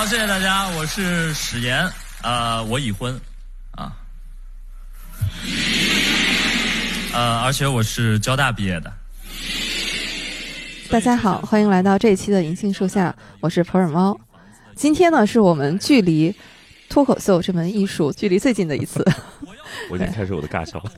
[0.00, 1.86] 好，谢谢大家，我是史岩，
[2.22, 3.14] 啊，我已婚，
[3.72, 3.92] 啊，
[7.12, 8.90] 呃，而且我是交大毕业的。
[10.90, 14.18] 大家好，欢迎来到这一期的银杏树下，我是普洱猫。
[14.74, 16.34] 今天呢，是我们距离
[16.88, 19.06] 脱口秀这门艺术距离最近的一次。
[19.90, 20.90] 我已经开始我的尬笑了，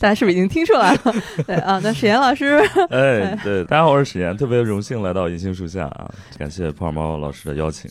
[0.00, 1.14] 大家是不是已经听出来了？
[1.46, 2.58] 对啊，那史岩老师，
[2.90, 7.88] 哎，对，大家好，我是史岩，特别荣幸来到银杏树下啊，感谢普洱猫老师的邀请。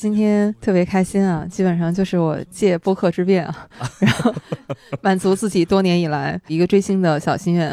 [0.00, 3.68] 今天特别开心啊，基本上就是我借播客之便啊，
[4.00, 4.34] 然后
[5.02, 7.70] 满足自己多年以来一个追星的小心愿。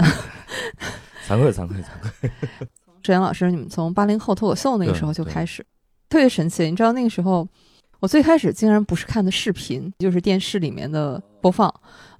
[1.26, 2.30] 惭愧，惭愧，惭愧。
[3.02, 5.66] 史岩老师，你们从八零后脱口秀那个时候就开始，
[6.10, 6.66] 特别神奇。
[6.66, 7.48] 你知道那个时候，
[8.02, 11.74] 我最开始竟然不是看的视频，就是电视里面的播放，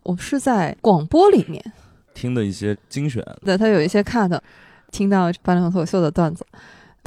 [0.04, 1.62] 我是在广播里面
[2.14, 3.22] 听的一些精选。
[3.44, 4.40] 对，他有一些 cut，
[4.90, 6.46] 听到八零后脱口秀的段子。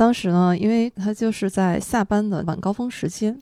[0.01, 3.39] 当时呢，因为他就是在下班的晚高峰时间，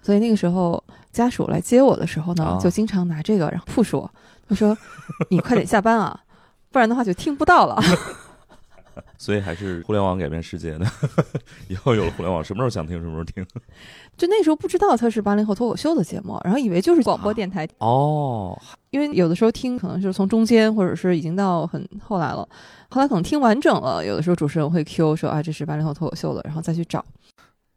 [0.00, 4.08] 所以那个时候家属来接我的时候呢，就经常拿这个然后 push 我，
[4.48, 4.78] 他说
[5.28, 6.20] ：“你快点下班啊，
[6.70, 7.82] 不然的话就听不到了。
[9.18, 10.86] ”所以还是互联网改变世界的，
[11.66, 13.44] 以后有了互联网，什么时候想听什么时候听。
[14.18, 18.60] 就那时候不知道它是八零后脱口秀的节目，然后以为就是广播电台哦。
[18.90, 22.46] 因为有的时候听可能就是从中间，或者是已经到很后来了，
[22.90, 27.04] 后来可能听完整了，有的时候主持人会 Q 说啊这是八零后脱口秀的，然后再去找。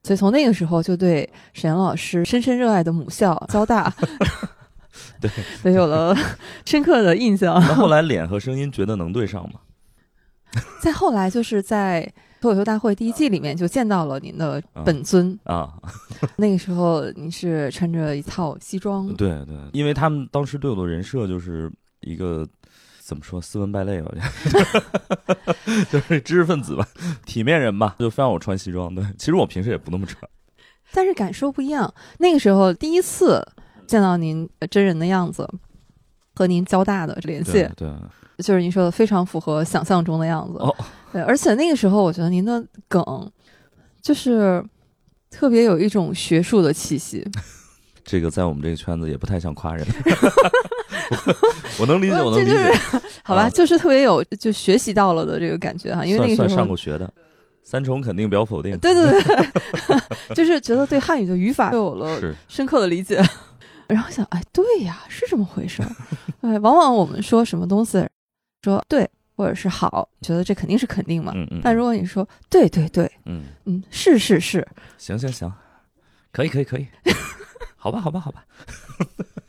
[0.03, 3.93] 所以从那个时候就对沈阳老师深深热爱的母校交大，
[5.21, 5.29] 对，
[5.61, 6.15] 对有了
[6.65, 7.53] 深刻的印象。
[7.61, 9.59] 那后来脸和声音觉得能对上吗？
[10.81, 15.71] 再后来就是在脱口秀大会第一季里面就见到了您的本尊啊，
[16.37, 22.45] 那个时候你是穿着一套西装，对对，因为他们当时对我的人设就是一个
[22.99, 24.11] 怎么说斯文败类吧，
[25.91, 26.87] 就是知识分子吧，
[27.27, 28.93] 体面人吧，就非让我穿西装。
[28.95, 30.27] 对，其实我平时也不那么穿，
[30.91, 31.93] 但是感受不一样。
[32.17, 33.47] 那个时候第一次
[33.85, 35.47] 见到您真人的样子，
[36.33, 37.87] 和您交大的联系，对。
[38.41, 40.59] 就是您说的非常符合想象中的样子，
[41.13, 43.31] 对，而且那个时候我觉得您的梗，
[44.01, 44.63] 就是
[45.29, 47.25] 特别有一种学术的气息。
[48.03, 49.85] 这个在我们这个圈子也不太像夸人，
[51.79, 52.71] 我能理解，我能理解。
[53.23, 57.09] 好吧，就是特别有就学习到了的这个感觉哈，因为那个时候上过学的，
[57.63, 58.75] 三重肯定表否定。
[58.79, 63.23] 对对对， 就是觉得对汉语的语法有了深刻的理解，
[63.87, 65.89] 然后想，哎，对呀，是这么回事儿。
[66.41, 68.03] 对，往往我们说什么东西。
[68.63, 71.31] 说对，或者是好，觉得这肯定是肯定嘛。
[71.35, 71.61] 嗯嗯。
[71.63, 74.67] 但如果你说对对对，嗯嗯，是是是，
[74.97, 75.51] 行行行，
[76.31, 76.87] 可以可以可以，
[77.75, 78.45] 好吧好吧好吧。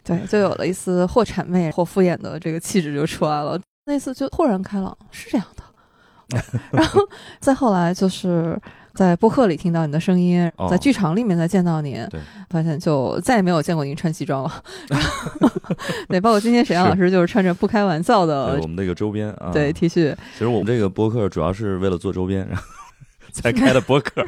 [0.04, 3.60] 对，就有了一丝或谄媚或敷衍的这个气质就出来了。
[3.84, 5.62] 那次就豁然开朗，是这样的。
[6.72, 7.00] 然后
[7.40, 8.60] 再后来就是。
[8.94, 11.98] 在播客里听到你的声音，在剧场里面再见到你，
[12.50, 14.62] 发现就再也没有见过您穿西装了。
[16.08, 20.14] 对，包括今天沈阳老师就是穿着不开玩笑的我们那个周边啊，对 T 恤。
[20.32, 22.62] 其实我们这个播客主要是为了做周边， 然后
[23.32, 24.25] 才开的播客。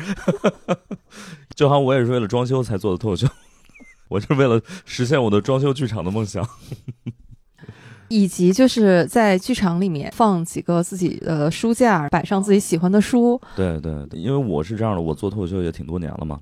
[1.55, 3.29] 就好像我也是为了装修才做的脱口秀，
[4.09, 6.45] 我是为了实现我的装修剧场的梦想。
[8.09, 13.41] 以及就是在剧场里面放几个自己的书架，摆上自己喜欢的书。
[13.57, 16.39] 对对，因为我是这样的，我做脱口秀也挺多年了嘛，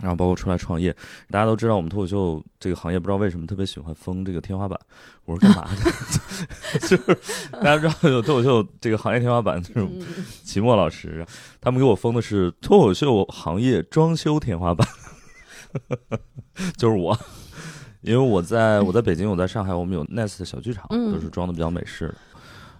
[0.00, 0.94] 然后包括出来创业，
[1.30, 4.78] 大家都知道我们脱口秀这个行业不知道为什么特别喜欢封这个天花板。
[5.24, 6.78] 我说干嘛的？
[6.88, 7.18] 就是
[7.52, 9.88] 大家知道有脱口秀这个行业天花板，就是
[10.42, 11.24] 齐墨老师，
[11.60, 14.88] 他们给我封的是脱口秀行业装修天花板，
[16.76, 17.16] 就是我。
[18.02, 22.14] 因为我在我在北京，我在上海，我们有 Nest 的小剧场，都是装的比较美式的。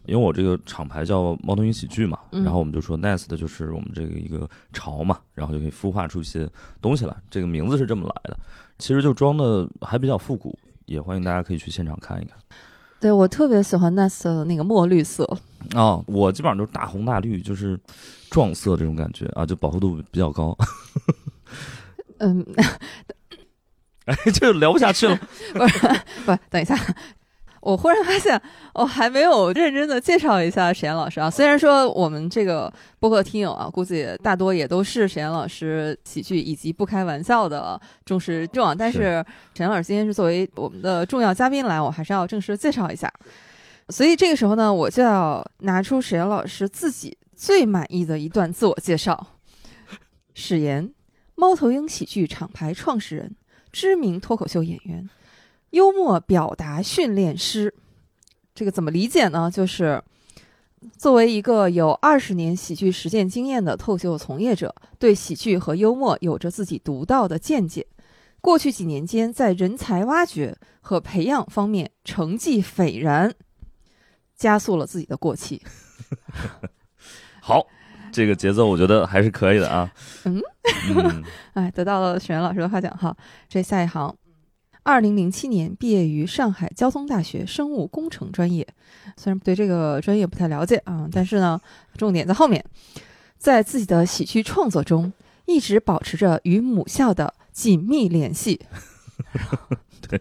[0.07, 6.49] 因为我这个厂牌叫猫头鹰喜剧嘛，然后我们就说 Nest 就是我们这个一个潮嘛，然后就可以孵化出一些
[6.81, 7.15] 东西来。
[7.31, 8.37] 这个名字是这么来的，
[8.79, 12.37] 其实就装的还比较复古，也欢迎大家可以去现场看一看。
[12.99, 15.25] 对我特别喜欢 Nest 的那个墨绿色
[15.75, 17.79] 哦，我基本上都是大红大绿，就是
[18.31, 20.57] 撞色这种感觉啊，就饱和度比较高。
[22.19, 22.45] 嗯。
[24.07, 25.17] 哎， 就聊不下去了。
[25.53, 25.89] 不是，
[26.25, 26.77] 不，等一下，
[27.61, 28.41] 我忽然发现，
[28.73, 31.29] 我还没有认真的介绍一下沈岩老师啊。
[31.29, 39.25] 虽然说我们这个播客听友啊，估计大多也都是沈岩老师喜剧以及不开玩笑的忠实众啊，但是
[39.55, 43.13] 沈岩老师今天是作为我们的重要嘉宾来，我还是要正式介绍一下。
[43.91, 49.27] 所以这个时候呢，我就要拿出沈岩老师自己最满意的一段自我介绍：
[50.33, 50.91] 史岩，
[51.35, 53.35] 猫头鹰喜剧厂牌创始人。
[53.73, 55.09] 知名脱口秀演员，
[55.71, 57.75] 幽默表达训练师，
[58.55, 59.51] 这个怎么理解呢？
[59.51, 60.03] 就是
[60.97, 67.87] 作为一个有二十年喜剧实践经验的脱口秀从业者，对喜剧和幽默有着自己独到的见解。
[68.41, 73.35] 过去几年间，在人才挖掘和培养方面成绩斐然，
[74.35, 75.61] 加速了自己的过气。
[77.43, 77.67] 好，
[78.13, 79.91] 这个节奏我觉得还是可以的啊。
[80.25, 80.41] 嗯
[80.95, 81.25] 嗯，
[81.55, 83.17] 哎，得到了沈岩老师的夸奖哈。
[83.49, 84.15] 这下一行，
[84.83, 88.67] 二零零七年毕业于上海交通大学生物工程专业，
[89.17, 91.61] 虽然对这个专业不太了解啊，但是呢，
[91.97, 92.65] 重点在后面，
[93.39, 95.13] 在自己的喜剧创作中，
[95.47, 98.61] 一直保持着与母校的紧密联系。
[100.09, 100.21] 对，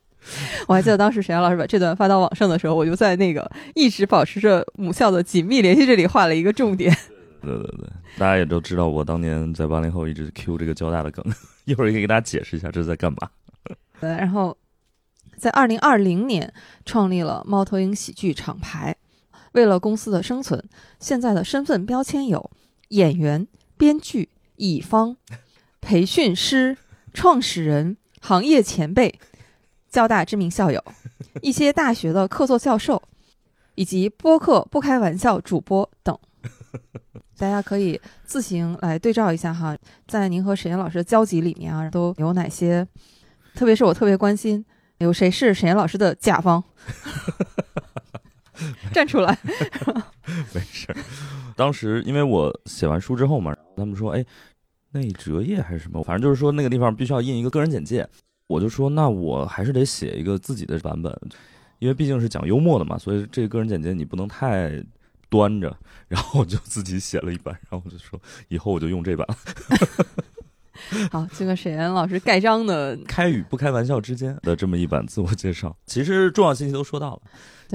[0.66, 6.96] 我还记得当时沈阳老师把这段发到网上的时候，我就在那个一直保持着母校的紧密联系这里画了一个重点。
[7.40, 7.88] 对对对，
[8.18, 11.24] 大家也都知道，我当年在八零后一直 Q 这个交大的梗，
[11.64, 13.30] 一会儿也可以给大家解释一下这是在干嘛。
[14.00, 14.56] 对，然后
[15.36, 16.52] 在二零二零年
[16.84, 18.96] 创立了猫头鹰喜剧厂牌。
[19.52, 20.62] 为了公司的生存，
[21.00, 22.50] 现在的身份标签有
[22.90, 25.16] 演员、编剧、乙方、
[25.80, 26.78] 培训师、
[27.12, 29.18] 创始人、行业前辈、
[29.88, 30.80] 交大知名校友、
[31.42, 33.02] 一些大学的客座教授，
[33.74, 36.16] 以及播客不开玩笑主播等。
[37.38, 39.76] 大家可以自行来对照一下哈，
[40.06, 42.86] 在您和沈岩老师的交集里面啊，都有哪些？
[43.54, 44.64] 特别是我特别关心，
[44.98, 46.62] 有谁是沈岩老师的甲方？
[48.92, 49.38] 站出来！
[50.54, 50.96] 没事儿，
[51.56, 54.24] 当时因为我写完书之后嘛，他们说，哎，
[54.92, 58.06] 那折页还是什么，反正就是说那个地方必须要印一个个人简介，
[58.46, 61.18] 我就说那我还是得写一个自己的版本，
[61.78, 64.84] 因为毕竟是讲幽默的嘛，所以这个个人简介你不能太
[65.30, 65.74] 端着，
[66.08, 69.26] 然后我就自己写了一版，然后我就说以后我就用这版。
[71.12, 77.22] 好，这个沈岩老师盖章的 开与不开玩笑之间的这么一版自我介绍，其实重要信息都说到了，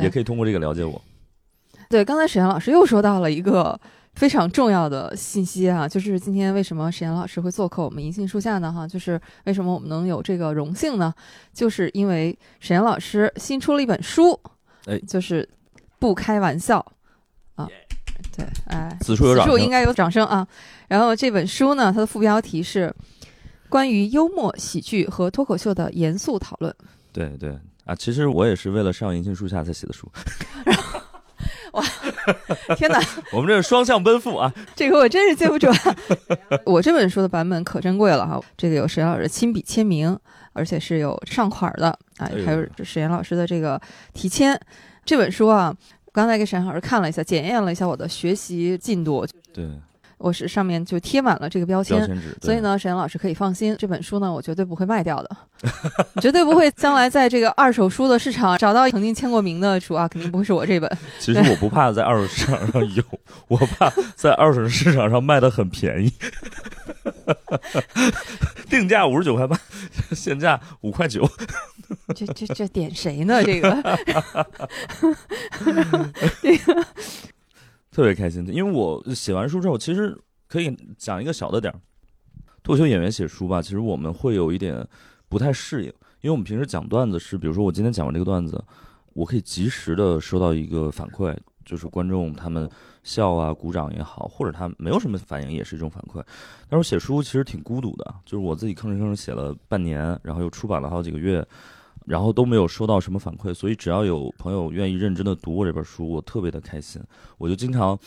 [0.04, 1.02] 也可以通过这个了解我。
[1.88, 3.80] 对，刚才沈岩老师又说到了一个
[4.16, 8.74] 非常重要的信息啊，就是今天为什么沈岩老师会做客我们银杏树下呢？
[8.74, 11.14] 哈，就是为什么我们能有这个荣幸呢？
[11.54, 14.38] 就是因为沈岩老师新出了一本书，
[14.88, 15.48] 哎，就是
[16.00, 16.95] 不开玩笑啊。
[18.36, 20.46] 对，哎，此处有掌声，应该有掌声啊。
[20.88, 22.94] 然后这本书呢，它的副标题是
[23.70, 26.74] 关于幽默、喜剧和脱口秀的严肃讨论。
[27.14, 30.12] 对对啊，其实我也是为了上银杏树下才写的书。
[31.74, 31.84] 哇，
[32.76, 33.00] 天哪！
[33.32, 34.54] 我们这是双向奔赴啊！
[34.76, 35.68] 这个我真是记不住。
[35.70, 35.96] 啊
[36.66, 40.18] 我这本书的版本可珍贵了哈，这个有沈老师亲笔签名，
[40.54, 43.80] 而且是有上款的啊，还有沈岩老师的这个
[44.14, 44.60] 题签。
[45.06, 45.76] 这本书啊。
[46.16, 49.28] 刚才给沈老师看了一下，检验了一下我的学习进度。
[49.54, 49.68] 对，
[50.18, 52.10] 我是上面就贴满了这个标签，
[52.42, 55.38] 所以呢，沈阳老师可以放心，这本书呢，我绝对不会卖掉的，
[56.22, 60.90] 绝对不会将来在这个二手书的市场找到曾经签过名的书啊，肯定不会是我这本。
[61.20, 63.04] 其实我不怕在二手市场上有，
[63.50, 66.10] 我怕在二手市场上卖的很便宜，
[68.70, 69.60] 定价五十九块八，
[70.16, 71.28] 现价五块九。
[72.16, 73.44] 这这这点谁呢？
[73.44, 73.70] 这个，
[76.42, 76.86] 这个
[77.92, 80.18] 特别开心，因为我写完书之后，其实
[80.48, 81.80] 可以讲一个小的点儿。
[82.64, 84.86] 脱口秀演员写书吧，其实我们会有一点
[85.30, 85.88] 不太适应，
[86.22, 88.62] 因为我们平时讲段子是，比如说我今天讲完这个段子，
[89.14, 92.68] 我可以及时的收到一个反馈，就是观众他们
[93.06, 96.22] 笑啊、鼓掌也好，或者他没有什么反应也是一种反馈。
[96.68, 101.48] 但是写书其实挺孤独的，就是我自己吭哧吭哧写了半年，然后又出版了好几个月。
[102.06, 107.02] 然后都没有收到什么反馈，所以只要有朋友愿意认真的读我这本书，我特别的开心。
[107.40, 107.98] 我就经常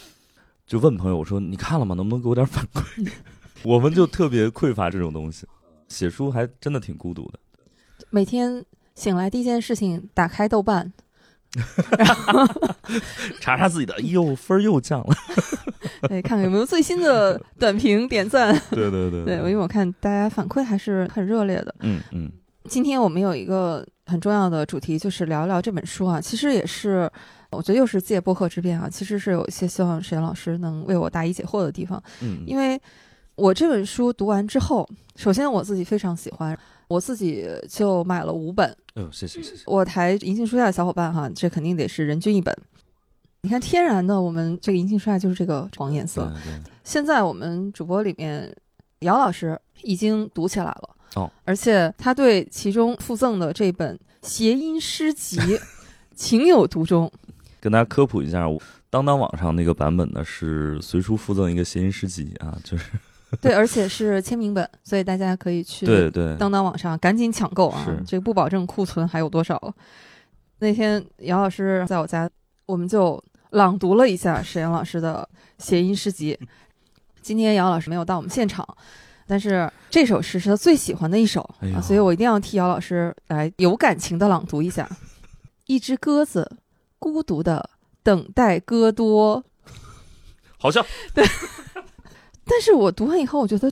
[0.65, 1.97] 就问朋友，我说你看了吗？
[1.97, 3.11] 能不能给我点反馈？
[3.65, 5.49] 我们就特别匮乏这种东西，
[5.89, 7.41] 写书还真的挺孤独的。
[8.11, 10.93] 每天醒来第一件事情，打开豆瓣，
[13.41, 15.15] 查查自己的，哎呦分又降了。
[16.09, 18.53] 对，看看有没有最新的短评点赞。
[18.71, 21.75] 对对对，对，因为我看大家反馈还是很热烈的。
[21.81, 22.31] 嗯嗯。
[22.65, 26.21] 今天我们有一个很重要的主题，就是聊聊这本书啊。
[26.21, 27.11] 其实也是，
[27.51, 28.89] 我觉得又是借播客之便啊。
[28.91, 32.03] 其实是有一些希望沈老师能为我答疑解惑的地方。
[32.21, 32.79] 嗯，因为
[33.37, 34.87] 我这本书读完之后，
[35.17, 36.57] 首先我自己非常喜欢，
[36.89, 38.77] 我自己就买了五本。
[38.97, 39.63] 嗯，谢谢谢谢。
[39.67, 42.53] 我台银杏书下的小伙伴哈，这肯定得是人均一本。
[43.43, 46.29] 你看，天然的，我们这个银杏书下就是这个黄颜色。
[46.83, 48.53] 现在我们主播里面，
[49.01, 50.97] 姚老师已经读起来了。
[51.15, 55.39] 哦，而且他对其中附赠的这本谐音诗集
[56.17, 57.11] 情有独钟。
[57.61, 58.45] 跟大家科普一下，
[58.91, 62.91] 当当网上那个版本呢是随书附赠一个谐音诗集啊，就是
[63.41, 67.87] 对，而且是签名本，所以大家可以去对对当当网上赶紧抢购啊！
[68.07, 69.75] 这个不保证库存还有多少。
[70.61, 72.29] 那天姚老师在我家，
[72.67, 76.39] 我们就朗读了一下沈阳老师的谐音诗集。
[77.21, 78.67] 今天姚老师没有到我们现场，
[79.27, 84.89] 但是这首诗是他最喜欢的一首、哎啊，所以我一定要替姚老师来有感情的朗读一下。
[85.67, 86.51] 一只鸽子
[86.99, 87.69] 孤独的
[88.03, 89.45] 等待歌多，
[90.57, 90.83] 好像
[92.49, 93.71] 但是我读完以后，我觉得，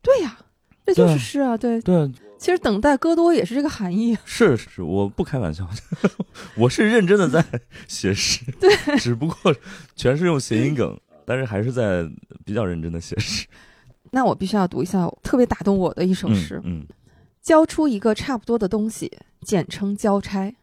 [0.00, 0.38] 对呀，
[0.86, 4.16] 这就是诗啊，对，对，其实等待戈多也是这个含义。
[4.24, 5.68] 是是，我不开玩笑，
[6.56, 7.44] 我是认真的在
[7.88, 9.54] 写诗，对，只不过
[9.96, 12.08] 全是用谐音梗，但是还是在
[12.44, 13.46] 比较认真的写诗。
[14.10, 16.60] 那我必须要读一下特别打动我的一首诗。
[16.64, 16.84] 嗯，
[17.40, 19.10] 交出一个差不多的东西，
[19.40, 20.54] 简称交差。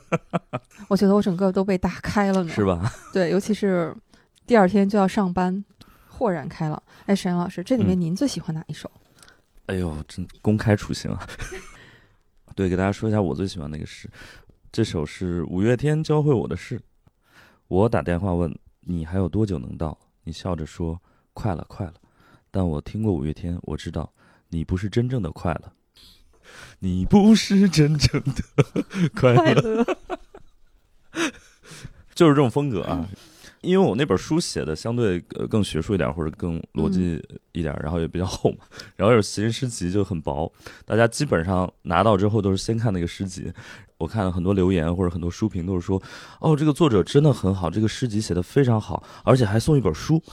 [0.88, 2.64] 我觉得我整个都被打开了呢，嗯是？
[2.64, 2.92] 吧？
[3.12, 3.94] 对，尤其是
[4.46, 5.64] 第二天就要上班，
[6.16, 6.82] 豁然开朗。
[7.04, 8.90] 哎，沈阳老师，这里面嗯您最喜欢哪一首？
[9.66, 11.28] 哎呦，真公开处刑啊！
[12.56, 14.08] 对，给大家说一下我最喜欢的一个诗，
[14.72, 16.80] 这首是五月天教会我的事。
[17.68, 20.98] 我打电话问你还有多久能到，你笑着说
[21.34, 21.94] 快了，快了。
[22.50, 24.10] 但我听过五月天，我知道
[24.48, 25.72] 你不是真正的快乐，
[26.78, 28.42] 你不是真正的
[29.14, 29.98] 快快乐，乐。
[32.14, 33.06] 就是这种风格啊。
[33.66, 38.58] 因为我那本书写的相对呃更学术一点，或者更逻辑一点，然后也比较厚嘛，
[38.96, 40.50] 然后有谐音诗集就很薄，
[40.84, 43.52] 大家基本上拿到之后都是先看那个诗集。
[43.98, 46.00] 我看了很多留言或者很多书评都是说，
[46.40, 50.22] 哦，这个作者真的很好，这个诗集写的非常好，而且还送一本书。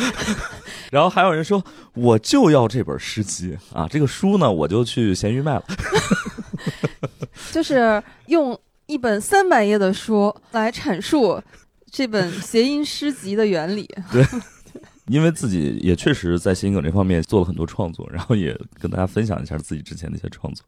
[0.92, 5.64] 然后还有人说，我就要这本诗集啊，这个书呢我就去闲鱼卖了。
[7.52, 8.58] 就是用
[8.90, 11.40] 一本三百页的书来阐述
[11.88, 13.88] 这本谐音诗集的原理。
[14.10, 14.24] 对
[15.06, 20.64] 因为自己也确实在谐音梗这方面做了很多创作，然后也跟大家分享一下自己之前的一些创作。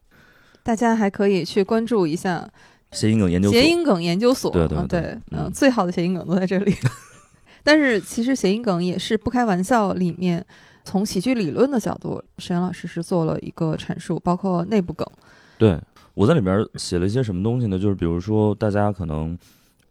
[0.63, 2.49] 大家还可以去关注一下
[2.93, 4.51] 谐音梗研究所谐，音梗研究所。
[4.53, 6.75] 对对对，嗯最好的谐音梗都在这里。
[7.65, 10.45] 但是其实谐音梗也是不开玩笑里面，
[10.85, 15.05] 从喜剧理论的角度，沈阳老师是做了一个阐述，包括内部梗。
[15.59, 15.81] 对
[16.15, 17.79] 我在里边写了一些什么东西呢？
[17.79, 19.37] 就是比如说，大家可能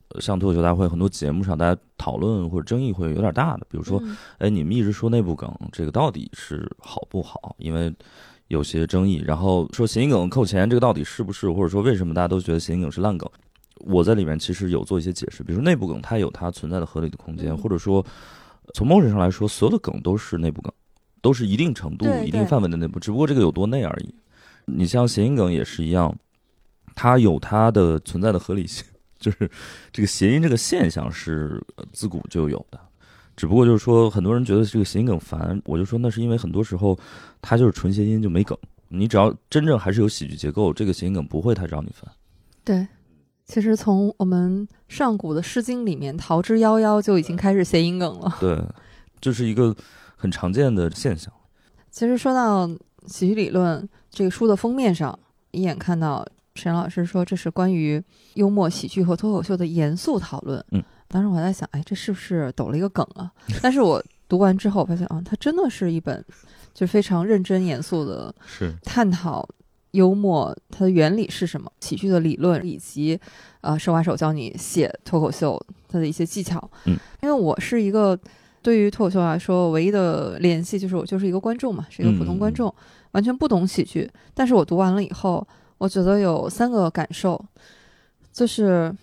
[0.10, 7.56] 呃像脱口秀大会很多节目上，大家讨论或者争议会有点大的，比如说，嗯哎，你们一直说内部梗，这个到底是好不好？
[7.58, 7.92] 因为
[8.50, 11.50] 有些争议，然后说谐音梗扣钱，这个到底是不是？
[11.50, 13.30] 或者说为什么大家都觉得谐音梗是烂梗？
[13.78, 18.06] 我在里面其实有做一些解释，比如说内部梗它有它存在的合理的空间，嗯或者说
[18.76, 20.72] 从某种上来说，所有的梗都是内部梗，
[21.20, 24.14] 都是一定程度、一定范围的内部，只不过这个有多内而已。
[24.66, 26.16] 你像谐音梗也是一样，
[26.96, 28.86] 它有它的存在的合理性，
[29.20, 29.50] 就是
[29.92, 32.80] 这个谐音这个现象是呃自古就有的。
[33.36, 36.98] 只不过就是说，很多人觉得这个谐音梗烦，我就说那是因为很多时候
[37.42, 38.56] 它就是纯谐音就没梗。
[38.90, 42.12] 你只要真正还是有喜剧结构，这个谐音梗不会太招你烦。
[42.64, 42.86] 对，
[43.46, 48.36] 其实从我们上古的《诗经》里面，“桃之夭夭”就已经开始谐音梗了。
[48.40, 48.62] 对，
[49.22, 49.74] 这是一个
[50.18, 51.34] 很常见的现象。
[51.90, 52.70] 其实说到
[53.08, 55.18] 喜剧理论，这个书的封面上
[55.52, 56.26] 一眼看到
[56.56, 58.04] 沈老师说这是关于
[58.34, 60.64] 幽默、喜剧和脱口秀的严肃讨论。
[60.72, 63.32] 嗯，当时我还在想，哎，这是不是抖了一个梗啊？
[63.64, 66.24] 但是我读完之后发现，啊，它真的是一本
[66.74, 69.48] 就非常认真严肃的是，探讨
[69.92, 73.18] 幽默它的原理是什么，喜剧的理论，以及
[73.62, 76.70] 呃手把手教你写脱口秀它的一些技巧。
[76.86, 78.18] 嗯，因为我是一个
[78.62, 82.74] 对于脱口秀来说唯一的联系就是我就是一个观众嘛，是一个普通观众，
[83.12, 84.10] 完全不懂喜剧。
[84.34, 87.44] 但是我读完了以后，我觉得有三个感受，
[88.32, 88.94] 就是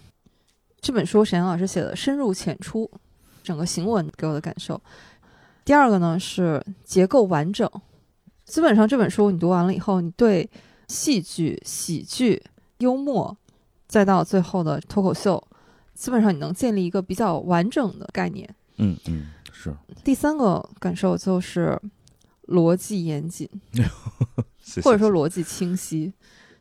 [0.81, 2.91] 这本书沈阳老师写的深入浅出，
[3.43, 4.81] 整个行文给我的感受。
[5.65, 7.71] 第二个呢是结构完整，
[8.45, 10.49] 基本上这本书你读完了以后，你对
[10.87, 12.43] 戏剧、喜剧、
[12.79, 13.37] 幽默，
[13.87, 15.43] 再到最后的脱口秀，
[15.93, 18.49] 基本上你能建立一个比较完整的概念。
[18.79, 21.79] 嗯嗯，是，第三个感受就是
[22.49, 23.49] 逻辑严谨，
[24.61, 26.13] 谢谢或者说逻辑清晰，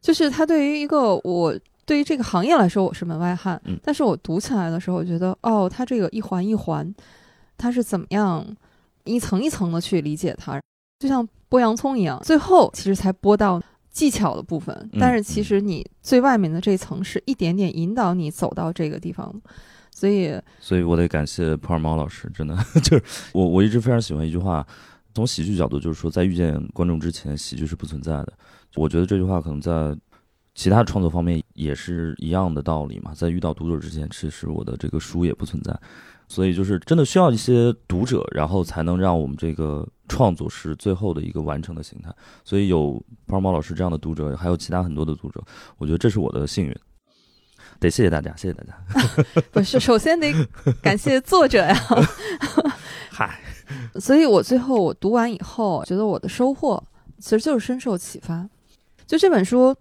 [0.01, 3.79] 就是它对于一个我对于这个行业来说我是门外汉，嗯。
[3.83, 6.93] 但是我读起来的时候，我觉得哦，它这个一环一环，
[7.57, 8.45] 它是怎么样
[9.05, 10.59] 一层一层的去理解它，
[10.99, 19.33] 就像剥洋葱一样，最后其实才剥到技巧的部分，嗯但是其实你最外面的这层是一点点引导你走到这个地方，
[19.95, 24.65] 所以所以我得感谢普尔猫老师，真的 就是我我一直非常喜欢一句话，
[25.17, 28.33] 从喜剧角度就是说，在遇见观众之前，喜剧是不存在的。
[28.75, 29.97] 我觉得这句话可能在
[30.53, 35.75] 其他创作方面也是一样的道理嘛，在遇到读者之前，其实我的这个书也不存在。
[36.27, 42.13] 所以就是真的需要一些读者，然后才能让我们这个创作是最后的一个完成的形态。
[42.43, 45.43] 所以有胖猫老师这样的读者，还有其他很多的读者，
[45.79, 46.75] 我觉得这是我的幸运。
[47.79, 49.41] 得谢谢大家，谢谢大家。
[49.51, 50.33] 不是，首先得
[50.81, 51.75] 感谢作者呀。
[53.11, 53.39] 嗨，
[53.99, 56.83] 所以我最后我读完以后，觉得我的收获
[57.19, 58.47] 其实就是深受启发。
[59.05, 59.75] 就这本书，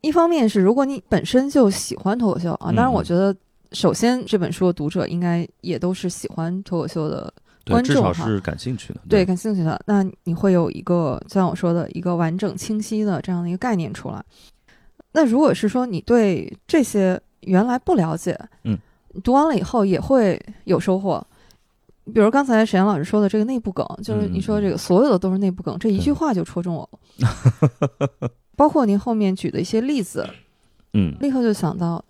[0.00, 3.34] 一方面是如果你本身就喜欢脱口秀啊，当然我觉得
[3.72, 7.32] 首先这本书的读者应该也都是喜欢脱口秀的
[7.66, 9.00] 观众哈，至少是感兴趣的。
[9.08, 14.24] 对，感兴趣的，那你会有一个就像我说的一个完整清晰的这样的一个概念出来。
[15.12, 18.78] 那如果是说你对这些原来不了解，嗯，
[19.22, 21.24] 读完了以后也会有收获。
[22.12, 28.28] 比如刚才沈阳老师说的这个内部梗，就是你说这个所有的都是内部梗，这一句话就戳中我了。
[28.56, 30.28] 包括您后面举的一些例子，
[30.94, 32.04] 嗯，立刻就想到，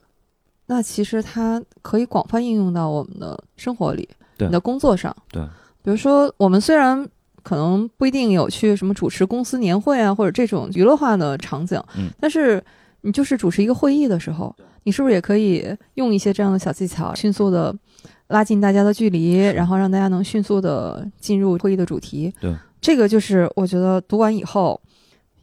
[0.66, 5.42] 那其实它可以广泛应用到我们的生活里，你的工作上，对。
[5.82, 7.06] 比如说，我们虽然
[7.42, 12.62] 可能不一定有去什么主持公司年会啊，或者这种娱乐化的场景，嗯，但是
[13.02, 14.54] 你就是主持一个会议的时候，
[14.84, 17.74] 你是不是也可以用一些这样的小技巧，迅速的。
[18.28, 22.32] 拉近大家的距离，然后让大家能迅速的进入会议的主题。
[22.40, 24.80] 对，这个就是我觉得读完以后，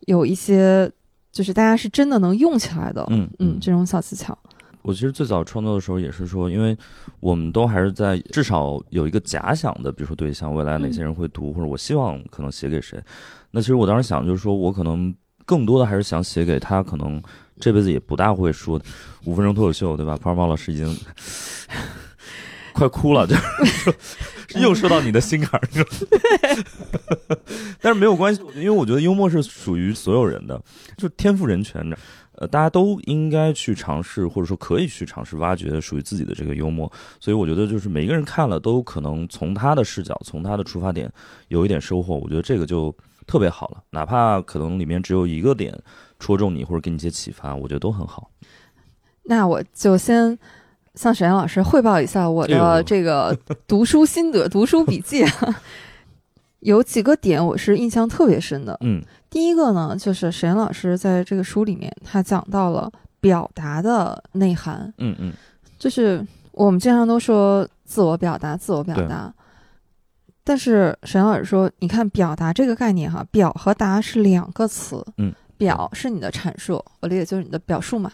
[0.08, 0.92] 有一些
[1.32, 3.06] 就是大家是真的能用起来的。
[3.12, 4.36] 嗯嗯，这种小技巧。
[4.82, 6.76] 我其实最早创作的时候也是说，因为
[7.20, 13.00] 我们都还是在至少有一个假想的，比如说对象，未来哪些人会读，或者我希望可能写给谁。
[13.52, 15.14] 那其实我当时想就是说，我可能
[15.50, 17.20] 更多的还是想写给他，可能
[17.60, 18.80] 这辈子也不大会说
[19.26, 20.16] 五分钟脱口秀，对吧？
[20.22, 20.86] 庞尔猫老师已经。
[22.72, 25.84] 快哭了，就是又说到你的心坎儿上。
[27.82, 30.62] 但是没有关系，因为我觉得幽默是属于所有人的，
[30.96, 31.98] 就天赋人权的。
[32.36, 36.90] 呃，大家都应该去尝试，或者说可以去尝试挖掘属于自己的这个幽默。
[37.20, 41.12] 所以我觉得，就是每一个人看了都可能从他的视角、从他的出发点
[41.50, 42.16] 有一点收获。
[42.16, 42.96] 我觉得这个就
[43.30, 45.78] 特别好了，哪怕可能里面只有一个点
[46.18, 48.32] 戳中你，或者给你一些启发，我觉得都很好。
[49.24, 50.38] 那我就先。
[50.96, 55.62] 向沈阳老师汇报一下我的这个读书心得、 读书笔记啊，
[56.60, 58.76] 有几个点我是印象特别深的。
[58.82, 64.92] 嗯，第一个呢，就是沈阳老师在这个书里面，他讲到了表达的内涵。
[64.98, 65.32] 嗯嗯，
[65.78, 69.34] 就是我们经常都说自我表达、自我表达，
[70.50, 75.06] 但是沈老师说，你看表达这个概念哈，表和达是两个词。
[75.20, 78.12] 嗯，表是你的阐述，我理解就是你的表述嘛。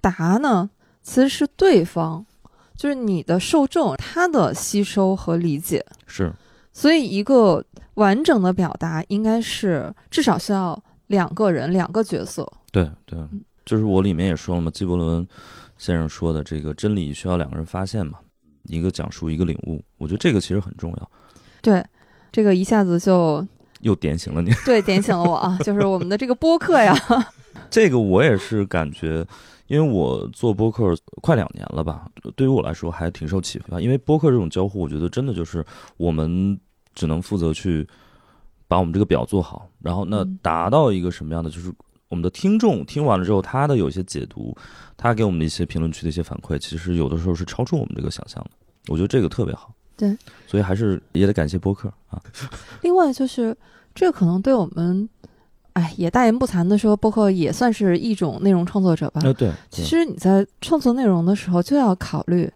[0.00, 0.68] 达呢？
[1.00, 2.26] 其实是对方，
[2.74, 6.32] 就是你的受众，他的吸收和理解是，
[6.72, 12.52] 所以一个完整的表达应该是至少需要两个人，两个角色。
[12.72, 13.16] 对对，
[13.64, 15.24] 就是我里面也说了嘛，纪伯伦
[15.78, 18.18] 先生说的这个真理需要两个人发现嘛，
[18.64, 19.80] 一个讲述，一个领悟。
[19.98, 21.10] 我觉得这个其实很重要。
[21.62, 21.84] 对，
[22.32, 23.46] 这个一下子就
[23.82, 24.50] 又点醒了你。
[24.64, 26.94] 对，点醒了我啊，就是我们的这个播客呀。
[27.70, 29.26] 这个我也是感觉。
[29.66, 30.92] 因为我做播客
[31.22, 33.80] 快两年了吧，对于我来说还挺受启发。
[33.80, 35.64] 因为播客这种交互，我觉得真的就是
[35.96, 36.58] 我们
[36.92, 37.86] 只能负责去
[38.66, 41.72] 把我们这个表做好，然后那达到一个什么样的，就是
[42.08, 44.52] 我们的听众听完了之后，他的有一些解读，
[44.96, 48.50] 他给我们的一些评论区的一些反馈，其实有的时候是超出我们这个想象的。
[48.88, 49.72] 我觉得这个特别好。
[50.00, 52.18] 对，所以还是也得感谢播客啊。
[52.80, 53.54] 另外就是，
[53.94, 55.06] 这可能对我们。
[55.74, 59.20] 哎，也大言不惭的说，播客也算是一种内容创作者吧。
[59.22, 59.52] 呃，对。
[59.70, 62.52] 其实你在创作内容的时候，就要考虑，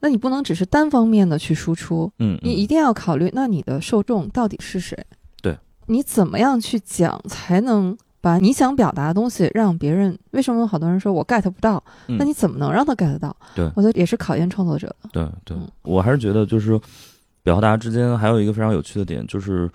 [0.00, 4.94] 那你不能只是单方面的去输出，嗯，你一定要考虑，那你的受众到底是谁？
[5.40, 5.56] 对。
[5.86, 10.18] 你怎么样去讲，才能把你想表达的东西让别人？
[10.30, 11.82] 为什么好多人说我 get 不到？
[12.06, 13.36] 那你怎么能让他 get 到？
[13.54, 15.10] 对，我觉得也是考验创作者的。
[15.12, 16.80] 对对，我还是觉得就是
[17.42, 19.70] 表达之间还有一个非常有趣的点，就是。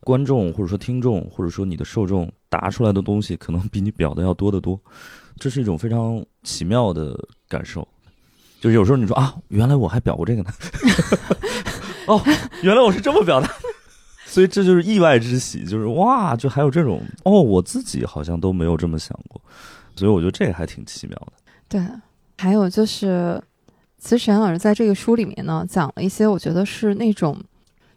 [0.00, 4.80] 观众或者说听众或者说你的受众答出来的东西，可能比你表的要多得多，
[5.38, 7.86] 这是一种非常奇妙的感受。
[8.60, 10.50] 就是有时候你说啊，原来我还表过这个呢，
[12.06, 12.22] 哦，
[12.62, 13.50] 原来我是这么表达，
[14.38, 19.40] 所以这就是意外之喜，就是哇，就还有这种哦，我自己好像都没有这么想过，
[19.96, 21.32] 所以我觉得这个还挺奇妙的。
[21.68, 21.84] 对，
[22.38, 23.42] 还有就是，
[23.98, 27.36] 其实沈老师在这个书里面呢，讲了一些我觉得是那种。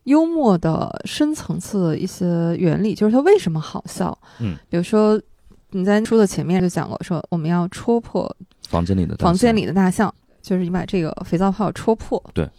[0.06, 2.26] 幽默的深层次的一些
[2.58, 4.18] 原理，就是它为什么好笑。
[4.40, 5.22] 嗯，比如说
[5.70, 8.36] 你在书的前面就讲过，说我们要戳破
[8.68, 12.20] 房间里的房间里的大象，就是你把这个肥皂泡戳破。
[12.34, 12.50] 对，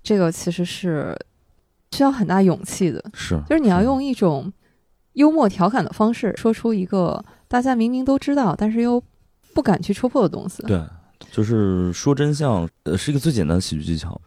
[0.00, 1.12] 这个其实是
[1.96, 3.02] 需要很大勇气的。
[3.14, 4.52] 是，就是你要用一种
[5.14, 9.02] 幽默调侃的方式，说出一个大家明明都知道，但是又
[9.54, 10.62] 不敢去戳破的东西。
[10.64, 10.82] 对，
[11.30, 14.20] 就是说真相，呃，是一个最简单的喜剧技巧，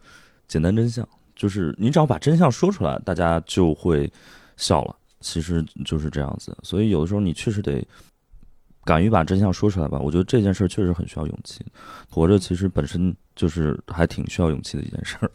[0.48, 1.08] 简单真相。
[1.36, 4.12] 就是你只要把真相说出来，大家就会
[4.58, 4.96] 笑了。
[5.22, 7.86] 其实就是这样子，所以有的时候你确实得
[8.84, 10.00] 敢于把真相说出来吧。
[10.00, 11.64] 我觉得这件事儿确实很需要勇气。
[12.10, 15.32] 活着其实本身就是还挺需要勇气的一件事儿。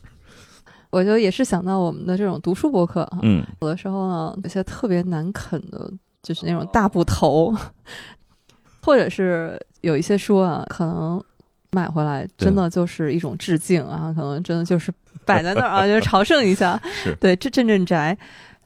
[0.94, 7.52] 我就也是想到我们的这种读书博客哈，嗯，有的时候呢，有些特别难啃的，就是那种大部头，
[8.80, 11.20] 或者是有一些书啊，可能
[11.72, 14.92] 买回来真的就是一种致敬啊，可能真的就是
[15.24, 16.80] 摆在那儿啊，就是朝圣一下，
[17.18, 18.16] 对，这镇镇宅。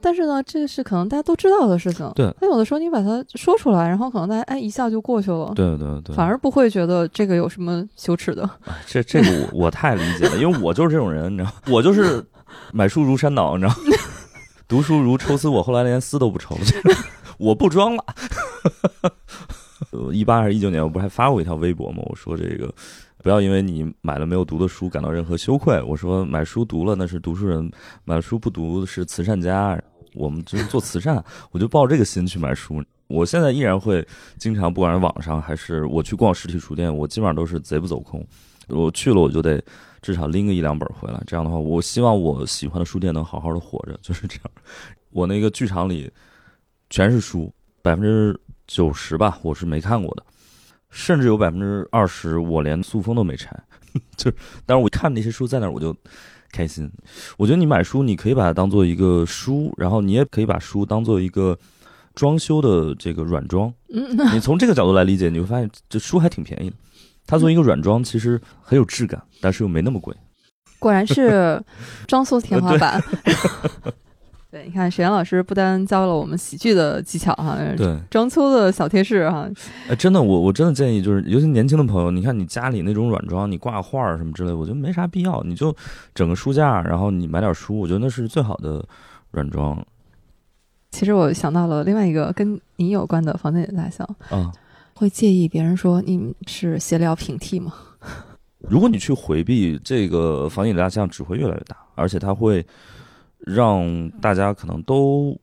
[0.00, 2.10] 但是呢，这是可能大家都知道的事情。
[2.14, 8.48] 对那有的时候你把它说出来，然后可能大家哎一下就过去了，对对对，反而不会觉得这个有什么羞耻的。
[8.66, 12.24] 哎这这个我 我太理解了，因为我就是这种人，你知道， 我就是
[12.72, 13.74] 买书如山倒，你知道，
[14.68, 16.62] 读书如抽丝，我后来连丝都不抽了，
[17.38, 18.04] 我不装了。
[20.12, 22.02] 一八还是一九年，我不是还发过一条微博吗？
[22.06, 22.72] 我说这个
[23.22, 25.80] 不要因为你买了没有读的书感到任何羞愧。
[25.82, 27.70] 我说买书读了那是读书人，
[28.04, 29.80] 买了书不读是慈善家。
[30.14, 32.82] 我们就是做慈善， 我就抱这个心去买书。
[33.06, 38.26] 我现在依然会经常，不管是网上还是我去逛实体书店，我基本上都是贼不走空。
[38.68, 39.62] 我去了，我就得
[40.02, 41.18] 至少拎个一两本回来。
[41.26, 44.44] 这样的话，我希望我喜欢的书店能好好的活着， 就是这样。
[45.10, 46.12] 我那个剧场里
[46.90, 50.22] 全是书，百分之九十吧，我是没看过的，
[50.90, 53.58] 甚至有百分之二十我连塑封都没拆。
[54.18, 55.96] 就是，但是我看那些书在那儿，我就
[56.52, 56.90] 开心。
[57.36, 61.58] 我觉得你买书，你可以把它当做一个书，然后你也可以把书当做一个
[62.14, 63.72] 装修的这个软装。
[63.92, 66.76] 嗯，你从这个角度来理解，你会发现这书还挺便宜的。
[67.26, 70.14] 它作为一个软装，其实很有质感，但是又没那么贵。
[70.78, 71.62] 果然是
[72.06, 73.02] 装修天花板。
[74.50, 79.46] 对，你看沈阳老师不单教了我们喜剧的技巧哈，对，装修的小贴士哈。
[79.88, 85.74] 哎，真的，我我真的建议，就是尤其年轻的朋友，你看你家里那种软装，你挂画儿什么之类，我觉得没啥必要，你就
[86.14, 88.82] 整个书架，然后你买点书，我觉得那是最好的
[89.32, 89.84] 软装。
[90.92, 94.50] 其实我想到了另外一个跟你有关的房间里的大小啊，
[94.94, 97.74] 会介意别人说你是闲聊平替吗？
[98.60, 102.64] 如果你去回避这个房间里大象，只会越来越大，而且它会
[103.46, 105.38] 让大家可能都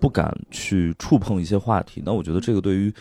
[0.00, 2.02] 不敢去触碰一些话题。
[2.04, 2.92] 那我觉得这个对于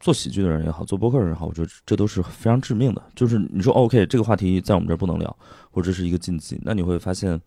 [0.00, 3.02] 做喜剧的人也好，做播客的人也好，我觉得这都是非常致命的。
[3.14, 5.36] 就是你说 OK，这个话题在我们这儿不能聊，
[5.70, 7.40] 或者是一个禁忌，那你会发现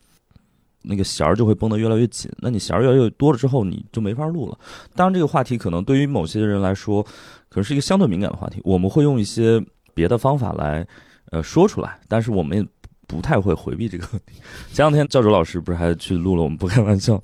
[0.82, 2.32] 那个弦儿就会绷得越来越紧。
[2.40, 4.58] 那你弦儿越来越多了之后，你就没法录了。
[4.96, 7.04] 当然，这个话题可能对于某些人来说，
[7.50, 9.64] 可能是一个相对敏感的话题，我们会用一些
[9.94, 10.88] 别的方法来。
[11.32, 12.68] 呃，说出来，但是我们也
[13.10, 14.40] 不太会回避这个问题。
[14.72, 17.20] 前两天教主老师不是还去录了我们不开玩笑，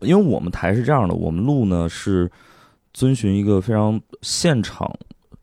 [0.00, 2.30] 因为我们台是这样的，我们录呢是
[2.92, 4.94] 遵循一个非常现场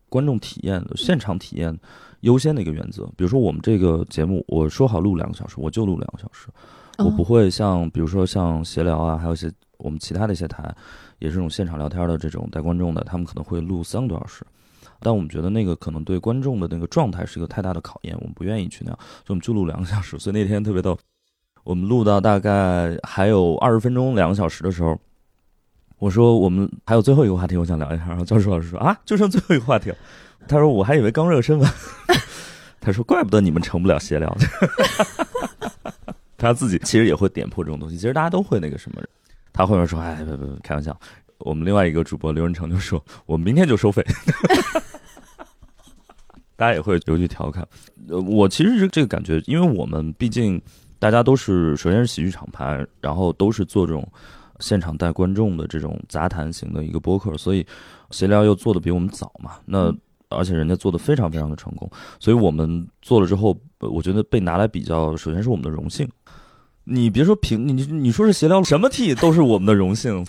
[0.07, 1.75] 观众体验的现场体验
[2.21, 3.05] 优先的一个原则。
[3.17, 6.47] 比如说我们这个节目，我说好录两个小时，我就录两个小时，
[6.99, 10.63] 我不会像比如说像闲聊啊，还有一些我们其他的一些台，
[11.17, 14.45] 也是这种现场聊天的这种带观众的，他们可能会录三个多小时。
[14.99, 20.17] 但我们觉得那个可能对观众的那个状态是一个太大的考验，我们不愿意去那样，所以我们就录两个小时。
[20.17, 20.97] 所以那天特别逗，
[21.63, 24.99] 我们录到大概还有二十分钟、两个小时的时候，
[25.99, 28.05] 我说我们还有最后一个话题，我想聊一下。
[28.07, 29.97] 然后教授老师说啊，就剩最后一个话题了。
[30.47, 31.71] 他说我还以为刚热身完。
[32.81, 34.35] 他说怪不得你们成不了闲聊。
[36.37, 39.01] 他自己其实也会点破这种东西，其实大家都会那个什么。
[39.51, 40.95] 他后面说哎，不不不，开玩笑。
[41.45, 44.03] 我们另外一个主播刘仁成就说：“我明天就收费。
[46.57, 47.63] ”大家也会有句调侃。
[48.09, 50.59] 呃，我其实是这个感觉，因为我们毕竟
[50.97, 54.07] 大家都是首先是喜剧厂牌，然后都是做这种
[54.59, 57.63] 现场带观众的这种杂谈型的一个播客，所以
[58.09, 59.51] 闲聊又做的比我们早嘛。
[59.65, 59.93] 那
[60.29, 61.87] 而且人家做的非常非常的成功，
[62.19, 66.09] 所以我们做了之后，我觉得被拿来比较，首先是我们的荣幸。
[66.85, 70.25] 你别说评你你说是闲聊什么替都是我们的荣幸。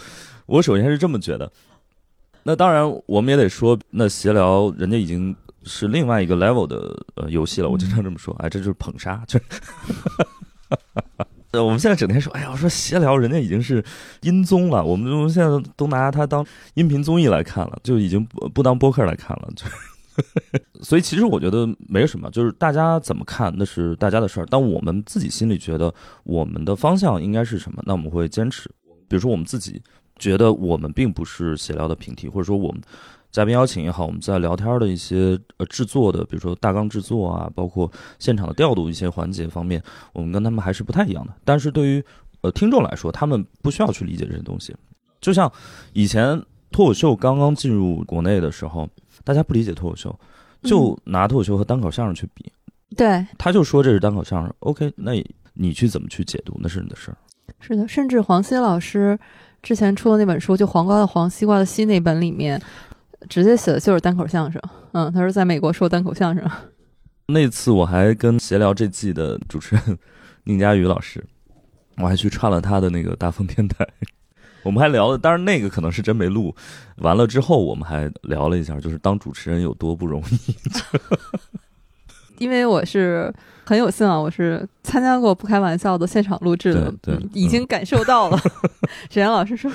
[0.46, 1.50] 我首先是这么觉得，
[2.44, 7.68] 那当然我们也得说，那闲聊人家已经是另外一个 level 的呃游戏了。
[7.68, 9.40] 我经常这么说，哎，这就是捧杀，就，
[11.50, 13.84] 呃， 我们现在整天说，哎呀，我说闲聊人家已经是
[14.22, 19.48] 音综了，我们我们现在都拿它当音频综艺来看了，就已经不不当播客来看了。
[19.56, 19.66] 就，
[20.80, 28.70] 所以其实我觉得没什么，就是大家怎么看那是大家的事儿，但我们自己心里觉得我们的方向应该是什么，那我们会坚持。
[29.08, 29.82] 比如说我们自己。
[30.18, 32.80] 觉得我们并不是闲聊的平替，或者说我们
[33.30, 39.82] 嘉宾邀请也好，我们在聊天的一些呃制作的，比如说大纲制作啊，包括现场的调度一些环节方面，
[40.14, 41.34] 我们跟他们还是不太一样的。
[41.44, 42.02] 但是对于
[42.40, 44.74] 呃听众来说，他们不需要去理解这些东西。
[45.20, 45.52] 就像
[45.92, 48.88] 以前脱口秀刚刚进入国内的时候，
[49.22, 50.18] 大家不理解脱口秀，
[50.62, 52.50] 就拿脱口秀和单口相声去比，
[52.96, 55.12] 对，他就说这是单口相声，OK，那
[55.52, 57.16] 你去怎么去解读那是你的事儿。
[57.60, 59.18] 是的，甚至黄西老师。
[59.66, 62.62] 之前出的那本书，就黄瓜的黄，西瓜的西那本里面，
[63.28, 64.62] 直接写的就是单口相声。
[64.92, 66.48] 嗯，他说在美国说单口相声。
[67.26, 69.98] 那次我还跟闲聊这季的主持人
[70.44, 71.24] 宁佳宇老师，
[71.98, 73.84] 我还去串了他的那个大风天台，
[74.62, 76.54] 我们还聊了，当然那个可能是真没录。
[76.98, 80.54] 完了之后，我们还聊了一下，就是当主持人有多不容易。
[82.38, 83.32] 因为我是
[83.64, 88.38] 很有幸啊，我是参加过不开玩笑的现场录制的，对对已经感受到了。
[89.10, 89.70] 沈阳老师说：“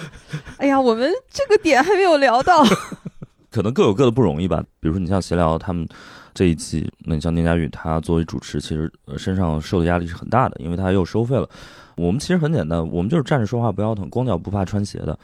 [0.58, 2.64] 哎呀，我们这个点还没有聊到。
[3.52, 4.64] ”可能各有各的不容易吧。
[4.80, 5.86] 比如说，你像闲聊他们
[6.34, 11.50] 这一期，那你像宁佳宇，他作为主持，其实身上受的压力是很大的，因为他又收费了。
[11.98, 15.20] 我们其实很简单，我们就是站着说话不腰疼，光脚不怕穿鞋的，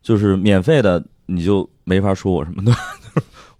[0.00, 2.72] 就是免费的，你就没法说我什么的。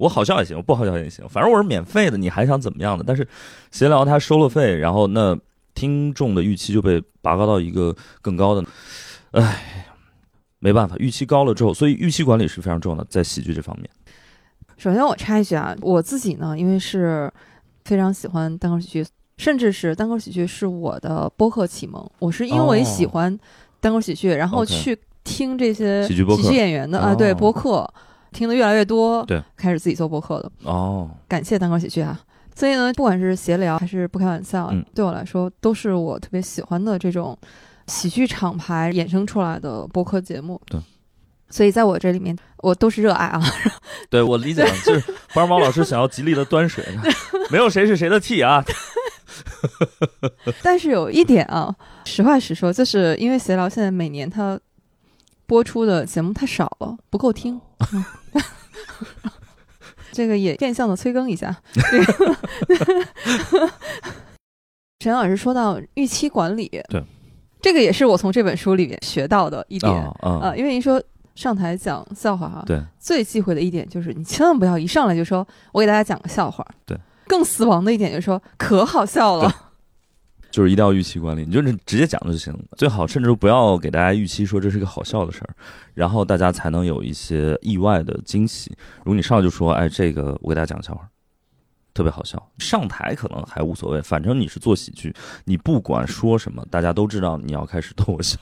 [0.02, 3.04] 我好笑也行，不好笑也行，反正我是免费的，你还想怎么样的？
[3.06, 3.26] 但是
[3.70, 5.38] 闲聊他收了费，然后那
[5.74, 8.64] 听众的预期就被拔高到一个更高的，
[9.30, 9.86] 哎，
[10.58, 13.88] 没办法，预期高了之后，所以预期管理是非常重要的，在喜剧这方面。
[14.76, 17.32] 首先我插一句啊，我自己呢，因为是
[17.84, 22.04] 非常喜欢单口喜剧，甚至是单口喜剧是我的播客启蒙。
[22.18, 23.38] 我是因为喜欢
[23.80, 27.88] 单口喜剧，然后去听这些喜剧播喜剧演员的啊，对播客。
[28.32, 30.50] 听的越来越多，对，开始自己做播客了。
[30.64, 32.18] 哦，感谢单口喜剧啊！
[32.54, 37.36] 所以呢，不管是闲聊还是不开玩笑，嗯，对我来说都是我特别喜欢的这种
[37.86, 40.60] 喜剧厂牌衍生出来的播客节目。
[40.66, 40.80] 对，
[41.48, 43.42] 所以在我这里面，我都是热爱啊。
[44.10, 46.84] 对我理解， 就是帮毛老师想要极力的端水，
[47.50, 48.62] 没有谁是谁的 T 啊。
[50.62, 54.58] 但是有一点啊，实话实说，就是因为闲聊现在每年它
[55.52, 57.60] 播出的节目太少了，不够听。
[60.10, 61.54] 这个也变相的催更一下。
[65.00, 67.04] 陈老师说到预期管理，对，
[67.60, 70.54] 这个也是我从这本书里面学到的一点啊。
[70.56, 71.02] 因为您说
[71.34, 79.54] 上台讲笑话哈，对，最忌讳的一点就是你千万不要一上来就说我给大家讲个笑话，对，更死亡的一点就是说可好笑了。
[80.52, 85.56] 就是一定要预期管理，你就是直接讲就行，最好甚至不要给大家预期说这是个好笑的事儿，
[85.94, 88.70] 然后大家才能有一些意外的惊喜。
[88.98, 91.08] 如果你上来就说，哎，这个我给大家讲个笑话，
[91.94, 95.14] 特别好笑，上台可能还无所谓，反正你是做喜剧，
[95.46, 98.38] 你不管说什么，大家都知道你要开始逗我笑。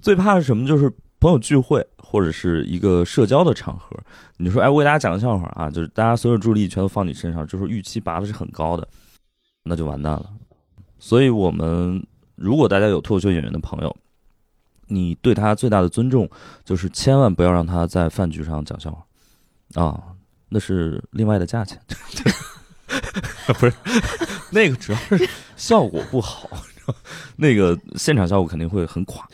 [0.00, 0.64] 最怕是什么？
[0.64, 3.98] 就是朋友聚会或者是一个社交的场合，
[4.36, 8.86] 你说，哎，我给大家讲个笑话啊，就是大家所有注意力全都放你身上，就是预期拔的是很高的，
[9.64, 10.30] 那就完蛋了。
[10.98, 12.04] 所以，我们
[12.34, 13.94] 如果大家有脱口秀演员的朋友，
[14.86, 16.28] 你对他最大的尊重
[16.64, 20.02] 就是千万不要让他在饭局上讲笑话，啊，
[20.48, 21.80] 那是另外的价钱，
[23.58, 23.72] 不是
[24.50, 26.48] 那个主要是效果不好，
[27.36, 29.26] 那个现场效果肯定会很垮。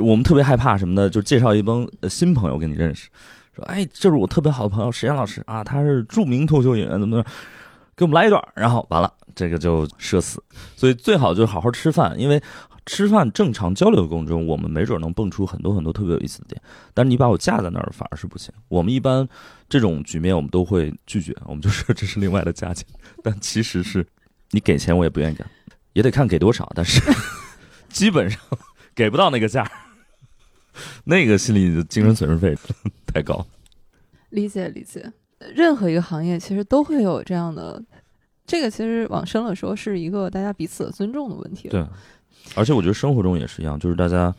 [0.00, 1.08] 我们特别害怕什么呢？
[1.08, 3.08] 就介绍一帮新朋友跟你认识，
[3.54, 7.24] 说，哎，这是我特别好的朋友石岩老师啊，他是著名脱口秀演员，怎么怎么，
[7.96, 9.12] 给我们来一段，然后完了。
[9.34, 10.42] 这个就社死，
[10.76, 12.42] 所以最好就好好吃饭，因为
[12.86, 16.60] 吃饭正常交流的过程中，我们没准能蹦出很多很多特别有意思的点。
[16.92, 18.52] 但是你把我架在那儿，反而是不行。
[18.68, 19.26] 我们一般
[19.68, 22.86] 这种局面，我们都会拒绝，我们就说这是另外的价钱。
[23.22, 24.06] 但其实是
[24.50, 25.48] 你给钱，我也不愿意干，
[25.94, 26.70] 也得看给多少。
[26.74, 27.00] 但是
[27.88, 28.38] 基本上
[28.94, 29.66] 给不到那个价，
[31.04, 32.54] 那个心理的精神损失费
[33.06, 33.46] 太高。
[34.28, 35.10] 理解理解，
[35.54, 37.82] 任何一个行业其实都会有这样的。
[38.46, 41.68] 这个其实往深了说，是一个大家彼此尊重的问题。
[41.68, 41.84] 对，
[42.54, 44.34] 而且我觉得生活中也是一样，就是大家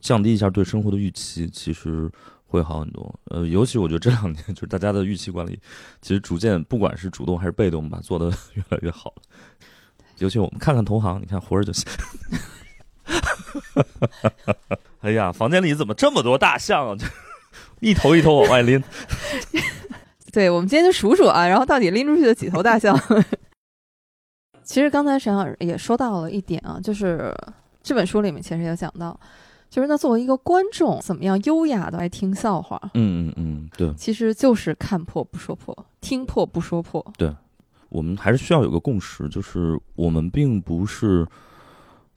[0.00, 2.10] 降低一下对生活的预期，其实
[2.46, 3.12] 会好很多。
[3.24, 5.58] 呃，尤其我觉得这两年， 就是大家的预期管理，
[6.00, 9.22] 其实逐渐不管是主动还是被动吧，做的 越来越好了。
[10.18, 11.84] 尤其我们看看同行，你看活着就行。
[15.00, 16.96] 哎呀，房间里怎么这么多大象啊？
[17.80, 18.82] 一头一头往外拎。
[20.38, 22.96] 对，我们今天就数数啊，然后到底拎出去的几头大象？
[24.62, 27.34] 其实刚才沈老师也说到了一点啊，就是
[27.82, 29.18] 这本书里面其实也讲到，
[29.68, 32.80] 就是那作为一个观众，怎么样优雅的来听笑话？
[32.94, 37.04] 嗯嗯嗯，对，其实就是看破不说破，听破不说破。
[37.16, 37.34] 对，
[37.88, 41.26] 我们还是需要有个共识，就是我们并不是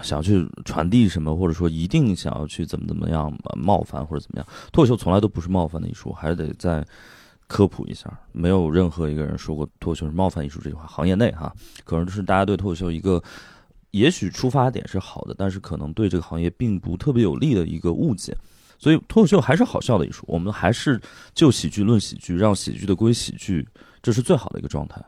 [0.02, 4.48] 想要去传递什么，或者说一定想要去怎么怎么样冒犯或者怎么样。
[4.72, 6.86] 脱口秀从来都不是冒犯的一说，还是得在。
[7.52, 10.88] 科普一下，没有任何一个人说过脱口秀是冒犯艺术这句话。
[10.88, 13.22] 行业内哈，可能就是大家对脱口秀一个，
[13.92, 18.34] 也许出发点是好的，但是可能对这个行业并不特别有利的一个误解。
[18.80, 20.98] 所以脱口秀还是好笑的艺术，我们还是
[21.34, 23.68] 就喜剧论喜剧，让喜剧的归喜剧，
[24.02, 25.04] 这是最好的一个状态。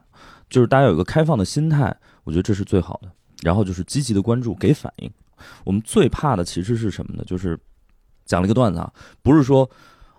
[0.50, 3.10] 就是大家有一个开放的心态，我觉得这是最好的。
[3.42, 5.10] 然后就是积极的关注，给反应。
[5.64, 7.24] 我们最怕的其实是什么呢？
[7.26, 7.58] 就是
[8.26, 9.70] 讲了一个段子啊，不是说。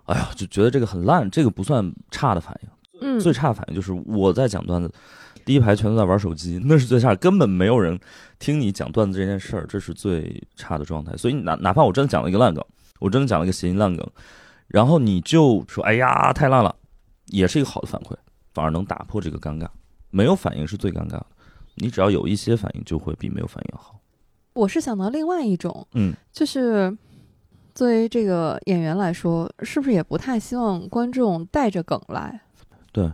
[0.05, 2.69] 哎呀，就觉得这个很烂，这个不算差的反应。
[3.01, 4.91] 嗯，最差的反应就是我在讲段子，
[5.45, 7.99] 第一排全都在玩手机，那是最差，根本没有人
[8.39, 11.17] 听你讲段子这件事儿，这是最差的状态。
[11.17, 12.65] 所以哪哪怕我真的讲了一个烂梗，
[13.01, 14.07] 我真的讲了一个谐音烂梗，
[14.69, 16.75] 然后你就说哎呀太烂了，
[17.27, 18.15] 也是一个好的反馈，
[18.53, 19.67] 反而能打破这个尴尬。
[20.11, 21.27] 没有反应是最尴尬的，
[21.75, 24.01] 你只要有一些反应，就会比没有反应要好。
[24.53, 26.97] 我是想到另外一种，嗯，就是
[27.75, 32.41] 作为这个演员来说，是不是也不太希望观众带着梗来？
[32.93, 33.11] 对，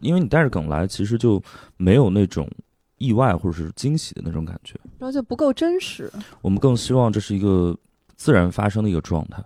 [0.00, 1.40] 因为你带着梗来，其实就
[1.76, 2.50] 没有那种
[2.98, 6.10] 意外或者是惊喜的那种感觉，然后就不够真实。
[6.42, 7.76] 我们更希望这是一个
[8.16, 9.42] 自然发生的一个状态。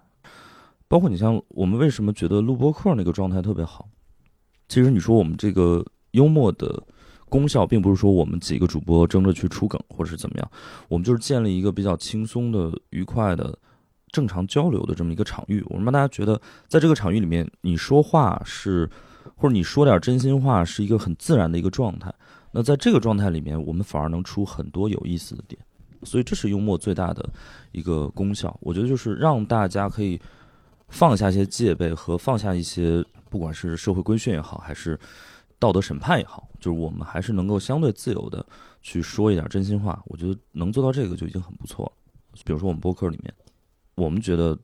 [0.89, 3.89] 包括你像我们为什么觉得录播课那个状态特别好？
[4.69, 6.83] 其实你说我们这个幽默的
[7.29, 10.51] 功效，并不是说我们几个主播争着去出梗或者是怎么样，
[10.89, 13.59] 我们就是建立一个比较轻松的、愉快的、
[14.15, 15.63] 正常交流的这么一个场域。
[15.67, 18.89] 我们让大家觉得，在这个场域里面，你说话是。
[19.37, 22.13] 或者你说点真心话是一个很自然的一个状态，
[22.53, 25.61] 那在这个状态里面，我们反而能出很多有意思的点，
[26.03, 27.27] 所以这是幽默最大的
[27.73, 28.55] 一个功效。
[28.61, 30.21] 我觉得就是让大家可以
[30.89, 34.97] 放下一些戒备和放下一些，不管是社会规训也好，还是
[35.59, 38.45] 道德审判也好，就是我们还是能够相对自由的
[38.83, 40.01] 去说一点真心话。
[40.05, 41.93] 我觉得能做到这个就已经很不错了。
[42.45, 43.35] 比如说我们播客里面，
[43.95, 44.59] 我们觉得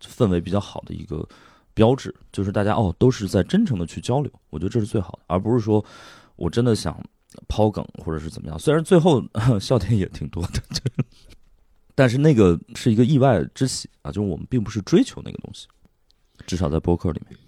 [0.00, 1.26] 氛围比较好的一个。
[1.74, 5.84] 标志就是大家哦都是在真诚的去交流，我觉得这是最好的，而不是说
[6.36, 6.98] 我真的想
[7.48, 8.58] 抛梗或者是怎么样。
[8.58, 9.22] 虽然最后
[9.60, 10.62] 笑点也挺多的，
[11.94, 15.66] 但是那个是一个意外之喜啊，就是我们并不是追求那个东西，
[16.46, 17.38] 至少在播客里面。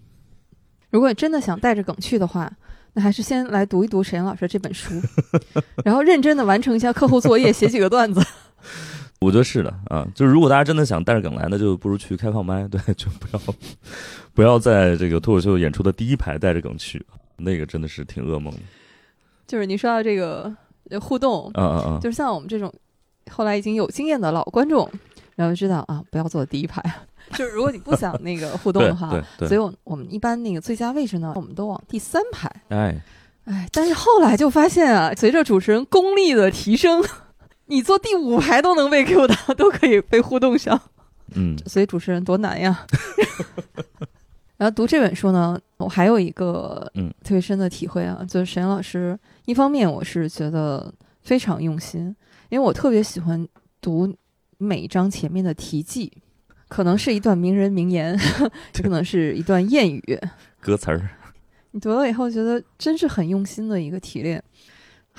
[0.91, 2.55] 如果真的想带着梗去的话，
[2.93, 4.93] 那还是先来读一读沈阳老师这本书，
[5.87, 8.21] 然后认真的完成一下课后作业，写几个段子。
[9.21, 13.55] 我觉得是的啊，就是如果大家真的想带着梗来，那就不如去开放麦， 对，就不要
[14.33, 17.05] 不要在这个脱口秀演出的第一排带着梗去，
[17.37, 18.61] 那个真的是挺噩梦的。
[19.47, 20.53] 就是你说到这个
[21.01, 22.73] 互动，嗯嗯嗯，就是像我们这种
[23.31, 24.89] 后来已经有经验的老观众，
[25.35, 26.81] 然后知道啊，不要坐第一排。
[27.35, 32.49] 就是如果你不想那个互动的话，对，所以我我们一般那个最佳位置呢，我们都往第三排。
[32.69, 33.03] 哎
[33.47, 37.05] 哎，但是后来就发现啊，随着主持人功力的提升。
[37.69, 40.81] 你坐第五排都能被 Q 到，都可以被互动上。
[41.35, 42.87] 嗯，所以主持人多难呀。
[44.57, 52.17] 然后读这本书呢，我还有一个嗯特别深的体会啊，就是沈老师，一方面我是觉得非常用心，
[52.49, 53.47] 因为我特别喜欢
[53.81, 54.13] 读
[54.57, 56.11] 每一章前面的题记，
[56.67, 58.19] 可能是一段名人名言，
[58.75, 60.03] 也 可能是一段谚语、
[60.61, 61.09] 歌词儿。
[61.71, 64.43] 你读了以后，觉得真是很用心的一个提炼。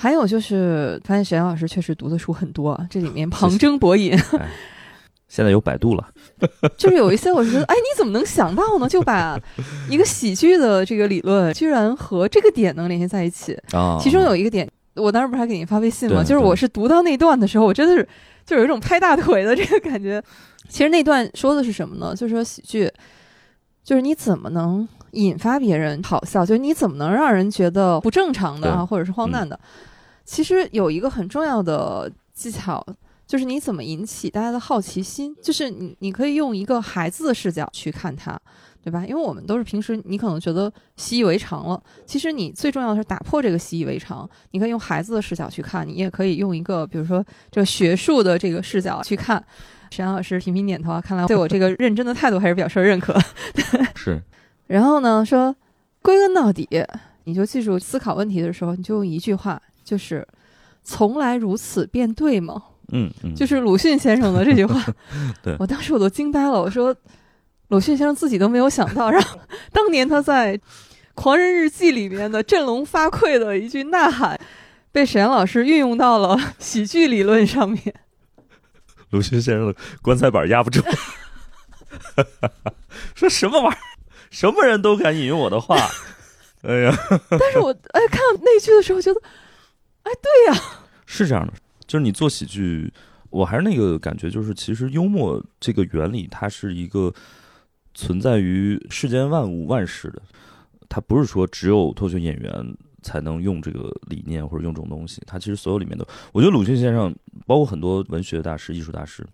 [0.02, 4.18] 还有就是，发现沈阳老师确实读的书很多啊，这里面 旁征博引。
[5.28, 6.08] 现在有百度了，
[6.78, 8.88] 就是有一些我觉得，哎，你怎么能想到呢？
[8.88, 9.38] 就把
[9.90, 14.00] 一个喜剧的这个理论，居然和这个点能联系在一起啊！
[14.00, 16.24] 其中有一个点，我当时不是还给你发微信吗？
[16.24, 18.08] 就是我是读到那段的时候，我真的是
[18.46, 20.24] 就有一种拍大腿的这个感觉。
[20.70, 22.16] 其实那段说的是什么呢？
[22.16, 22.90] 就是说喜剧，
[23.84, 24.88] 就是你怎么能。
[25.14, 29.60] 引发别人好笑，就是你怎么能让人觉得不正常的，或者是荒诞的？
[30.30, 32.86] 其实有一个很重要的技巧，
[33.26, 35.36] 就是你怎么引起大家的好奇心。
[35.42, 38.40] 就是你，你可以用一个孩子的视角去看它，
[38.84, 39.04] 对吧？
[39.08, 44.30] 因为我们都是平时你可能觉得习以为常了，其实你最重要的是打破这个习以为常。
[44.52, 49.44] 你可以用孩子的视角去看，你也可以用一个比如说这个学术的这个视角去看。
[49.90, 53.20] 沈阳老师频频点头啊，看来对我这个认真的态度还是表示认可。
[53.98, 54.22] 是。
[54.68, 55.26] 然后呢？
[55.26, 55.56] 说
[56.04, 56.70] 归根到底，
[57.24, 60.26] 你就记住思考问题的时候，你就用一句话，就是
[60.84, 62.62] “从来如此便对吗？”
[62.94, 64.84] 嗯嗯，就是鲁迅先生的这句话。
[65.42, 66.96] 对我当时我都惊呆了，我说
[67.70, 69.24] 鲁迅先生自己都没有想到，让
[69.74, 70.58] 当年他在
[71.16, 74.40] 《狂人日记》里面的振聋发聩的一句呐喊，
[74.92, 77.82] 被沈阳老师运用到了喜剧理论上面。
[79.12, 80.82] 鲁迅先生的棺材板压不住，
[83.16, 83.82] 说什么玩意儿？
[84.32, 85.76] 什么人都敢引用我的话，
[86.62, 86.96] 哎呀！
[87.30, 89.22] 但是我哎看到那句的时候，觉得，
[90.04, 90.62] 哎，对呀，
[91.06, 91.54] 是这样的，
[91.86, 92.92] 就是你做喜剧，
[93.30, 97.14] 我还是那个感觉，就是其实幽默这个原理，它是一个
[97.94, 100.22] 存在于世间万物万事的，
[100.88, 109.26] 它不是说只有脱口秀演员才能用这个理念或者用这种东西，它其实所有里面都，我觉得鲁迅先生，包括很多文学大师、艺术大师，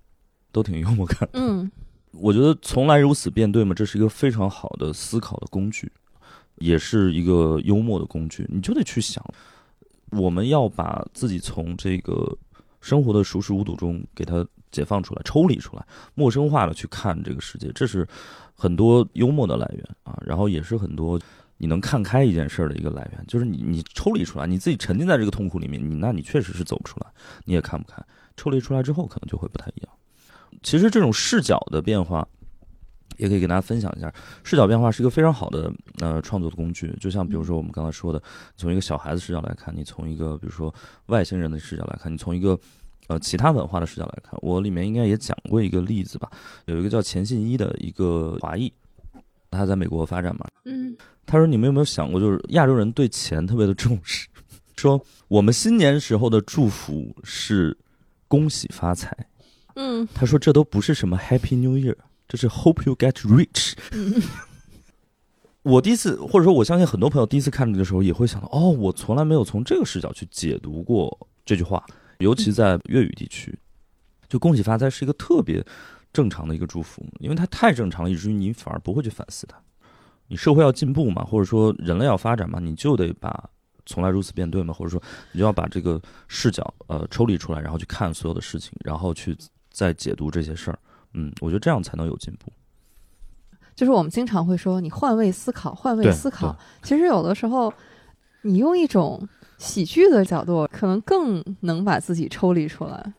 [0.51, 1.29] 都挺幽默感。
[1.33, 1.71] 嗯。
[2.17, 3.75] 我觉得从来如此便对嘛？
[3.75, 5.91] 这是一个非常好的思考的工具，
[6.59, 8.47] 也是一个幽默的工具。
[8.49, 9.21] 你就得去想，
[10.11, 12.37] 我们要把自己从这个
[12.81, 18.07] 生活的熟视无睹中给它解放出来、抽离出来、陌生化的去看这个世界，这是
[18.53, 21.19] 很多幽默的来源啊，然后也是很多
[21.57, 27.07] 你能看开一件事儿的一个来源，就是你你抽离出来，你自己沉浸在这个痛苦里面，你那你确实是走不出来，
[27.45, 28.03] 你也看不开，
[28.37, 29.93] 抽离出来之后可能就会不太一样。
[30.61, 32.27] 其实这种视角的变化。
[33.17, 34.13] 也可以给大家分享一下，
[34.43, 36.93] 视角变化是一个非常好的呃创作的工具。
[36.99, 38.21] 就像比如说我们刚才说的，
[38.57, 40.73] 从一个小孩子视角来看，你从一个比如说
[41.07, 42.59] 外星人的视角来看，你从一个
[43.07, 46.29] 呃其他文化的视角来看，我里面应该也讲过一个例子吧。
[46.65, 48.71] 有一个叫钱信一的一个华裔，
[49.51, 50.95] 他在美国发展嘛，嗯，
[51.25, 54.27] 他说你们有没有想过，就是亚洲人对钱特别的重视，
[54.75, 57.77] 说我们新年时候的祝福是
[58.27, 59.15] 恭喜发财，
[59.75, 61.95] 嗯，他说这都不是什么 Happy New Year。
[62.27, 63.73] 这是 Hope you get rich。
[65.63, 71.83] 我第一次，或者说我相信很多朋友第一次看这个时候，也会想到，哦，我从来没有从这个视角去解读过这句话，
[72.19, 73.57] 尤其在粤语地区，
[74.29, 75.65] 就恭喜发财是一个特别
[76.13, 79.59] 正常的一个祝福，因为它太正常了，以至于你反而不会去反思它。
[80.27, 83.49] 你社会要进步嘛，或者说人类要发展嘛，你就得把
[83.87, 85.01] 从来如此便对嘛，或者说
[85.31, 89.35] 你就要把这个视角呃抽离出来，然后去看所有的事情，然后去
[89.71, 90.77] 再解读这些事儿。
[91.15, 92.51] 嗯，我觉得这样才能有进步。
[93.75, 96.55] 就是我们经常会说，你换位思考，换位思考。
[96.83, 97.73] 其实有的时候，
[98.43, 103.13] 你用一种喜剧的角度，可能更能把自己抽离出来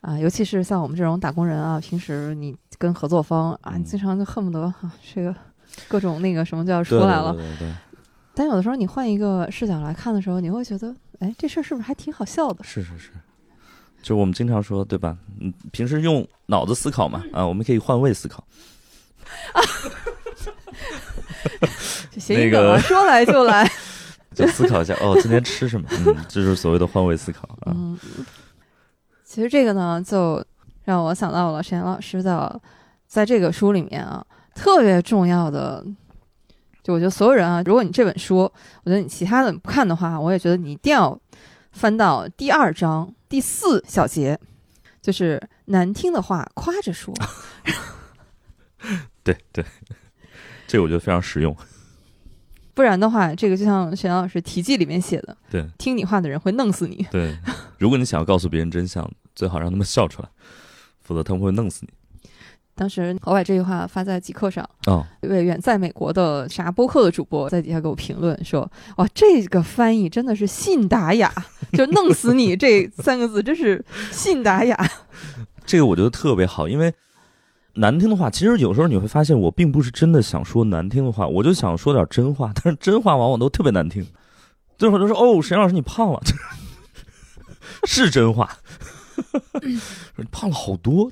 [0.00, 0.18] 啊。
[0.18, 5.34] 尤其是像我们这种打工人啊，平时你跟合作方啊，你经常就恨不得啊， 这个
[5.88, 7.32] 各种那个什么就要出来了。
[7.32, 7.72] 对对对。
[8.34, 12.62] 但有的时候，你换一个视角来看的时候，你会觉得，哎，这事儿是不是还挺好笑的？
[12.62, 13.10] 是是是。
[14.08, 15.14] 就我们经常说，对吧？
[15.38, 18.42] 嗯，平时用脑子思考嘛，啊，我们可以换位思考。
[19.52, 19.60] 啊，
[22.16, 23.70] 谐音梗，说来就来，
[24.34, 25.86] 就思考一下哦，今天吃什么？
[25.92, 27.74] 嗯，这就是所谓的换位思考啊。
[27.76, 27.98] 嗯，
[29.24, 30.42] 其实这个呢，就
[30.84, 32.58] 让我想到了沈岩老师的，
[33.06, 35.84] 在这个书里面啊，特别重要的，
[36.82, 38.38] 就我觉得所有人啊，如果你这本书，
[38.84, 41.20] 我觉得你其他的不看的话，我也觉得你一定要
[41.78, 43.14] 翻到第二章。
[43.28, 44.38] 第四小节，
[45.02, 47.14] 就是难听的话夸着说。
[49.22, 49.62] 对对，
[50.66, 51.54] 这个我觉得非常实用。
[52.72, 57.06] 不然的话，这个就像沈阳老师题记里面写的，对，听你话的人会弄死你。
[57.10, 57.36] 对，
[57.78, 60.28] 如果你想要告诉别人真相，最好让他们笑出来，
[61.02, 61.92] 否则他们会弄死你。
[62.78, 71.34] 当时我把这句话发在极客上，哦，一位远在美国的啥播客的主播在底下给我评论说：“哇，这个翻译真的是信达雅，
[71.74, 74.90] 就弄死你这三个字真是信达雅。”
[75.66, 76.94] 这个我觉得特别好，因为
[77.74, 84.06] 难听的话，其实有时候你会发现，我并不是真的想说难听的话，我就想说点真话，但是真话往往都特别难听。
[84.78, 86.22] 最后都说：“哦，沈老师你胖了，
[87.84, 88.56] 是真话，
[90.30, 91.10] 胖了好多。”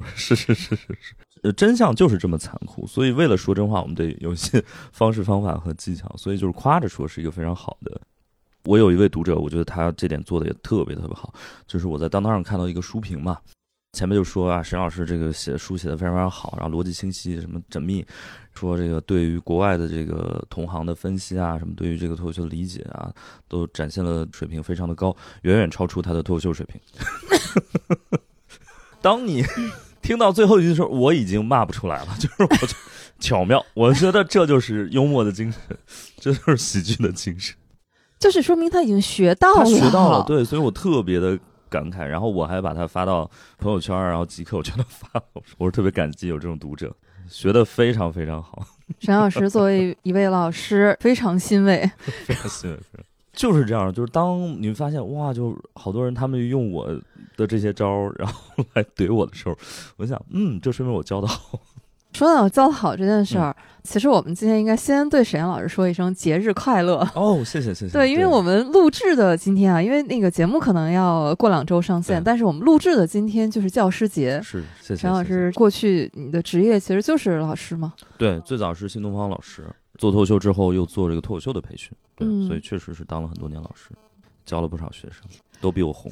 [0.14, 8.00] 是是是是是，呃，真相就是这么残酷，所以为了说真话，我们得有一些 方式方法和技巧，所以就是夸着说是一个非常好的。
[8.64, 11.32] 我有一位读者，我觉得他这点做的也特别特别好，
[11.66, 13.38] 就是我在当当上看到一个书评嘛，
[13.92, 18.04] 前面就说啊，沈老师这个写书写的非常非常好，然后逻辑清晰，什么缜密，
[18.54, 23.12] 说这个对于国外的这个同行的分析啊，什么对于这个脱口秀的理解啊，
[23.48, 26.80] 都展现了水平非常的高，远远超出他的脱口秀水平。
[29.04, 29.44] 当你
[30.00, 32.48] 听到最后一句的时候，我已经骂不出来了， 就是我
[33.20, 35.60] 巧妙， 我觉得这就是幽默的精神，
[36.16, 37.54] 这就是喜剧的精神，
[38.18, 41.38] 就是说明他已经学到了，学到了，对，所以我特别的
[41.68, 46.90] 感慨，然后我还把它发到朋友圈，然后即刻我全都发了，我是特别感激有这种读者，
[47.28, 48.66] 学的非常非常好。
[49.00, 51.90] 沈老师作为一位老师，非常欣慰，
[52.26, 52.78] 非常欣慰，
[53.34, 56.88] 就是这样，就是当你发现哇，就好多人他们用我。
[57.36, 59.58] 的这些招儿，然后 来怼我的时候，
[59.96, 61.58] 我想，嗯，这说明我教的好。
[62.14, 66.98] 说到教的好这件事儿，其实我们今天应该先对沈阳老师说一声节日快乐。
[67.16, 67.92] 哦，谢谢谢谢。
[67.92, 74.40] 对，因为我们录制的今天啊，因为那个节目可能要过两周上线，但是我们录制的今天就是教师节。
[74.40, 75.50] 是，谢谢沈老师。
[75.56, 77.94] 过去你的职业其实就是老师吗？
[78.16, 79.64] 对，最早是新东方老师，
[79.98, 83.90] 做脱口秀之后又做这个脱口秀的培训，对，所以确实是当了很多年老师，
[84.44, 85.22] 教了不少学生，
[85.60, 86.10] 都比我红。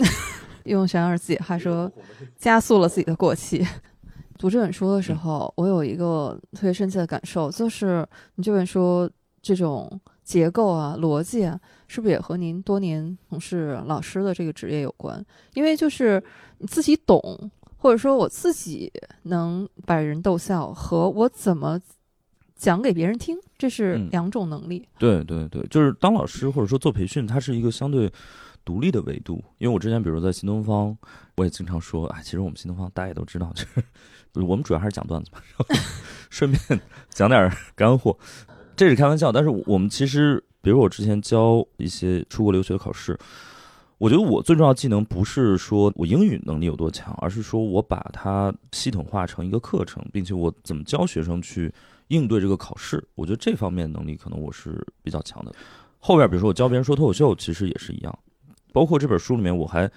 [0.64, 1.90] 用沈老师自己话说，
[2.36, 3.66] 加速了自己的过气。
[4.38, 9.08] 读这本书的时候，我有一个特别深切的感受，就是你这本书
[9.40, 15.24] 这种结构啊、逻辑啊，是不是也和您多年从事老师的这个职业有关？
[15.52, 16.22] 因为就是
[16.58, 21.80] 你自己懂，或者说我自己能把人逗笑，和我怎么
[22.64, 24.88] 讲给别人听，这是两种能力。
[24.98, 28.10] 对对对，就是当老师或者说做培训，它是一个相对。
[28.66, 29.44] 独立的维度。
[29.58, 30.96] 因为我之前比如在新东方，
[31.36, 33.84] 我也经常说，哎，其实我们新东方大家也都知道，就是
[34.40, 35.38] 我们主要还是讲段子嘛，
[36.30, 38.16] 顺便讲点干货，
[38.74, 39.30] 这是开玩笑。
[39.30, 43.18] 但是我们其实，比如我之前教一些出国留学的考试。
[43.98, 51.70] 我觉得我最重要的技能不是说我英语能力有多强，而是说我把它系统化成一个课程，并且我怎么教学生去
[52.08, 53.02] 应对这个考试。
[53.14, 55.52] 我觉得这方面能力可能我是比较强的。
[55.98, 58.18] 后边比如说我教别人说脱口秀，其实也是一样。
[58.72, 59.90] 包括这本书里面，我还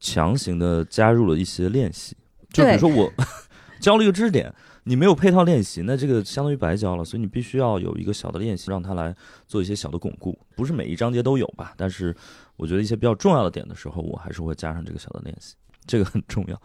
[0.00, 2.16] 强行的加入了一些练习，
[2.50, 3.12] 就比如说我
[3.80, 4.52] 教了一个知识点，
[4.84, 7.04] 你没有配套练习，那这个相当于白教了。
[7.04, 9.14] 所以你必须要有一个小的练习，让他来
[9.46, 10.38] 做一些小的巩固。
[10.54, 12.14] 不是每一章节都有吧，但是。
[12.58, 15.54] 我觉得一些比较重要的点的时候，我还是会加上这个小的练习，
[15.86, 16.58] 这个很重要。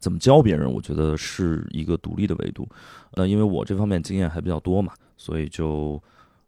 [0.00, 2.68] 怎么教别人，我觉得是一个独立的维度。
[3.12, 6.02] 呃，因为我这方面经验还比较多嘛，所以就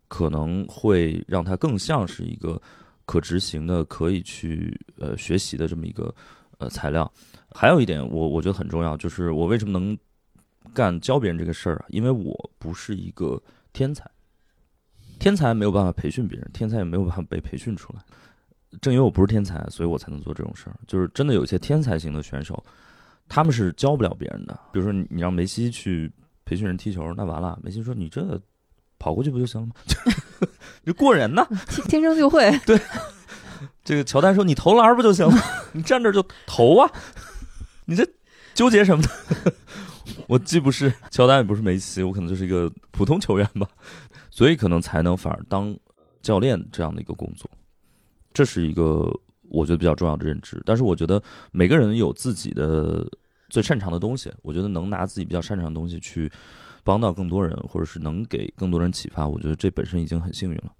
[0.09, 2.61] 可能会让它更像是一个
[3.05, 6.13] 可执行的、可以去呃学习的这么一个
[6.59, 7.11] 呃材料。
[7.51, 9.97] 还有一点，我我觉得很重要，就是我为什么能
[10.73, 11.85] 干教别人这个事儿啊？
[11.89, 13.39] 因为我不是一个
[13.75, 14.11] 天才，
[15.19, 18.01] 天才没有办法培训别人，天才也没有办法被培训出来。
[18.81, 20.77] 正因为我不是天才，所以我才能做这种事儿。
[20.87, 22.65] 就是真的有一些天才型的选手，
[23.29, 24.59] 他们是教不了别人的。
[24.73, 26.11] 比如说，你让梅西去
[26.45, 27.59] 培训人踢球，那完了。
[27.63, 28.41] 梅西说：“你这
[28.99, 29.75] 跑过去不就行了吗？
[30.85, 31.47] 你过人呢，
[31.89, 32.51] 天生 就会。
[32.67, 32.81] ”对，
[33.85, 35.35] 这个乔丹说：“你投篮不就行了？
[35.73, 36.91] 你站这就投啊！
[37.87, 38.07] 你这
[38.55, 39.09] 纠结什么呢？”
[40.29, 43.67] 我既不是乔丹，也不是梅西，我可能就是一个普通球员吧，
[44.31, 45.75] 所以可能才能反而当
[46.23, 47.51] 教练这样的一个工作。
[48.33, 49.11] 这是一个
[49.53, 51.23] 我觉得比较重要的认知，但是我觉得
[51.53, 53.07] 每个人有自己的
[53.49, 56.31] 最擅长的东西，我觉得能拿自己比较擅长的东西去
[56.83, 60.73] 帮到更多人，或者是能给更多人启发，我觉得这本身已经很幸运了。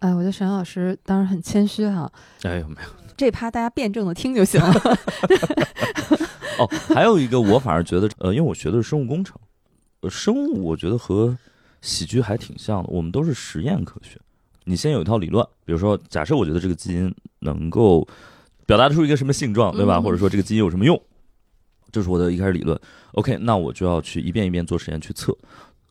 [0.00, 2.12] 哎，我觉得沈老师当然很谦虚哈。
[2.42, 4.72] 哎呦，没有，这趴大家辩证的听就行了。
[6.58, 9.40] 哦，还有一个，我反而觉得，呃，因为我学的是生物工程，
[10.00, 11.38] 呃，生物我觉得和
[11.80, 14.20] 喜剧还挺像的，我们都是实验科学。
[14.64, 18.06] 你先有一套理论，比如说，假设我觉得这个基因能够
[18.66, 20.00] 表达出一个什么性状，对吧？
[20.00, 21.00] 或者说这个基因有什么用，
[21.90, 22.78] 这是我的一开始理论。
[23.14, 25.36] OK，那我就要去一遍一遍做实验去测，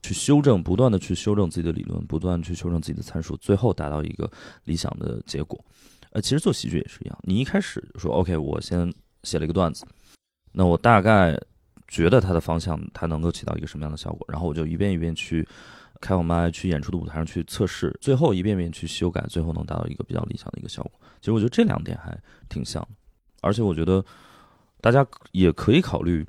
[0.02, 4.32] 去修正，不断的去修正自己的理论，不断去修正自己的参数，最后达到一个
[4.64, 5.64] 理想的结果。
[6.12, 8.92] 呃，其实做喜剧也是一样，你一开始说 OK，我先
[9.24, 9.86] 写了一个段子，
[10.54, 11.38] 那我大概
[11.88, 15.46] 觉得它的方向它能够起到一个什么样的效果，然后我就一遍一遍去。
[16.02, 20.92] 开我麦去演出的舞台上去测试，最后一遍遍去修改，最后能达到一个比较理想的一个效果。
[21.22, 22.18] 其实我觉得这两点还
[22.50, 22.90] 挺像的，
[23.42, 24.04] 而且我觉得
[24.82, 26.26] 大家也可以考虑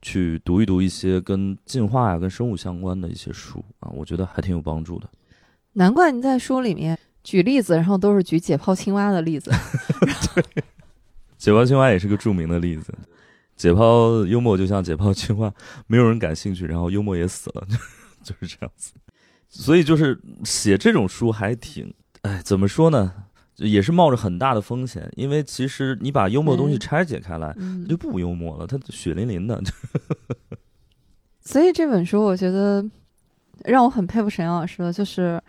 [0.00, 5.08] 去读一读一些跟进化呀、跟生物相关的一些书啊，我觉得还挺有帮助的。
[5.72, 9.50] 难怪你在书里面举例子，然后都是举解剖青蛙的例子。
[10.34, 10.62] 对，
[11.36, 12.94] 解剖青蛙也是个著名的例子。
[13.56, 15.52] 解剖幽默就像解剖青蛙，
[15.86, 17.66] 没有人感兴趣，然后幽默也死了，
[18.22, 18.92] 就是这样子。
[19.48, 21.92] 所以就是写这种书还挺，
[22.22, 23.12] 哎，怎么说呢？
[23.56, 29.58] 也是冒着很大的风险，因为其实你把幽默的东西拆解开来，它就不幽默了，它血淋淋的。
[31.40, 32.84] 所以这本书我觉得
[33.64, 35.42] 让我很佩服沈阳老师的，就是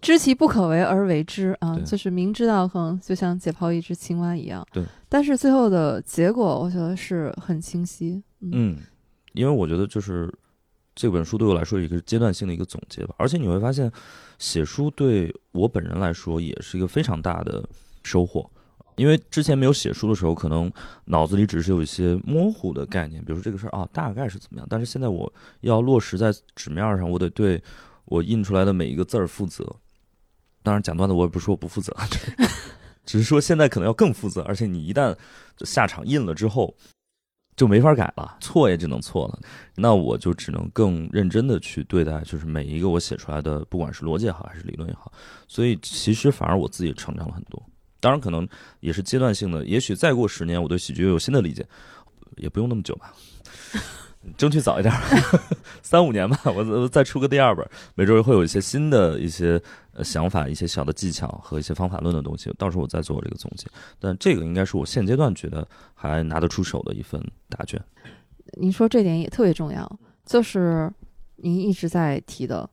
[0.00, 8.20] 知其不可为而为之啊，就是明知道可能就像解剖一只青蛙一样，对，但是最后的结果我觉得是很清晰。
[8.40, 8.76] 嗯，
[9.34, 10.28] 因为我觉得就是。
[10.94, 13.90] 这本书对我来说有一个阶段性的一个总结吧，而且你会发现，
[14.38, 17.66] 写书对我本人来说也是一个非常大的
[18.04, 18.48] 收获，
[18.96, 20.70] 因为之前没有写书的时候，可能
[21.06, 27.62] 脑子里只是有一些模糊的概念，比如说这个事儿啊，大概是怎么样，但是现在我要落实在纸面上，我得对
[28.04, 29.64] 我印出来的每一个字儿负责。
[30.62, 31.96] 当然讲段子我也不是说不负责，
[33.06, 35.16] 只是说现在可能要更负责，而且你一旦
[35.60, 36.76] 下场印了之后。
[37.56, 39.38] 就没法改了，错也只能错了，
[39.74, 45.12] 那我就只能更认真的去对待，就是每一个我写出来的，不管是逻辑也好，还是理论也好，
[45.46, 47.62] 所以其实反而我自己成长了很多。
[48.00, 48.48] 当然，可能
[48.80, 51.64] 也是阶段性的，也许再过十年，我对喜剧又有新的理解，
[52.36, 53.14] 也不用那么久吧。
[54.36, 54.94] 争取早一点，
[55.82, 59.60] 三五年吧，我再出个第二本，每周会有一些新的一些
[60.04, 63.66] 想法、一些小的技巧和一些方法论的东西，到时候我再做这个总结。
[63.98, 67.82] 但这个应该是我现阶段觉得还拿得出手的一份答卷。
[68.54, 70.88] 您说这点也特别重要，就是
[71.36, 72.68] 您一直在提的，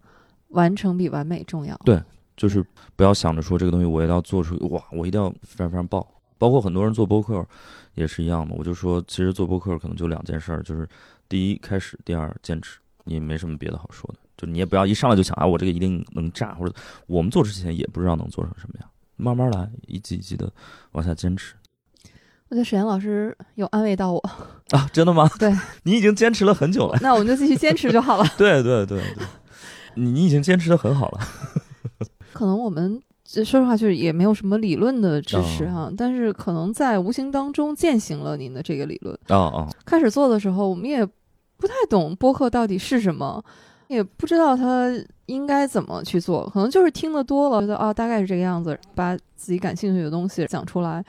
[0.50, 1.76] 完成比完美重要。
[1.84, 2.00] 对，
[2.38, 2.64] 就是
[2.96, 6.08] 不要想着说这个东西我一定要做出哇，我一定要非常非常爆。
[6.38, 7.46] 包括很多人做播客
[7.96, 10.88] 也是一样的，我就说其实做播客可能就两件事儿，就是。
[11.30, 16.74] 第一开始，第二坚持，你没什么别的好说的，就你也不要一上来就想啊，我这个一定能炸，或者
[17.06, 20.52] 我们做之前也不知道能做成什么样，慢慢来，一集一集的
[20.94, 21.54] 往下坚持。
[22.50, 24.20] 我觉得沈岩老师有安慰到我，
[24.72, 25.30] 啊，真的吗？
[25.38, 26.98] 对， 你已经坚持了很久了。
[27.00, 28.26] 那我们就继续坚持就好了。
[28.40, 29.26] 对对对对，
[29.94, 31.20] 你你已经坚持的很好了。
[32.34, 39.14] 可能我们这说实话就是也没有什么理论的支持哈，但是可能在无形当中践行了您的这个理论。
[39.28, 41.08] 哦哦，开始做的时候，我们也
[41.60, 43.44] 不太懂播客到底是什么，
[43.88, 44.90] 也不知道它
[45.26, 51.04] 应该怎么去做，可能就是听得多了，觉得啊大概是这个样子，把自己感兴趣的东西讲出来，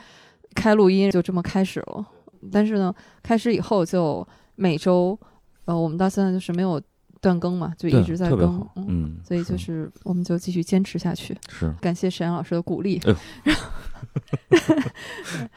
[0.55, 2.05] 开录音就这么开始了。
[2.51, 2.93] 但是呢，
[3.23, 4.27] 开始以后就
[4.57, 5.19] 每周，
[5.67, 6.81] 呃，我们到现在就是没有
[7.21, 11.37] 断更嘛，就一直在更嗯，所以就是我们就继续坚持下去。
[11.49, 13.15] 是感谢沈阳老师的鼓励哎。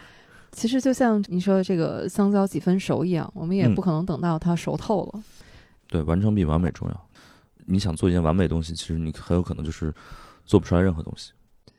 [0.54, 5.24] 其实就像你说的这个香蕉几分熟一样，我们也嗯不可能等到它熟透了。
[5.88, 7.10] 对，完成比完美重要。
[7.66, 9.94] 你想做一件完美的东西，其实你很有可能就是
[10.46, 11.32] 做不出来任何东西。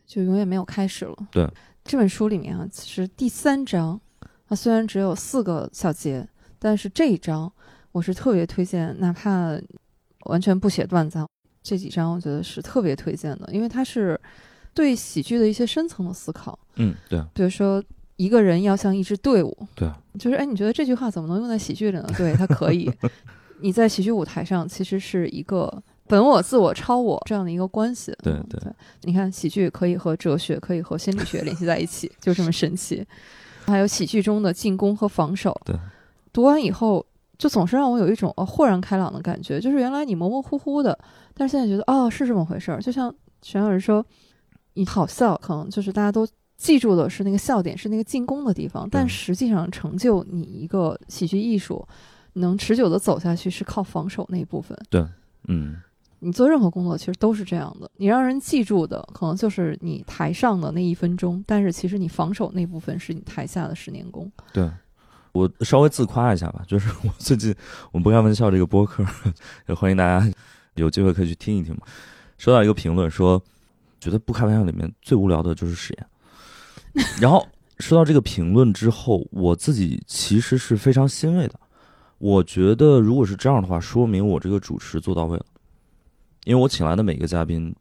[0.06, 1.16] 就永远没有开始了。
[1.30, 1.48] 对，
[1.84, 3.98] 这本书里面啊，其实第三章，
[4.48, 7.50] 它虽然只有四个小节，但是这一章
[7.92, 9.58] 我是特别推荐，哪怕
[10.26, 11.26] 完全不写段子啊，
[11.62, 14.20] 这几章我觉得是特别推荐的，因为它是
[14.72, 16.58] 对喜剧的一些深层的思考。
[16.76, 17.82] 嗯，对比如说，
[18.16, 22.08] 一个人要像一支队伍，对，就是哎，你觉得这句话怎么能用在喜剧里呢？
[22.16, 22.90] 对，它可以。
[23.60, 28.12] 你在喜剧舞台上其实是一个本我、自我、超我这样的一个关系。
[28.24, 33.06] 嗯对对你看，喜剧可以和哲学，可以和心理学联系在一起， 就这么神奇。
[33.66, 35.58] 还有喜剧中的进攻和防守。
[35.64, 35.74] 对，
[36.32, 37.04] 读完以后，
[37.38, 40.98] 就总是让我有一种呃豁然开朗的感觉，就是原来你模模糊糊的，
[41.32, 42.80] 但是现在觉得哦是这么回事儿。
[42.82, 44.04] 就像沈老师说，
[44.74, 46.26] 你好笑，可能就是大家都
[46.64, 51.86] 记住的是那个笑点，是那个进攻的地方，但实际上成就你一个喜剧艺术
[52.32, 54.74] 能持久的走下去，是靠防守那一部分。
[54.88, 55.06] 对
[55.46, 55.76] 嗯，
[56.20, 64.32] 你做任何工作其实都是这样的，你让人记住的可能就是你台上的那一分钟，但是其实你防守那部分是你台下的十年功。
[64.54, 64.70] 对。
[65.32, 67.52] 我稍微自夸一下吧，就是我最近
[67.90, 69.04] 我们不开玩笑这个播客，
[69.68, 70.32] 也欢迎大家
[70.76, 71.80] 有机会可以去听一听嘛。
[72.38, 73.42] 收到一个评论说，
[73.98, 76.06] 觉得不开玩笑里面最无聊的就是史岩。
[77.20, 77.46] 然后
[77.78, 81.58] 说到这个评论之后，我自己其实是非常欣慰的。
[82.18, 85.44] 我觉得如果是这样的话，说明我这个主持做到位了，
[86.44, 87.74] 因为我请来的每个嘉宾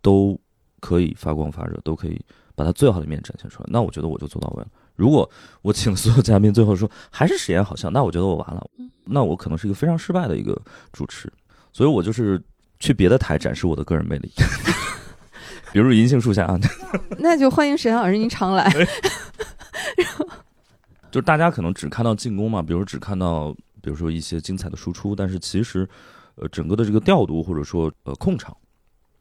[0.00, 0.40] 都
[0.80, 2.18] 可以发光发热，都可以
[2.54, 3.68] 把他最好的一面展现出来。
[3.70, 4.68] 那我觉得我就做到位了。
[4.94, 5.28] 如果
[5.62, 8.64] 我请所有嘉宾最后说还是史岩好像，那我觉得我完了，
[9.04, 10.58] 那我可能是一个非常失败的一个
[10.92, 11.30] 主持。
[11.72, 12.40] 所以我就是
[12.78, 14.30] 去别的台展示我的个人魅力，
[15.72, 16.58] 比如银杏树下啊，
[17.18, 18.70] 那就欢迎沈阳老师您常来。
[21.10, 25.88] 就是大家可能只看到进攻嘛，比如只看到比如说一些精彩的输出，但是其实
[26.36, 28.56] 呃整个的这个调度或者说呃控场，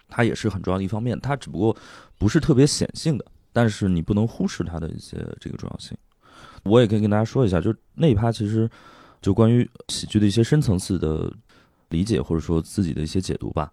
[0.08, 1.76] 它也是很重要的一方面，它只不过
[2.18, 5.98] 不是特别显性的，但是你不能忽视它的一些这个重要性。
[6.64, 8.70] 我也可以跟大家说一下，就是那一趴其实
[9.22, 11.32] 就关于喜剧的一些深层次的
[11.90, 13.72] 理解，或者说自己的一些解读吧。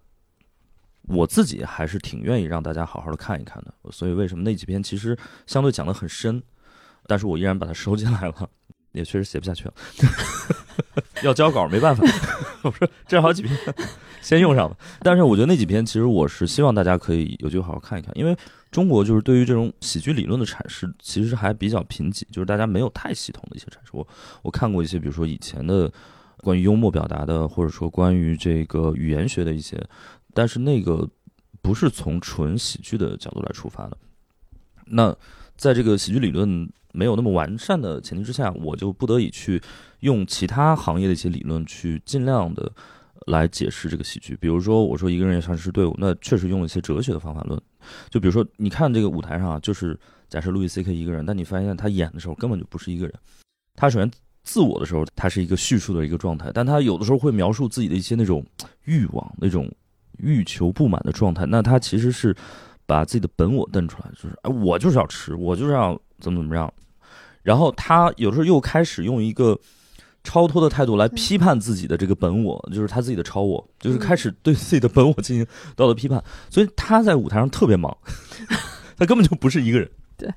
[1.08, 6.42] 我自己还是挺愿意让大家好好的看一看的，所以为什么那几篇其实相对讲的很深，
[7.06, 8.50] 但是我依然把它收进来了，
[8.92, 9.74] 也确实写不下去了，
[11.24, 12.04] 要交稿没办法，
[12.62, 13.56] 我说这好几篇
[14.20, 14.76] 先用上吧。
[15.00, 18.36] 但是我觉得那几篇其实我是希望大家可以有机会好好看一看，因为
[18.70, 23.90] 中国就是对于这种喜剧理论的阐释其实还比较贫瘠，就是大家没有太系统的一些阐释。
[23.92, 24.06] 我
[24.42, 25.90] 我看过一些，比如说以前的
[26.38, 29.82] 关于幽默表达的，或者说关于这个语言学的一些，
[30.38, 31.04] 但是那个
[31.60, 33.98] 不是从纯喜剧的角度来出发的。
[34.86, 35.12] 那
[35.56, 36.48] 在这个喜剧理论
[36.92, 39.60] 没有那么完善的前提之下，我就不得已去
[39.98, 42.70] 用其他行业的一些理论去尽量的
[43.26, 44.38] 来解释这个喜剧。
[44.40, 47.60] 比如说，我说一个人也像是队伍，那确实用了一些哲学的方法论。
[48.08, 53.14] 就比如说，你看这个舞台上啊，就是假设路易 C K 一个人，但你发现他演的时候根本就不是一个人。
[53.74, 54.08] 他首先
[54.44, 58.46] 自我的时候，他是一个叙述的一个状态，但他有的时候会描述自己的一些那种
[58.84, 59.68] 欲望、那种
[60.18, 61.46] 欲求不满的状态。
[61.46, 62.34] 那他其实是
[62.86, 66.72] 把自己的本我瞪出来，就是哎，我就是要吃，我就是要怎么怎么样。
[67.42, 69.58] 然后他有时候又开始用一个
[70.22, 76.22] 超脱的态度来批判自己的这个本我，就是他自己的超我，就是开始对自己的本我进行道德批判。
[76.50, 77.96] 所以他在舞台上特别忙，
[78.98, 79.88] 他根本就不是一个人。
[80.18, 80.28] 对，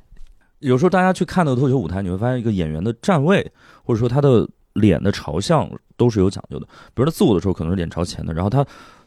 [0.59, 3.51] 有时候大家去看那个脱口秀舞台，你会发现一个演员的站位，
[3.83, 6.65] 或者说他的脸的朝向都是有讲究的。
[6.93, 8.65] 比如他自我的时候可能是脸朝前的，然后他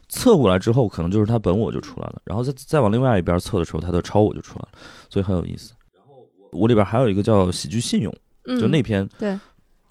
[0.09, 4.69] 侧过来之后，可能就是他本我就出来了，然后再再往另外一边侧的时候，他的超我就出来了，
[5.09, 5.73] 所以很有意思。
[5.93, 9.37] 然后我里边还有一个叫喜剧信用，嗯，就那篇对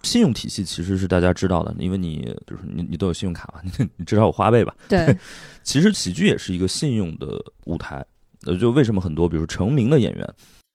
[0.02, 4.74] 信用体系其实是大家知道的，因为你比如说你你都有信用卡嘛，你 你至少有花呗吧。
[4.88, 5.16] 对，
[5.64, 8.04] 其实喜剧也是一个信用的舞台，
[8.44, 10.34] 呃，就为什么很多比如成名的演员，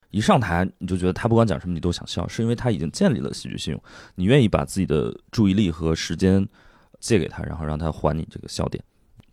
[0.09, 3.83] 一上台你就觉得他不管讲什么你都想笑，是因为他已经建立了喜剧信用，
[4.15, 6.45] 你愿意把自己的注意力和时间
[6.99, 8.83] 借给他，然后让他还你这个笑点。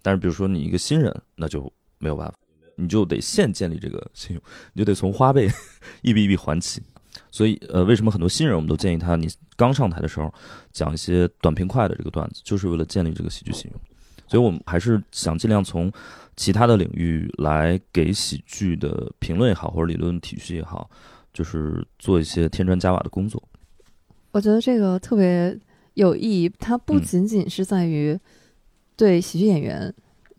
[0.07, 1.61] 但是比如说你一个新人，那就
[1.99, 2.35] 没有办法，
[2.77, 4.43] 你就得现建立这个信用，
[4.73, 5.51] 你就得从花呗
[6.01, 6.81] 一笔一笔还起。
[7.33, 10.33] 所以，呃，为什么很多新人我们都建议他，你刚上台的时候
[10.71, 13.81] 讲一些短平快的这个段子，就是为了建立这个喜剧信用。
[14.29, 15.93] 所以我们还是想尽量从
[16.37, 20.89] 其他的领域来给喜剧的评论也好，或者理论体系也好，
[21.33, 23.43] 就是做一些添砖加瓦的工作。
[24.31, 25.59] 我觉得这个特别
[25.95, 28.17] 有意义，它不嗯仅仅是在于
[28.97, 29.93] 对喜剧演员，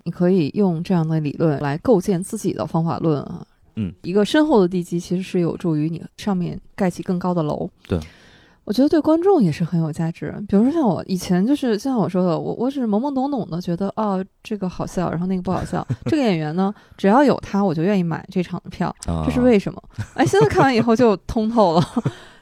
[0.04, 3.46] 你可以用这样的理论来构建自己的方法论啊。
[3.76, 7.70] 嗯，一个深厚的地基其实是有助于你上面盖起更高的楼。
[7.88, 8.00] 对，
[8.64, 10.34] 我觉得对观众也是很有价值。
[10.50, 15.88] 比如说像我以前就是像我说的，我我只是懵懵懂懂的觉得哦这个好笑，然后那个不好笑。
[16.06, 18.88] 这个演员呢，只要有他，我就愿意买这场的票。
[19.06, 19.80] 啊，这是为什么？
[20.16, 21.88] 哎，现在看完以后就通透了，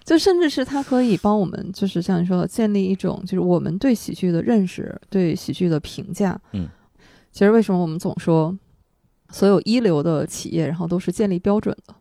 [0.05, 6.39] 就甚至是它可以帮我们，就是像你说的，建立一种就是我们对喜剧的认识，对喜剧的评价。
[6.53, 6.69] 嗯，
[7.31, 8.55] 其实为什么我们总说
[9.31, 11.95] 所有一流的企业，然后都是建立标准的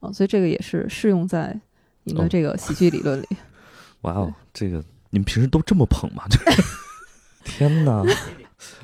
[0.00, 0.12] 啊？
[0.12, 1.58] 所以这个也是适用在
[2.04, 3.26] 你的哦这个喜剧理论里。
[4.02, 6.24] 哇哦，这个你们平时都这么捧吗？
[7.42, 8.04] 天哪！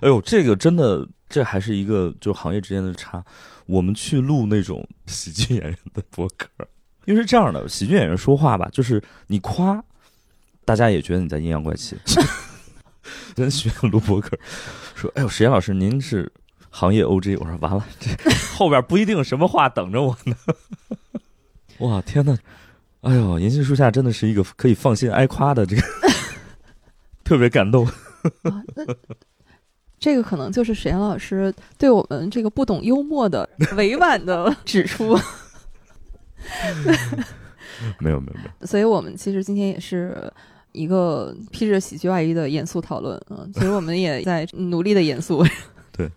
[0.00, 3.22] 哎呦，这个真的，这还是一个就是行业之间的差。
[3.66, 6.48] 我们去录那种喜剧演员的博客，
[7.04, 9.82] 因为是这样的，喜剧演员说话吧，就是你夸，
[10.64, 11.96] 大家也觉得你在阴阳怪气。
[13.34, 14.38] 真学员录博客
[14.94, 16.30] 说：“哎呦，石岩老师，您是
[16.70, 20.36] 行业 OG。”我说：“完了，这后边不一定什么话等着我呢。
[21.78, 22.38] ”哇，天哪！
[23.00, 25.82] 哎呦，银杏树下真的是一个可以放心挨夸的这个，
[27.24, 27.88] 特别感动。
[29.98, 35.18] 这个可能就是沈岩老师对我们这个不懂幽默的委婉的指出。
[37.98, 40.32] 没有没有没有，所以我们其实今天也是
[40.72, 45.44] 一个披着喜剧外衣的严肃讨论，嗯，其实我们也在努力的严肃。
[45.92, 46.10] 对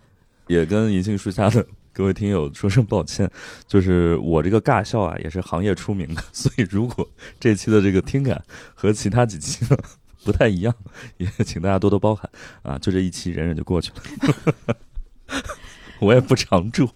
[0.47, 3.30] 也跟银杏树下的各位听友说声抱歉，
[3.67, 7.07] 就是我这个尬笑啊，也是行业出名的，所以如果
[7.39, 9.78] 这期的这个听感和其他几期呢
[10.23, 10.73] 不太一样，
[11.17, 12.30] 也请大家多多包涵
[12.63, 14.76] 啊，就这一期忍忍就过去了，
[15.99, 16.89] 我也不常驻，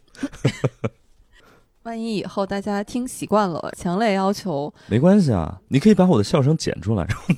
[1.83, 7.33] 万一以后大家听习惯了，强烈要求没关系啊，你可以把我的笑声剪出来，然 后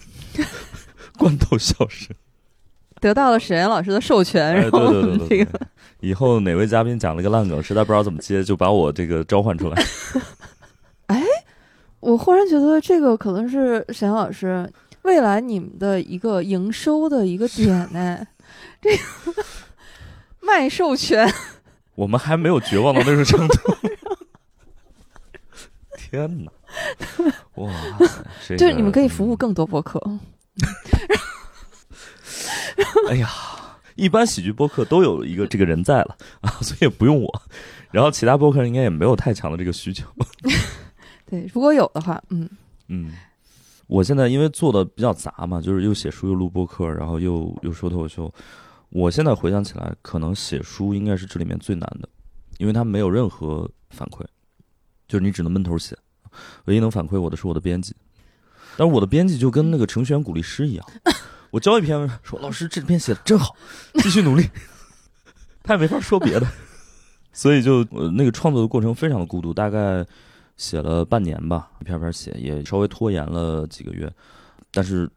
[1.18, 2.16] 罐头笑声。
[3.00, 5.60] 得到了沈岩老师的授权，哎，对然后对对对对这个
[6.02, 9.84] 以后哪位嘉宾讲了个烂梗，实在不知道怎么接，就把我这个召唤出来。
[11.08, 11.24] 哎
[12.00, 14.72] 我忽然觉得这个可能是沈岩老师
[15.04, 18.26] 未来你们的一个营收的一个点呢，
[18.82, 19.44] 这个
[20.40, 21.32] 卖授权。
[21.96, 23.76] 我们还没有绝望到那种程度。
[26.12, 26.52] 天哪！
[27.56, 27.72] 哇
[28.06, 29.38] 塞，这个就是你们可以服务。
[29.38, 29.98] 更多播客，
[33.10, 33.30] 哎呀，
[33.96, 37.42] 一般喜剧播客都有一个这个人在了啊，所以也不用我。
[37.92, 40.06] 然后其他播客应该也没有太强的这个需求。
[41.26, 42.50] 对，如果有的话，嗯，
[42.90, 43.14] 嗯，
[43.88, 48.32] 我现在因为做的比较杂嘛，就是又写书又录播客，然后又又说脱口秀。
[48.90, 52.10] 我现在回想起来，可能写书应该是这里面最难的，
[52.58, 54.26] 因为它没有任何反馈，
[55.12, 55.98] 就是你只能闷头写。
[56.64, 57.94] 唯一能反馈我的是我的编辑，
[58.78, 60.88] 但是我的编辑就跟那个程序员鼓励师一样，
[61.52, 63.54] 我交一篇说老师这篇写的真好，
[63.96, 64.50] 继续努力，
[65.62, 66.48] 他也没法说别的，
[67.34, 70.06] 所以就呃那个创作的过程非常的孤独，大概
[70.56, 74.10] 写了半年吧，一篇篇写，也稍微拖延了几个月，
[74.72, 75.10] 但是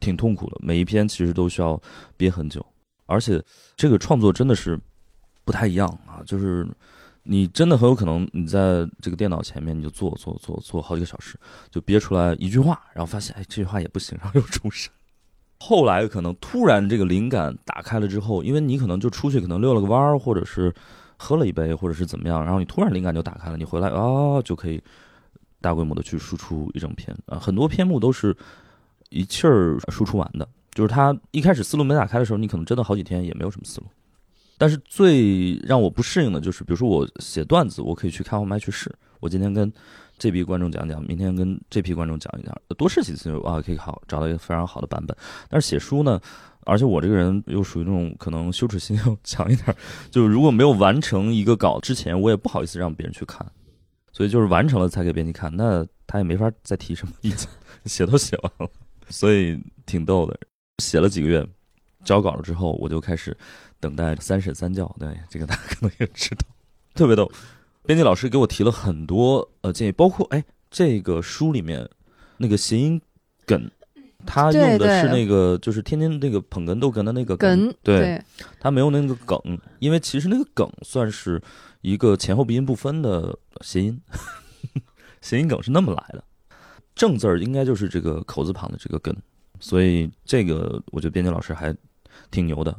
[0.00, 1.80] 挺痛苦的，每一篇其实都需要
[2.16, 2.66] 憋很久，
[3.06, 3.40] 而且
[3.76, 4.76] 这个创作真的是
[5.44, 6.66] 不太一样啊，就是
[7.26, 11.38] 你真的很有可能你在这个电脑前面你就坐坐坐坐好几个小时，
[11.70, 14.90] 就憋出来一句话，然后发现哎这句话也不行，然后又出神。
[15.58, 20.72] 后来可能突然这个灵感打开了之后，因为你可能就出去可能溜了个弯儿，或者是
[21.16, 24.82] 喝了一杯，或者是怎么样，然后你突然灵感就打开了，你回来啊就可以
[25.60, 28.36] 大规模的去输出一整篇啊，很多篇目都是
[29.08, 33.86] 一气儿输出完的，就是他一开始思路没打开的时候，你可能真的好几天也没有什么思路。
[34.58, 38.94] 但是最让我不适应的就是，比如说我写段子，我可以去开放麦去试。
[39.20, 39.72] 我今天跟
[40.18, 45.16] 这批观众讲讲，明天跟这批观众讲一讲，多试几次啊，可以好找到一个非常好的版本。
[45.48, 46.20] 但是写书呢，
[46.64, 49.74] 而且我这个人又属于那种可能羞耻心要强一点，
[50.10, 53.46] 就如果没有完成一个稿之前，我也不好意思让别人去看，
[54.12, 57.48] 所以就是完成了才给编辑看，那他也没法再提什么意见，
[57.84, 58.70] 写都写完了，
[59.08, 60.38] 所以挺逗的。
[60.78, 61.46] 写了几个月，
[62.04, 63.36] 交稿了之后，我就开始
[63.80, 64.94] 等待三审三教。
[64.98, 66.46] 对，这个大家可能也知道，
[66.94, 67.30] 特别逗。
[67.84, 71.88] 编辑老师给我提了很多呃建议，包括哎，这个书里面
[72.38, 73.00] 那个谐音
[73.46, 73.70] 梗，
[74.26, 78.20] 他用的是那个就是天津那个捧哏逗哏的那个梗对，
[78.58, 79.38] 他没有那个梗，
[79.78, 81.40] 因为其实那个梗算是
[81.80, 84.00] 一个前后鼻音不分的谐音，
[85.22, 86.24] 谐音梗是那么来的。
[86.96, 89.14] 正字儿应该就是这个口字旁的这个梗，
[89.60, 91.72] 所以这个我觉得编辑老师还
[92.30, 92.76] 挺牛的，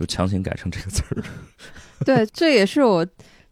[0.00, 1.22] 就强行改成这个词儿。
[2.06, 3.06] 对，这也是我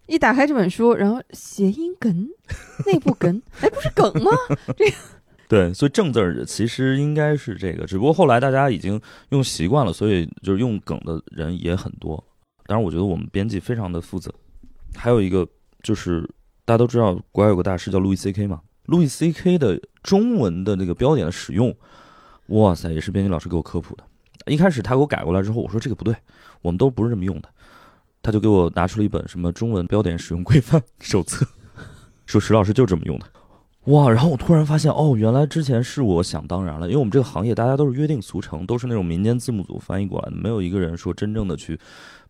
[0.06, 2.26] 一打开这本书，然后谐音梗、
[2.86, 4.30] 内部梗，哎，不是梗吗？
[4.74, 4.96] 这个
[5.46, 12.22] 对，所以正字儿其实应该是这个，只不过后来大家已经用习惯了，所以就是用梗的人也很多。
[12.66, 14.32] 当然，我觉得我们编辑非常的负责。
[14.94, 15.46] 还有一个
[15.82, 16.22] 就是
[16.64, 21.74] 大家都知道，国外有个大师叫路易 C K 嘛，路易 C K 的中文的那个标点的使用，
[22.46, 24.04] 哇塞，也是编辑老师给我科普的。
[24.46, 26.14] 一开始他给我改过来之后，我说这个不对，
[26.62, 27.48] 我们都不是这么用的。
[28.22, 31.46] 他就给我拿出了一本什么中文标点使用规范 手册，
[32.26, 33.26] 说石老师就这么用的。
[33.84, 34.10] 哇！
[34.10, 41.78] 然后我突然发现，哦，原来之前是我想当然了，因为我们这个行业大家都是约定俗成，都是那种民间字幕组翻译过来的，没有一个人说真正的去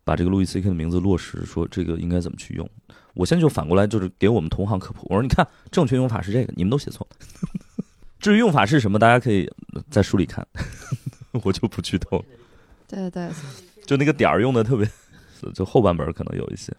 [0.05, 2.69] 把这个路易 C K 的名字落实，说这个应该怎么去用。
[3.13, 7.17] 我现在就反过来，就是给我们同行科普，我说你看，正确用法是这个，你们都写错了。
[8.21, 9.51] 至于用法是什么，大家可以
[9.89, 10.47] 在书里看，
[11.31, 12.25] 我就不剧透了。
[12.87, 13.29] 对对，
[13.85, 14.89] 就那个点儿用的特别，
[15.53, 16.73] 就后半本可能有一些。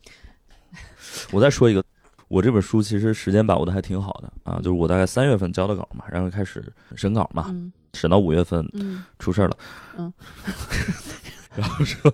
[1.30, 1.84] 我再说一个，
[2.28, 9.57] 我这本书其实时间把握的还挺好的啊，就是我大概三月份交的稿嘛，然后开始审稿嘛，嗯审到五月份嗯，出事儿了，
[9.98, 10.12] 嗯，
[11.57, 12.12] 然后说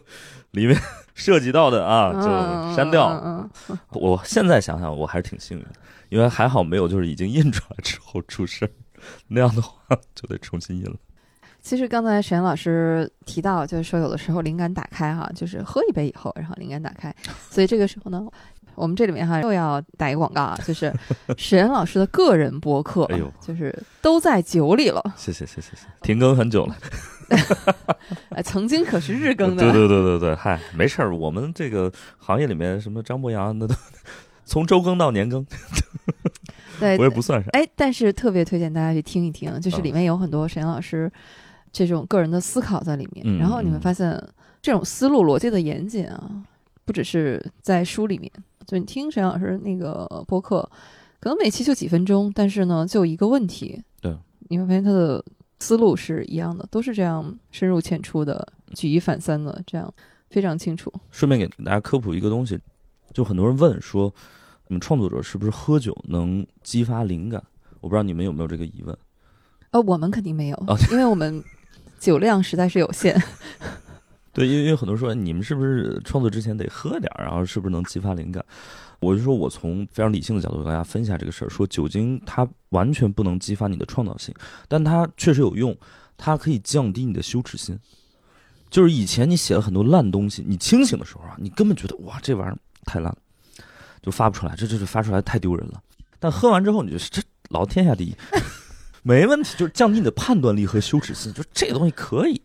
[0.52, 0.80] 里面
[1.14, 3.50] 涉及到的啊就删掉。
[3.90, 5.72] 我现在想想，我还是挺幸运的，
[6.08, 8.70] 因为还好没有就是已经印出来之后出事儿，
[9.28, 9.74] 那样的话
[10.14, 10.96] 就得重新印了。
[11.66, 17.12] 其实刚才沈老师提到，就是说有的时候灵感打开哈，就是喝一杯以后，然后灵感打开，
[17.50, 18.24] 所以这个时候呢，
[18.76, 20.94] 我们这里面哈又要打一个广告啊，就是
[21.36, 26.76] 沈老师的个人博客，哎呦就是都在酒里了，谢谢谢谢谢谢，停更很久了。
[28.30, 33.74] 呃，曾经可是日更的，对 对对对对，嗨，没事儿，我们这个行业里面什么张博洋那都
[34.44, 35.44] 从周更到年更，
[36.78, 37.50] 对我也不算啥。
[37.50, 41.10] 哎，但是特别推荐大家去听一听，就是嗯里面有很多沈老师
[41.84, 44.22] 这种个人的思考在里面，嗯然后你会嗯发现
[44.62, 46.30] 这种思路逻辑的严谨啊，
[46.84, 48.32] 不只是在书里面，
[48.66, 50.68] 就你听沈老师那个播客，
[51.20, 54.16] 可能每期就几分钟，但是呢，就一个问题，对，
[54.48, 55.22] 你会发现他的
[55.60, 59.92] 思路是一样的，都是这样深入浅出的，举一反三的，这样
[60.30, 60.92] 非常清楚。
[61.10, 62.58] 顺便给大家科普一个东西，
[63.12, 64.12] 就很多人问说，
[64.68, 67.42] 你们创作者是不是喝酒能激发灵感？
[67.80, 68.96] 我不知道你们有没有这个疑问。
[69.70, 71.42] 呃，我们肯定没有，哦因为我们
[72.06, 73.20] 酒量实在是有限。
[74.32, 78.44] 对，因为有很多人说你们是不是创作之前得喝点儿，然后是不是能激发灵感？
[79.00, 84.32] 我就说我从非常理性的角度跟大家分析下这个事儿，说酒精它完全不能激发你的创造性，
[84.68, 85.76] 但它确实有用，
[86.16, 87.76] 它可以降低你的羞耻心。
[88.70, 93.18] 就是以前你写了很多烂东西，你清醒的时候啊，你根本觉得哇这玩意儿太烂了，
[94.00, 95.82] 就发不出来，这这这发出来太丢人了。
[96.20, 98.14] 但喝完之后，你就这老天下第一，
[99.06, 102.42] 没问题，就是降低你的判断力和羞耻心，就这个东西可以。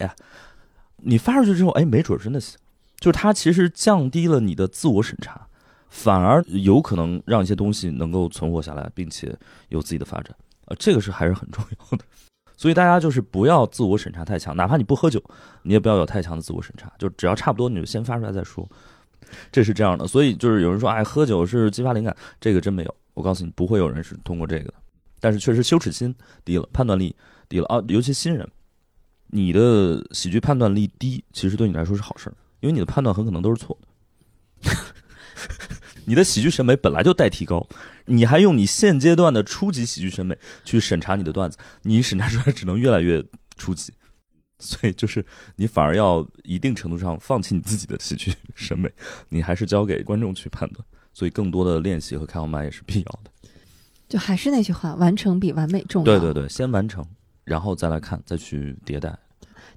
[0.98, 2.56] 你发出去之后，哎，没准真的行，
[3.00, 5.48] 就是它其实降低了你的自我审查，
[5.90, 9.36] 反而有可能让一些东西能够存活下来，并且
[9.70, 10.36] 有自己的发展，
[10.68, 12.06] 呃，这个是还是很重要的。
[12.56, 15.20] 所以大家就是不要自我审查太强，哪怕你不喝酒，
[15.64, 18.70] 你也不要有太强的自我审查，就只要差不多你就先发出来再说，
[19.52, 20.06] 这是这样的。
[20.06, 24.72] 所以就是有人说，哎，喝酒是激发灵感，这个真没有，我告诉你，不会有人是通过这个。
[25.22, 26.14] 但是确实羞耻心
[26.44, 27.16] 低了，判断力
[27.48, 28.46] 低了啊，尤其新人。
[29.28, 33.88] 你的喜剧判断力低，其实对你来说是好事儿，因为你的判断很可能都是错的。
[36.04, 37.66] 你的喜剧审美本来就待提高，
[38.08, 43.24] 你还用你现阶段的初级喜剧审美去审查你的段子，你审查出来只能越来越
[43.56, 43.94] 初级。
[44.60, 48.92] 所以就是你反而要一定程度上放弃你自己的喜剧 审美，
[49.30, 50.86] 你还是交给观众去判断。
[51.14, 53.31] 所以更多的练习和开放麦也是必要的。
[54.12, 56.06] 就还是那句话，完成比完美重要。
[56.06, 57.02] 对对对，先完成，
[57.46, 59.18] 然后再来看，再去迭代。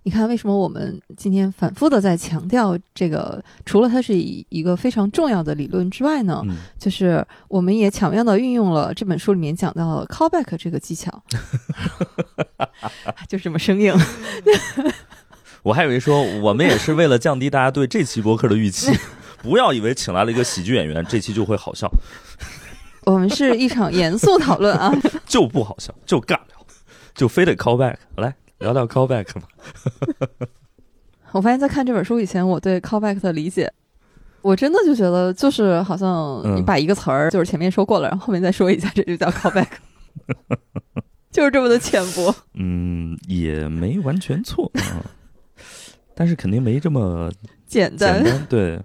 [0.03, 3.41] 你看，为什么我们今天反复的在强调这个？
[3.65, 11.23] 除了它是一一个非常重要的理论之外呢，嗯，就是我们也巧妙的运用了这本书里面讲到了 callback 这个技巧，
[13.31, 13.95] 就这么生硬。
[15.63, 18.93] 我还以为说我们也是为了降低大家对这期播客的预期，
[19.43, 21.91] 不要以为请来了一个喜剧演员，这期就会好笑，
[23.07, 24.93] 我们是一场严肃讨论啊，
[25.27, 26.67] 就不好笑，就尬聊，
[27.15, 29.49] 就非得 call back 来聊聊 call back 吧。
[31.33, 33.73] 我发现，在看这本书以前，我对 callback 的理解
[34.41, 39.67] 我真的就觉得，就是好像你嗯把一个词儿，就是前面说过了，然后后面再说一下，这就叫 callback，
[41.31, 42.35] 就是这么的浅薄。
[42.55, 45.03] 嗯，也没完全错啊，
[46.15, 47.31] 但是肯定没这么
[47.67, 48.47] 简单简单。
[48.49, 48.81] 对，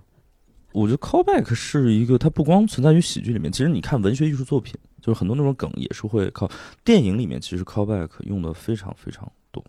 [0.72, 6.49] 我觉得 callback 是一个，它不光存在于喜剧里面，其实你看文学艺术作品，就是很多那种梗也是会靠
[6.84, 9.63] 电影里面，其实 callback 用的非常非常多。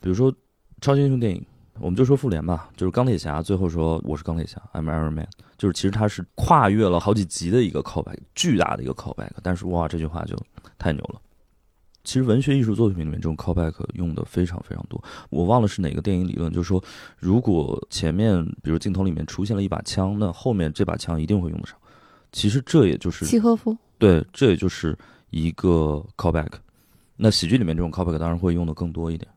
[0.00, 0.34] 比如说
[0.80, 1.44] 超级英雄电影，
[1.80, 10.36] 我们就说复联吧，就是钢铁侠最后说我是钢铁侠，I'm Iron Man，就是其实它是跨越了好几集的一个 callback，巨大的一个 callback，但是哇，这句话就
[10.78, 11.20] 太牛了。
[12.04, 16.82] 其实文学艺术作品里面这种 callback 用的非常非常多，我忘了是哪个电影理论，就是说，
[17.18, 21.76] 如果前面比如镜头里面出现了一把枪，那后面这把枪一定会用得上。
[22.32, 24.96] 其实这也就是契诃夫，对，这也就是
[25.30, 26.48] 一个 callback。
[27.16, 29.30] 那喜剧里面这种 callback 当然会用的更多一点。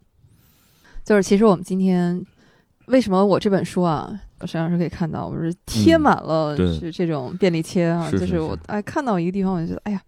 [1.03, 2.25] 就是其实我们今天
[2.87, 10.01] 为什么我这本书啊，沈老师可以看到，我是贴满了嗯是这种便利贴啊，是就是是我是哎看到一个地方我就觉得哎呀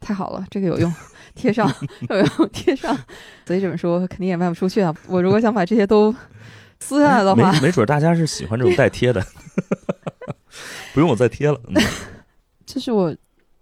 [0.00, 0.92] 太好了，这个有用，
[1.34, 1.70] 贴上
[2.08, 2.96] 有用贴上，
[3.46, 4.94] 所以这本书肯定也卖不出去啊。
[5.08, 6.14] 我如果想把这些都
[6.80, 9.24] 撕下来的话，没没准大家是喜欢这种带贴的，
[10.94, 11.60] 不用我再贴了。
[11.68, 11.82] 嗯
[12.66, 13.14] 就是我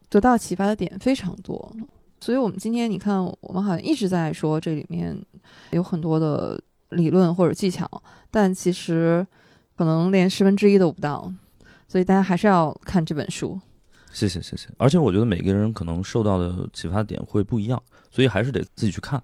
[0.09, 1.71] 得到启发的点非常多，
[2.21, 5.17] 所以我们今天你看，我们好像一直在说这里面
[5.71, 6.59] 有很多的
[6.89, 7.89] 理论或者技巧，
[8.31, 9.25] 但其实
[9.77, 11.31] 可能连十分之一都不到，
[11.87, 13.61] 所以大家还是要看这本书。
[14.15, 14.69] 谢谢谢谢。
[14.79, 19.23] 而且我觉得每个人可能受到的启发点会不一样，所以还是得自己去看。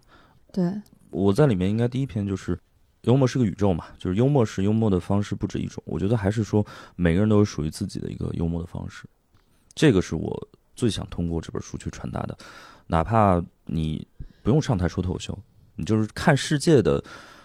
[0.53, 0.71] 对，
[1.11, 2.59] 我在里面应该第一篇就是
[3.03, 5.83] 幽默是个宇宙嘛，就是幽默是幽默的方式不止一种。
[5.87, 6.67] 我觉得还是说
[6.97, 9.09] 每个人都有属于自己的一个幽默的方式，
[9.75, 12.37] 这个是我最想通过这本书去传达的。
[12.89, 14.05] 哪怕你
[14.43, 15.39] 不用上台说脱口秀，
[15.77, 17.03] 你就是看世界的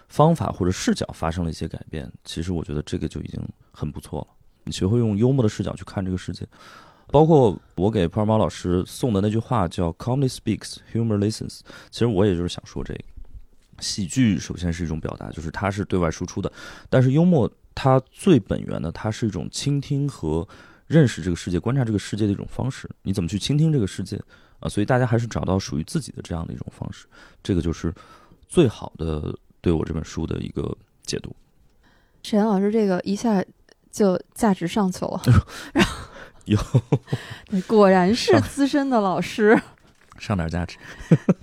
[0.09, 3.39] 方法或者视角发生了一些改变，其实我觉得这个就已经
[3.71, 4.27] 很不错了。
[4.63, 6.47] 你学会用幽默的视角去看这个世界。
[7.07, 11.59] 包括我给普尔猫老师送的那句话叫 “Comedy speaks, humor listens”，
[11.91, 12.99] 其实我也就是想说这个。
[13.81, 16.49] 喜剧首先是一种表达，就是它是对外输出的，
[16.89, 20.47] 但是幽默它最本源的，它是一种倾听和
[20.87, 22.89] 认识这个世界、观察这个世界的一种方式。
[23.01, 24.15] 你怎么去倾听这个世界
[24.61, 24.69] 啊？
[24.69, 27.05] 所以大家还是找到属于自己的这样的一种方式，
[27.43, 27.93] 这个就是
[28.47, 31.35] 最好的对我这本书的一个解读。
[32.23, 33.43] 沈阳老师这个一下
[33.91, 35.21] 就价值上去了，
[35.73, 36.07] 然 后
[36.45, 36.57] 有
[37.49, 39.59] 对 果然是资深的老师。
[40.17, 40.77] 上点价值，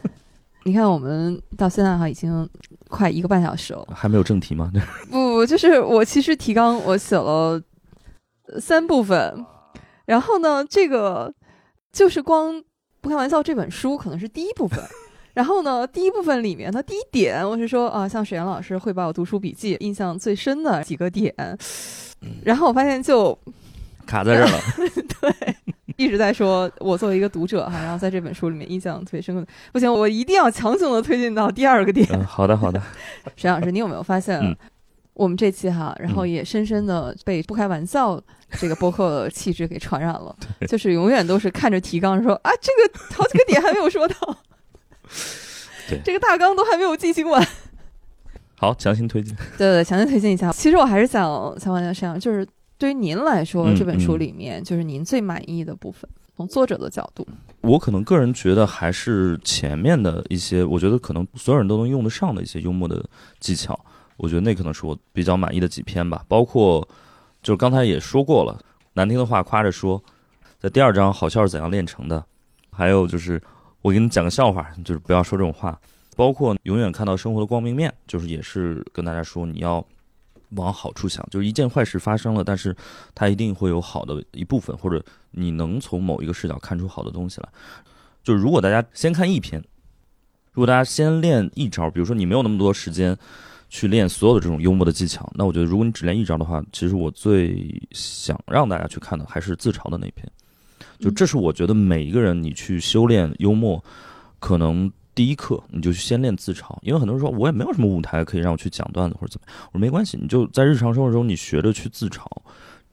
[0.64, 2.48] 你看，我们到现在哈已经
[2.88, 3.86] 快一个半小时了。
[3.94, 4.72] 还没有正题吗？
[5.10, 7.60] 不 不，就是我其实提纲我写了
[8.46, 9.44] 呃三部分，
[10.06, 11.32] 然后呢，这个
[11.92, 12.62] 就是光
[13.02, 14.82] 不开玩笑这本书可能是第一部分，
[15.34, 21.34] 然后呢，第一部分里面的第一点我是说啊，像沈岩老师汇报读书笔记印象最深的几个点，
[22.42, 23.38] 然后我发现就
[24.06, 24.58] 卡在这儿了。
[25.20, 25.56] 对。
[25.98, 32.04] 一直在说，我作为一个读者哈，然后在这本书里面印象特别深刻的，不行，我一定要强行的推进到第二个点。
[32.10, 32.82] 嗯，好的好的，
[33.36, 34.56] 沈老师，你有没有发现嗯，
[35.12, 38.20] 我们这期哈，然后嗯也深深的被不开玩笑
[38.58, 40.34] 这个播客的气质给传染了，
[40.66, 44.38] 就是永远都是看着提纲说啊，这个好几个点还没有说到，
[45.88, 47.46] 对这个大纲都还没有进行完。
[48.56, 49.36] 好，强行推进。
[49.58, 50.50] 对对对，强行推进一下。
[50.52, 52.46] 其实我还是想想问一下沈老师，就是
[52.82, 57.24] 对于您来说，嗯这本书嗯里面就是您最满意的部分，从作者的角度，
[57.60, 63.00] 我可能个人觉得还是前面的一些，我觉得可能所有人都能用得上的一些幽默的
[63.38, 63.78] 技巧，
[64.16, 66.24] 我觉得那可能是我比较满意的几篇吧。
[66.26, 66.80] 包括
[67.40, 68.60] 就是刚才也说过了，
[68.94, 70.02] 难听的话夸着说，
[70.58, 72.24] 在第二章好笑是怎样炼成的，
[72.72, 73.40] 还有就是
[73.82, 75.78] 我给你讲个笑话，就是不要说这种话。
[76.16, 79.86] 包括永远看到生活的光明面，就是也是跟大家说你要
[80.56, 82.74] 往好处想，就是一件坏事发生了，但是
[83.14, 87.48] 它一定会有好的一部分，或者你能从某一个视角看出好的东西来。
[88.22, 89.62] 就是如果大家先看一篇，
[90.52, 93.16] 如果大家先练一招，比如说你没有那么多时间
[93.68, 100.30] 去练所有的这种幽默的技巧，那我觉得如果你只练一招的话，其实我最想让大家去看的还是自嘲的那篇。
[100.98, 103.82] 就这是我觉得每一个人你去修炼幽默，
[104.38, 112.26] 可能第一课你就先练自嘲，因为很多人说我也没有什么舞台可以让我去讲段子或者怎么样，我说没关系，你就在日常生活中你学着去自嘲，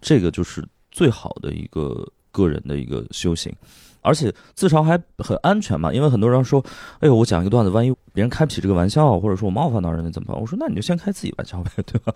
[0.02, 3.54] 这个就是最好的一个个人的一个修行。
[4.02, 6.64] 而且自嘲还很安全嘛，因为很多人说，
[7.00, 10.40] 哎呦，我讲一个段子，万一别人开不起这个玩笑，或者说我冒犯到人家怎么办？
[10.40, 12.14] 我说那你就先开自己玩笑呗，对吧？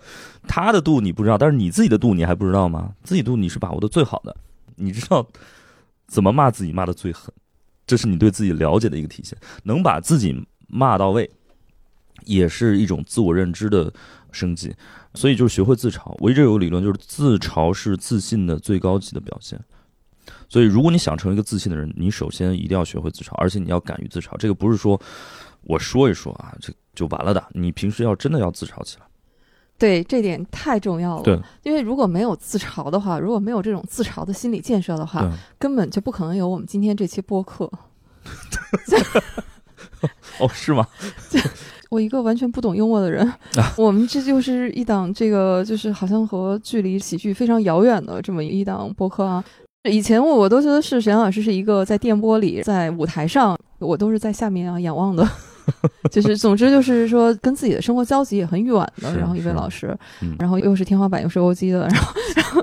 [0.48, 2.94] 他的度你不知道，但是你自己的度你还不知道吗？
[3.02, 4.34] 自己度你是把握的最好的，
[4.76, 5.26] 你知道
[6.06, 7.30] 怎么骂自己骂的最狠，
[7.86, 9.38] 这是你对自己了解的一个体现。
[9.64, 10.34] 能把自己
[10.68, 11.30] 骂到位，
[12.24, 13.92] 也是一种自我认知的
[14.32, 14.74] 升级。
[15.14, 16.14] 所以就是学会自嘲。
[16.18, 19.60] 我一直有个理论，就是自嘲是自信的最高级的表现。
[20.48, 24.36] 所以，如果你想成为一个自信的人，你首先一定要学会自嘲，而且你要敢于自嘲。
[24.38, 25.00] 这个不是说
[25.62, 27.44] 我说一说啊，这就完了的。
[27.52, 29.06] 你平时要真的要自嘲起来。
[29.78, 31.22] 对，这点太重要了。
[31.22, 37.70] 对，因为如果没有自嘲的话，如果没有这种自嘲的心理建设的话，根本就不可能有我们今天这期播客。
[40.38, 40.86] 哦，是吗？
[41.90, 43.30] 我一个完全不懂幽默的人，
[43.76, 49.44] 我们这就是一档这个就是好像和距离喜剧非常遥远的这么一档播客啊。
[49.88, 55.28] 以前我我都觉得是沈阳老师是一个在电波里，在舞台上，我都是在下面啊仰望的。
[56.10, 59.96] 就是总之就是说跟自己的生活交集也很远的，然后一位老师，
[60.38, 62.62] 然后又是天花板又是欧基的，然后然后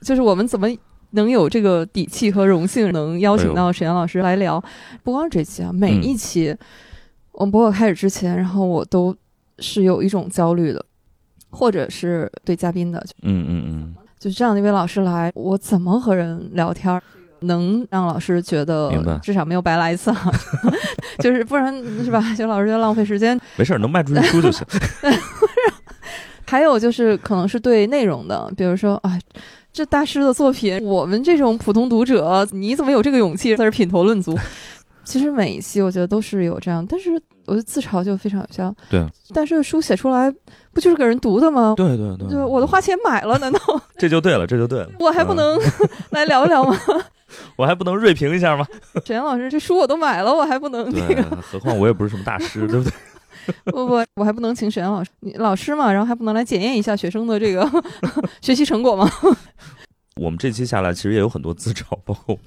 [0.00, 0.68] 就是我们怎么
[1.10, 4.62] 能有这个底气和荣幸能邀请到沈阳老师来聊？
[5.02, 6.56] 不光是这期啊，每一期。
[7.32, 9.16] 我们播客开始之前，然后我都
[9.60, 10.84] 是有一种焦虑的，
[11.48, 17.00] 或者是对嘉宾的，嗯嗯嗯，就是这样的一位老师来，我怎么和人聊天，
[17.42, 18.90] 能让老师觉得
[19.22, 20.12] 至少没有白来一次，
[21.20, 21.74] 就是不然
[22.04, 22.22] 是吧？
[22.36, 23.38] 就老师觉得浪费时间。
[23.56, 24.66] 没事，能卖出去书就行。
[26.46, 29.16] 还有就是可能是对内容的，比如说啊，
[29.72, 34.36] 这大师的作品，我们这种普通读者，你怎么有这个勇气在这品头论足？
[35.04, 37.10] 其实每一期我觉得都是有这样，但是
[37.46, 38.74] 我觉得自嘲就非常有效。
[38.88, 40.32] 对，但是书写出来
[40.72, 41.74] 不就是给人读的吗？
[41.76, 43.60] 对对对，对，我都花钱买了，难道
[43.96, 44.44] 这就对了？
[44.46, 45.58] 这就对了，我还不能
[46.10, 46.76] 来聊一聊吗？
[47.56, 48.66] 我还不能锐评一下吗？
[49.04, 51.22] 沈阳老师，这书我都买了，我还不能那个？
[51.42, 52.92] 何况我也不是什么大师， 对不对？
[53.64, 57.68] 不不，我还不能请沈阳老师，你老师嘛，然后还不能来检验一下学生的这个
[58.42, 59.10] 学习成果吗？
[60.16, 62.38] 我们这期下来，其实也有很多自嘲，包括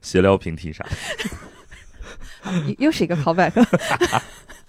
[0.00, 0.84] 闲聊平替啥。
[2.78, 3.52] 又是一个 callback，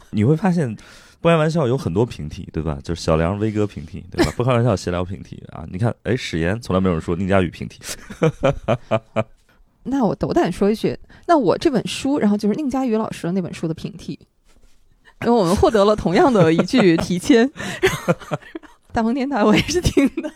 [0.09, 0.75] 你会发现，
[1.21, 2.79] 不开玩笑有很多平替，对吧？
[2.83, 4.31] 就是小梁威哥平替，对吧？
[4.37, 5.65] 不开玩笑闲聊平替啊！
[5.69, 7.79] 你看，哎，史岩从来没有人说宁佳宇平替。
[9.83, 10.97] 那我斗胆说一句，
[11.27, 14.13] 那我这本书，然后就是宁佳宇老师的那本书的平替，
[15.21, 17.51] 因为我们获得了同样的一句提签。
[18.93, 20.31] 大风电台我也是听的。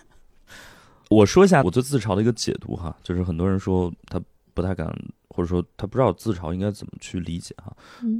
[1.09, 4.21] 我说一下我对自嘲的一个解读哈，就是很多人说他
[4.53, 4.93] 不太敢。
[5.34, 7.75] 或者说他不知道自嘲应该怎么去理解哈，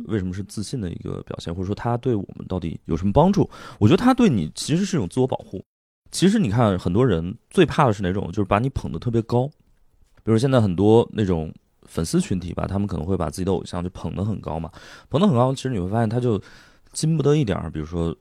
[0.06, 3.50] 为什么是自信的一个表现，或者说他对我们到底有什么帮助？
[3.80, 5.64] 我觉得他对你其实是一种自我保护。
[6.12, 8.28] 其实你看，很多人最怕的是哪种？
[8.28, 9.48] 就是把你捧得特别高。
[10.24, 11.54] 比如现在很多那种
[11.84, 14.72] 粉丝群体吧，他们可能会把自己的偶像就捧得很高嘛，
[15.10, 16.42] 捧得很高，其实你会发现他就
[16.92, 18.16] 经不得一点儿，比如说。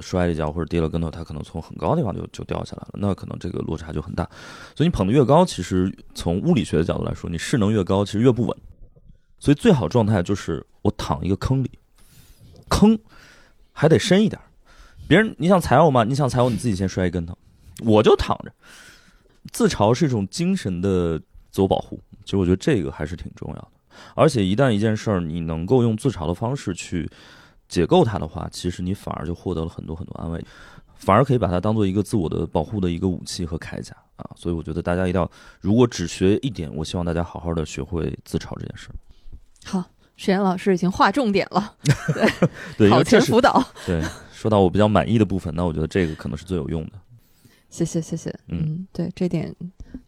[0.00, 4.28] 摔了一跤或者跌了跟头，他可能从很高的地方就就掉下来了，那可能这个落差就很大。
[4.74, 8.56] 所以你捧得越高，其实从物理学的角度来说，你势能越高，其实越不稳。
[9.38, 11.70] 所以最好状态就是我躺一个坑里，
[12.68, 12.98] 坑
[13.72, 14.40] 还得深一点。
[15.08, 16.04] 别人你想踩我吗？
[16.04, 17.36] 你想踩我，你自己先摔一跟头。
[17.84, 18.52] 我就躺着。
[19.52, 21.20] 自嘲是一种精神的
[21.50, 23.68] 自我保护，其实我觉得这个还是挺重要的。
[24.14, 27.10] 而且一旦一件事儿你能够用自嘲的方式去。
[27.68, 30.44] 解构它的话，其实你反而就获得了很多很多安慰，
[30.94, 34.30] 反而可以把它当做一个自我的保护的一个武器和铠甲啊！
[34.36, 38.88] 所以我觉得大家一定要，如果只学一点，我希望大家好好的学会自嘲这件事。
[39.64, 39.84] 好，
[40.16, 41.74] 石岩老师已经划重点了，
[42.78, 43.62] 对，好前辅导。
[43.84, 44.02] 对，
[44.32, 46.92] 说到我比较满意的部分，那我觉得这个可能是最有用的。
[47.68, 48.34] 谢谢，谢谢。
[48.48, 49.54] 嗯，对，这点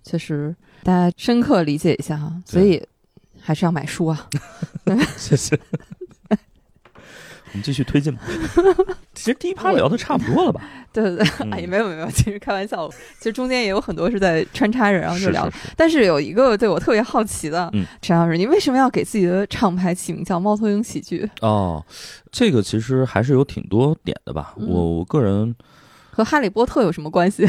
[0.05, 0.55] 确实
[0.85, 2.83] 大家深刻理解一下哈，所以
[3.41, 4.29] 还是要买书啊。
[5.19, 5.59] 谢谢。
[7.53, 8.23] 我们继续推进吧。
[9.15, 10.61] 其实第一趴聊的差不多了吧？
[10.93, 12.89] 对对对，哎，没有没有，其实开玩笑。
[13.19, 15.51] 其实中间也有很多是在穿插着，然后就聊。
[15.77, 21.29] 但是有一个对我特别好奇的，陈老师，你为什么要给自己的厂牌起名叫猫头鹰喜剧？
[21.41, 21.85] 哦，
[22.31, 24.55] 这个其实还是有挺多点的吧。
[24.57, 25.55] 我我个人
[26.11, 27.49] 和哈利波特有什么关系？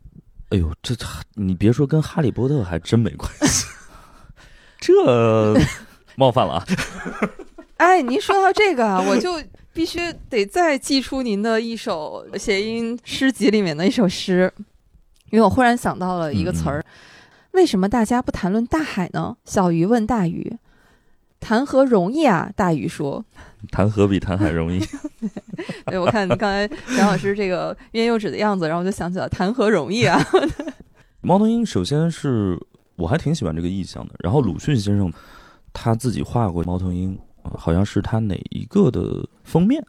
[0.50, 0.96] 哎呦，这
[1.34, 3.66] 你别说，跟哈利波特还真没关系。
[4.80, 4.92] 这
[6.16, 6.66] 冒犯了啊！
[7.80, 9.42] 哎，您说到这个， 我就
[9.72, 9.98] 必须
[10.28, 14.52] 得再寄出您的一首谐音诗集里面的一首诗，
[15.30, 16.84] 因为我忽然想到了一个词儿：
[17.52, 19.34] 为什么大家不谈论大海呢？
[19.46, 20.58] 小鱼问大鱼
[21.40, 23.24] ：“谈何容易啊？”大鱼说
[23.72, 24.78] ：“谈何比谈海容易。
[25.86, 30.22] ”对，我看刚才杨老师这个欲言又止的样子，然后我就想起了“谈何容易啊”。
[31.22, 32.60] 猫头鹰，首先是
[32.96, 34.14] 我还挺喜欢这个意象的。
[34.22, 35.10] 然后鲁迅先生
[35.72, 37.18] 他自己画过猫头鹰。
[37.42, 39.84] 好像是他哪一个的封面，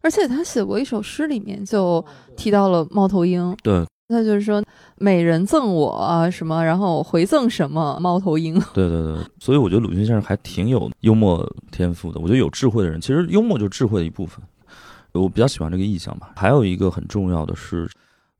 [0.00, 2.04] 而且他写过一首诗，里面就
[2.36, 3.56] 提到了猫头鹰。
[3.62, 4.62] 对，他就是说
[4.96, 8.54] 美人赠我什么，然后回赠什么猫头鹰。
[8.74, 12.20] 对对对，所以我觉得鲁迅先生还挺有幽默天赋的。
[12.20, 14.42] 我觉得有智慧的人，其实幽默就是智慧的一部分。
[15.12, 16.32] 我比较喜欢这个意象吧。
[16.36, 17.88] 还有一个很重要的是，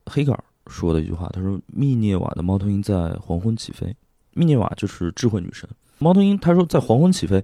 [0.07, 3.95] 黑格尔说的一句话，他说：“密涅瓦的猫头鹰在黄昏起飞。”
[4.35, 5.69] 密涅瓦就是智慧女神，
[5.99, 7.43] 猫头鹰他说在黄昏起飞，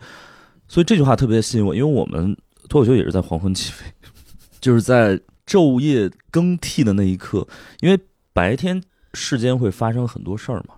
[0.69, 2.37] 所以这句话特别吸引我，因为我们
[2.69, 3.85] 脱口秀也是在黄昏起飞，
[4.61, 7.47] 就是在昼夜更替的那一刻，
[7.81, 7.99] 因为
[8.33, 8.83] 白天
[9.13, 10.75] 世间会发生很多事儿嘛。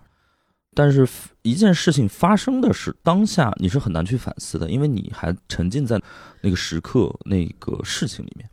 [0.74, 1.08] 但是，
[1.40, 5.98] 一件事情发生的是当下，你是很难去反思的，因为你还沉浸在
[6.42, 8.46] 那个时刻、那个事情里面。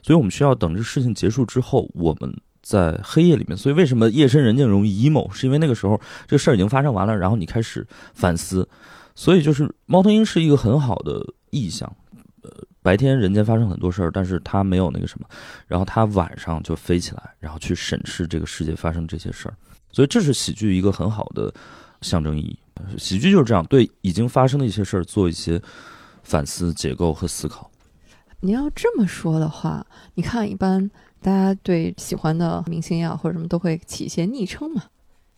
[0.00, 2.32] 所以我们需要等这事情结束之后，我们
[2.62, 3.56] 在黑夜里面。
[3.56, 5.28] 所以为什么夜深人静容易 emo？
[5.32, 8.68] 是因为那个时候这个事儿已经发生完了，然后你开始反思。
[9.14, 11.90] 所以就是猫头鹰是一个很好的意象。
[12.42, 12.50] 呃，
[12.82, 15.26] 白天人间发生很多事儿，但是它没有那个什么，
[15.66, 19.54] 然后它晚上就飞起来，然后去审视这个世界发生这些事儿。
[19.90, 21.52] 所以这是喜剧一个很好的
[22.02, 22.58] 象征意义。
[22.98, 25.62] 喜剧就是这样，对已经发生的一些事儿做一些
[26.22, 27.70] 反思、解构和思考。
[28.40, 30.90] 你要这么说的话，你看，一般
[31.22, 34.82] 大家对喜欢的明星呀或者什么都会起一些昵称嘛，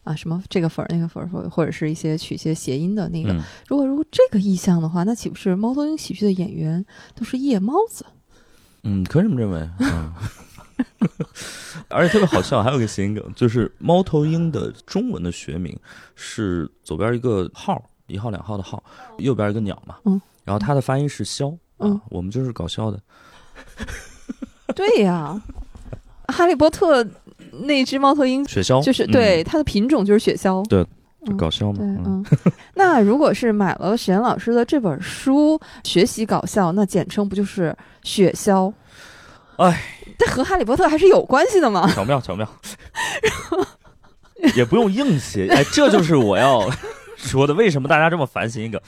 [0.06, 3.34] 啊，什么这个粉儿那个粉儿，或者是一些取一些谐音的那个。
[3.66, 8.06] 如果如果这个意象的话，那岂不是猫头鹰喜剧的演员都是夜猫子？
[8.84, 9.68] 嗯，可以这么认为。
[9.80, 10.14] 嗯。
[11.88, 15.76] 而且特别好笑，还有个谐音梗，就是猫头鹰的中文的学名
[16.14, 18.80] 是左边一个号，一号两号的号，
[19.18, 19.96] 右边一个鸟嘛。
[20.04, 20.20] 嗯。
[20.44, 21.58] 然后它的发音是枭。
[21.78, 22.00] 嗯。
[22.10, 23.00] 我们就是搞笑的。
[24.76, 25.42] 对呀，
[26.28, 27.02] 哈利波特
[27.52, 30.66] 那只猫头鹰雪橇，就是对它的品种就是雪橇。
[30.68, 30.84] 对，
[31.36, 31.78] 搞笑嘛。
[31.80, 32.24] 嗯。
[32.74, 38.72] 那如果是买了史岩老师的这本书学习搞笑，那简称不就是雪橇？
[39.56, 39.82] 哎，
[40.18, 41.90] 这和哈利波特还是有关系的吗？
[41.94, 42.48] 巧妙巧妙，
[44.54, 45.48] 也不用硬写。
[45.48, 46.70] 哎，这就是我要
[47.16, 47.54] 说的。
[47.54, 48.80] 为什么大家这么烦谐音梗？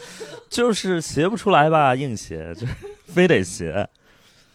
[0.50, 2.66] 就是写不出来吧，硬写就
[3.06, 3.88] 非得写。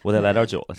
[0.03, 0.75] 我得来点酒了，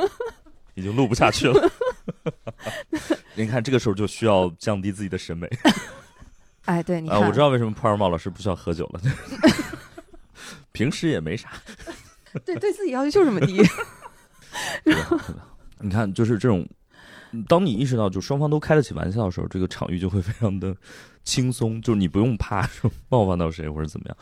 [0.74, 1.70] 已经录不下去了。
[3.34, 5.48] 您看，这个时候就需要降低自己的审美。
[6.66, 9.00] 哎，对，你啊，我知道为什么普尔茂老师不需要喝酒了。
[10.72, 11.50] 平时也没啥。
[12.44, 13.62] 对，对自己要求就这么低。
[15.80, 16.68] 你看，就是这种，
[17.48, 20.76] 当你意识到就双方都开得起玩笑的时候，这个场域就会非常的
[21.24, 24.16] 轻松，就是你不用怕说冒犯到谁或者怎么样，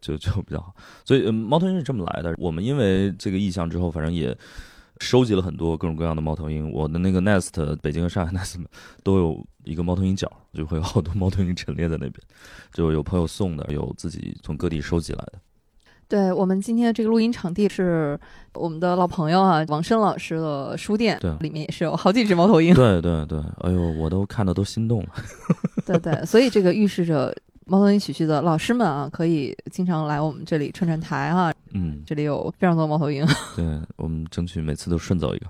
[0.00, 0.74] 就就比较好。
[1.04, 2.34] 所以，猫头鹰是这么来的。
[2.38, 4.36] 我们因为这个意向之后，反正也
[5.02, 6.70] 收集了很多各种各样的猫头鹰。
[6.70, 8.56] 我的那个 nest，北京和上海 nest
[9.02, 12.14] 都有一个猫头鹰角，就会有好多猫头鹰陈列在那边，
[12.72, 15.32] 就有朋友送的，有自己从各地收集来的。
[16.08, 18.18] 对我们今天的这个录音场地是
[18.52, 22.74] 我们的老朋友啊，王申老师的书店，对，里面也是有好几只猫头鹰。
[22.74, 25.08] 对对对，哎呦，我都看的都心动了。
[25.86, 27.34] 对对，所以这个预示着
[27.72, 31.50] 猫头鹰喜剧的老师们啊，可以经常来我们这里串串台啊。
[31.72, 33.26] 嗯，这里有非常多猫头鹰。
[33.56, 33.64] 对
[33.96, 35.46] 我们争取每次都顺走一个。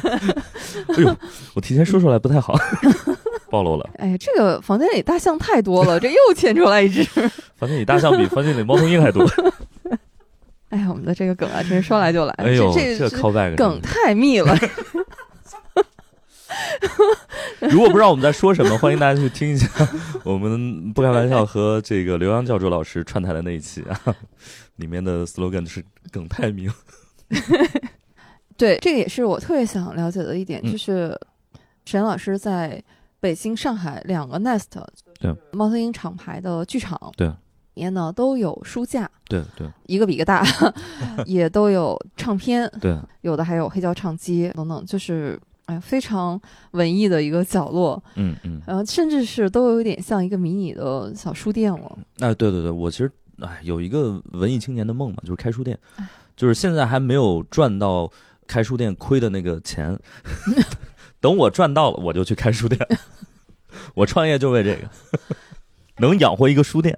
[0.96, 1.14] 哎呦，
[1.52, 2.58] 我提前说出来不太好。
[3.52, 3.86] 暴露了！
[3.98, 7.04] 哎呀，这个房间里大象太多了，这又牵出来一只。
[7.56, 9.22] 房间里大象比房间里猫头鹰还多。
[10.70, 12.32] 哎呀，我们的这个梗啊，真是说来就来。
[12.38, 14.56] 哎呦，这 callback 梗太密了。
[17.70, 19.68] 如果不知道我们在说什么， 欢迎大家去听一下
[20.24, 24.00] 我们不开玩笑和这个刘洋教主老师串台的那一期啊，
[24.76, 26.72] 里面的 slogan 是梗太明。
[28.56, 31.18] 对，这个也是我特别想了解的一点，就是
[31.84, 32.82] 沈老师在。
[33.18, 34.66] 北京、上海两个 Nest，
[35.18, 35.34] 对。
[35.50, 37.26] 猫头鹰厂牌的剧场，对。
[37.74, 40.44] 里面呢都有书架，对对，一个比一个大，
[41.24, 46.40] 也都有唱片，对，有的还有黑胶唱机等等，就是哎非常
[46.72, 51.98] 文艺的一个角落，嗯嗯，然后甚至是都有点像一个迷你的小书店了。
[52.20, 53.10] 哎，对对对，我其实
[53.40, 55.78] 哎有一个文艺青年的梦嘛，就是开书店，
[56.36, 58.10] 就是现在还没有赚到
[58.46, 59.98] 开书店亏的那个钱。
[61.20, 62.80] 等我赚到了，我就去开书店。
[63.94, 64.88] 我创业就为这个，
[65.98, 66.96] 能养活一个书店。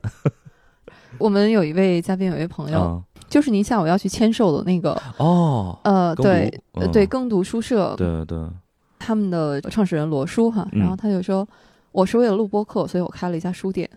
[1.19, 6.51] 我们有一位嘉宾，有一位朋友，就是您下午要去签售的那个哦，呃，对，
[6.93, 8.39] 对，耕读书社，对对，
[8.99, 11.47] 他们的创始人罗叔哈，然后他就说，
[11.93, 13.89] 我是为了录播课，所以我开了一家书店。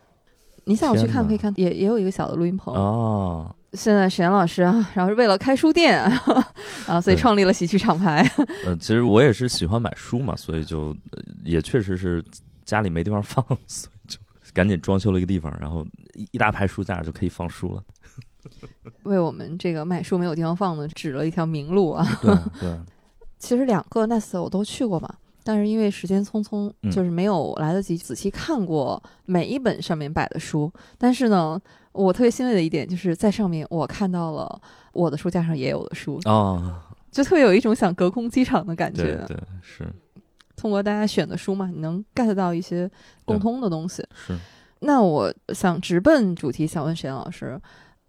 [0.65, 3.55] 您下午去看可以看，也也有一个小的录音棚哦。
[3.73, 5.97] 现在沈岩老师啊， 然后是为了开书店
[6.85, 8.29] 啊，所以创立了喜剧厂牌。
[8.65, 10.95] 呃，其实我也是喜欢买书嘛，所以就
[11.43, 12.23] 也确实是
[12.65, 14.19] 家里没地方放， 所以就
[14.53, 15.85] 赶紧装修了一个地方，然后
[16.31, 17.81] 一大排书架就可以放书了。
[19.03, 22.05] 为我们这个买书没有地方放的指了一条明路啊。
[22.21, 22.79] 对对。
[23.39, 25.11] 其实两个 Nest 我都去过嘛，
[25.43, 30.71] 但是因为时间匆匆，嗯就是没有来得及仔细看过每一本上面摆的书。
[30.97, 31.59] 但是呢，
[31.91, 34.61] 我特别欣慰的一点就是在上面我看到了
[34.93, 39.15] 我的书架上也有的书，啊，就特别有一种想隔空机场的感觉。
[39.27, 39.91] 对对是
[40.55, 42.87] 通过大家选的书嘛，你能 get 到一些
[43.25, 44.05] 共通的东西。
[44.13, 44.37] 是，
[44.81, 47.59] 那我想直奔主题，想问沈老师，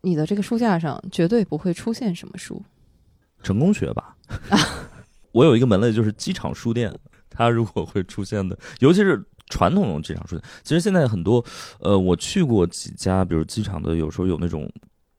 [0.03, 2.63] 你的这个书架上绝对不会出现什么书？
[3.43, 4.17] 成功学吧。
[5.33, 6.93] 我有一个门类就是机场书店，
[7.31, 11.43] 它如果会出现的，尤其是传统的机场书店，其实现在很多，
[11.81, 14.71] 呃，我去过几家，比如机场的，有时候有那种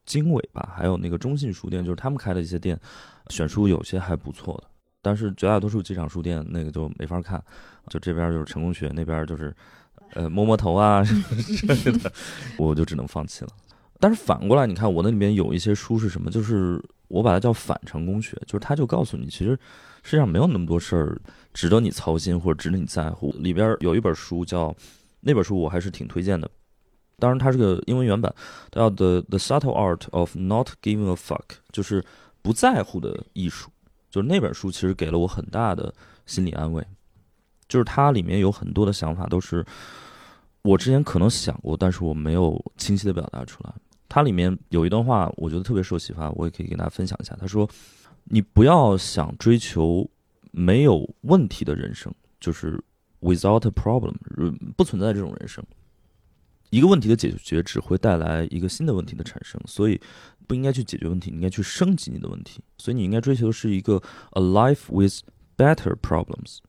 [0.05, 2.79] 经纬吧，还有那个中信书店，就是他们开的一些店，
[3.29, 4.69] 选书有些还不错的，
[5.01, 7.43] 但是绝大多数机场书店那个就没法看，
[7.89, 9.55] 就这边就是成功学，那边就是
[10.13, 12.11] 呃摸摸头啊什 么之类的，
[12.57, 13.51] 我就只能放弃了。
[14.03, 16.29] 但是反过来，你看我那里面有一些书是什么？
[16.29, 16.77] 就是
[17.07, 19.57] 我把它叫反成功学，就是它就告诉你，其实
[20.03, 21.21] 世界上没有那么多事儿
[21.53, 23.31] 值得你操心或者值得你在乎。
[23.39, 24.75] 里边有一本书叫
[25.21, 26.51] 那本书，我还是挺推荐的。
[27.17, 28.35] 当然，它是个英文原版，
[28.73, 31.37] 叫《The The Subtle Art of Not Giving a Fuck》，
[31.71, 32.03] 就是
[32.41, 33.71] 不在乎的艺术。
[34.09, 35.93] 就是那本书其实给了我很大的
[36.25, 36.85] 心理安慰，
[37.69, 39.65] 就是它里面有很多的想法都是
[40.61, 43.73] 我之前可能想过，但是我没有清晰的表达出来。
[44.13, 47.35] 它里面有一段话，我觉得特别受启发，我也可以跟大家分享一下。
[47.35, 47.67] 他说
[48.25, 50.07] ：“你不要想追求
[50.51, 52.79] 没有问题的人生，就是
[53.21, 54.13] without a problem，
[54.77, 55.65] 不存在这种人生。
[56.69, 59.99] 一个问题的解决只会带来一个新的问题的产生，所以
[60.45, 62.61] 不应该去解决问题，你应该去升级你的问题。
[62.77, 63.99] 所以你应该追求的是一个
[64.33, 65.23] a life with
[65.57, 66.59] better problems，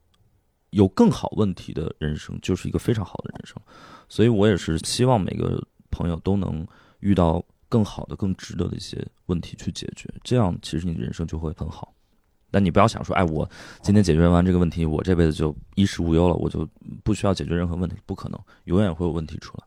[0.70, 3.60] 有更好问题的人生，就是一个非常好的人生。
[4.08, 6.66] 所以我也是希望每个朋友都能。”
[7.04, 11.94] 遇到更好的、更值得的一些问题去解决，这样其实你的人生就会很好。
[12.50, 13.48] 但你不要想说，哎，我
[13.82, 16.66] 今天解决完这个问题，我这辈子就衣食无忧了，我就
[17.02, 19.64] 不需要解决任何问题，不可能，永远会有问题出来。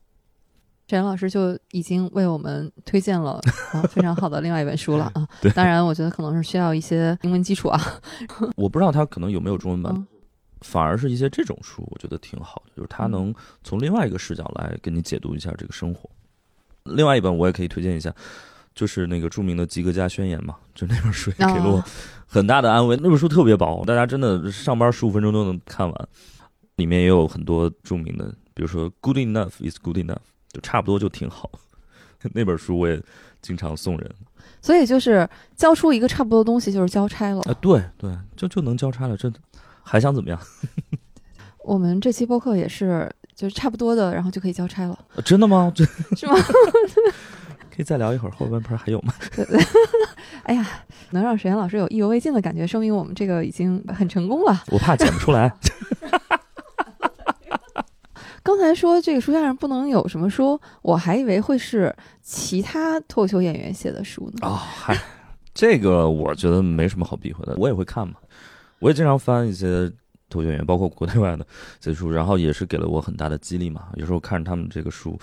[0.88, 3.42] 沈老师就已经为我们推荐了
[3.74, 5.28] 啊非常好的另外一本书了啊。
[5.42, 7.80] 对，当然我觉得可能是需要一些英文基础啊。
[8.56, 10.08] 我不知道他可能有没有中文版，嗯
[10.62, 13.32] 反而是一些这种书，我觉得挺好的，就是他能
[13.64, 16.10] 从另外一个视角来给你解读一下这个生活。
[16.96, 18.14] 另外一本我也可以推荐一下，
[18.74, 21.84] 就是那个著名的《及格家宣言》嘛，就那本书也给了我
[22.26, 22.96] 很大的安慰。
[22.98, 26.10] 那本书特别薄，大家真的上班十五分钟都能看完。
[26.76, 30.18] 里面也有很多著名的，比如说 “good enough is good enough”，
[30.52, 31.50] 就差不多就挺好。
[32.34, 33.02] 那本书我也
[33.42, 34.12] 经常送人。
[34.62, 37.42] 所以就是交出一个差不多的东西，就是交差了。
[37.44, 39.40] 啊，对对，就就能交差了，真的，
[39.82, 40.40] 还想怎么样？
[41.66, 45.72] 我们这期播客也是，就是差不多的，然后就可以交差了，啊真的吗？
[45.76, 45.86] 这
[46.18, 46.36] 是吗？
[47.70, 49.14] 可以再聊一会儿，后半盆还有吗？
[50.42, 50.68] 哎呀，
[51.12, 54.64] 能让沈岩老师有意犹未尽的感觉，说明我们这个已经很成功了。
[54.72, 55.54] 我怕剪不出来。
[58.42, 64.48] 刚才说这个书架上不能有什么书，我还以为会是其他脱口秀演员写的书呢。
[64.48, 64.98] 哦、嗨，
[65.54, 68.16] 这个我觉得没什么好避讳的，我也会看嘛，
[68.80, 69.92] 我也经常翻一些
[70.30, 71.46] 脱口秀演员，包括国内外的
[71.80, 73.88] 这些书，然后也是给了我很大的激励嘛。
[73.96, 75.20] 有时候看着他们这个书，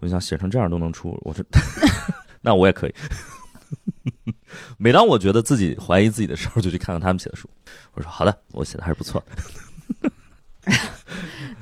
[0.00, 1.44] 我就想写成这样都能出，我说
[2.42, 2.94] 那我也可以。
[4.78, 7.48] 每当我觉得自己怀疑自己的时候，就去看看他们写的书。
[7.94, 10.12] 我说好的，我写的还是不错的。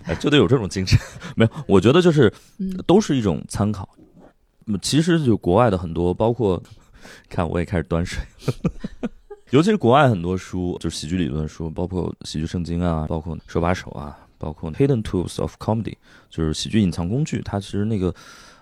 [0.05, 0.99] 哎 就得有这种精神，
[1.37, 1.51] 没有？
[1.67, 3.89] 我觉得就是嗯都是一种参考。
[4.67, 6.63] 嗯其实就国外的很多，包括
[7.29, 8.23] 看我也开始端水，
[9.51, 15.95] 尤其是国外很多书，就是喜剧理论书，包括喜剧圣经啊，包括手把手啊，包括 Hidden Tools of Comedy，
[16.29, 17.41] 就是喜剧隐藏工具。
[17.43, 18.15] 它其实那个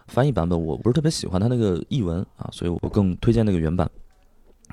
[0.06, 3.90] 翻译版本我不是特别喜欢它那个译文啊，所以我更推荐那个原版。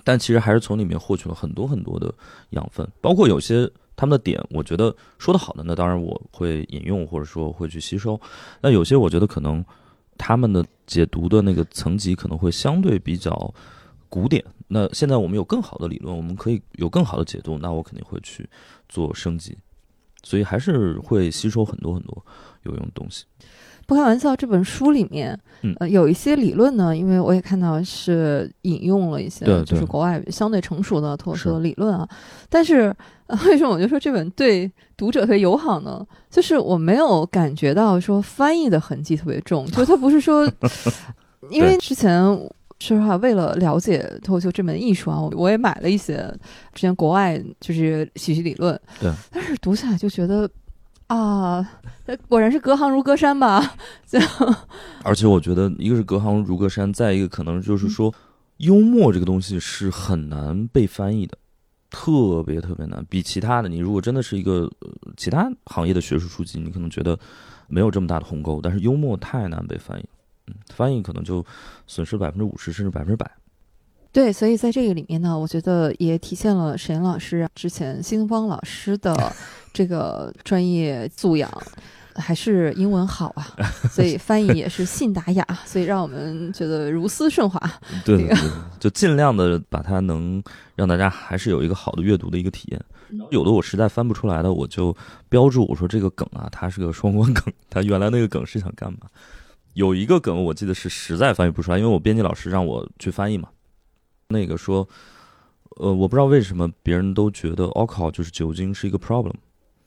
[0.03, 2.13] 但其实还是从里面获取了很多很多的
[2.51, 8.19] 养分，包括有些他们的点，我觉得说的好的，那当然我会引用或者说会去吸收。
[8.61, 9.63] 那有些我觉得可能
[10.17, 13.53] 他们的解读的那个层级可能会相对比较
[14.13, 14.43] 古典。
[14.67, 18.47] 那现在我们有更好的理论，我们可以有更好的解读，那我肯定会去
[18.87, 19.57] 做升级。
[20.21, 22.23] 所以还是会吸收很多很多
[22.61, 23.25] 有用的东西。
[23.87, 32.07] 不开玩笑，这本书里面，嗯呃，有一些理论呢，因为我也看到是引用了一些，就是国外相对成熟的脱口秀是的理论啊。
[32.49, 32.95] 但是、
[33.25, 36.05] 呃为什么我就说这本对读者特别友好呢？
[36.29, 40.49] 就是我没有感觉到说翻译的痕迹特别重，就它不是说，
[41.49, 42.23] 因为之前。
[42.83, 46.17] 说实话，为了了解脱口秀这门艺术啊，我我也买了一些
[46.73, 50.49] 之前国外就是喜剧理论，对，但是读起来就觉得
[51.07, 51.65] 啊，
[52.27, 53.75] 果然是隔行如隔山吧。
[55.01, 58.13] 而且我觉得，一个是隔行如隔山，再一个可能就是说，
[58.57, 61.37] 幽默这个东西是很难被翻译的。
[61.89, 67.17] 特别特别难，比其他的你如果真的是一个、呃、其他行业的学术书籍，你可能觉得
[67.67, 70.05] 没有这么大的鸿沟，但是幽默太难被翻译，
[70.47, 71.45] 嗯，翻译可能就
[71.87, 73.29] 损失百分之五十甚至百分之百。
[74.11, 79.33] 对，所以在这个里面呢，我觉得也体现了沈岩老师之前新东方老师的
[79.73, 81.51] 这个专业素养，
[82.13, 83.47] 还是英文好啊，
[83.89, 87.59] 所以翻译也是信达雅，所以让我们觉得如丝顺滑。
[88.05, 88.37] 对对对，
[88.79, 90.43] 就尽量的把它能
[90.75, 92.79] 让大家还是有一个好的阅读的一个体验。
[93.31, 94.95] 有的我实在翻不出来的，我就
[95.27, 98.99] 标注我说这个梗啊，它是个双关梗，它原来那个梗是想干嘛？
[99.73, 103.49] 有一个梗我记得是实在翻译不出来，因为我编辑老师让我去翻译嘛。
[104.29, 104.87] 那个说，
[105.77, 109.33] 呃，我不知道为什么别人都觉得 alcohol 就是酒精是一个 problem，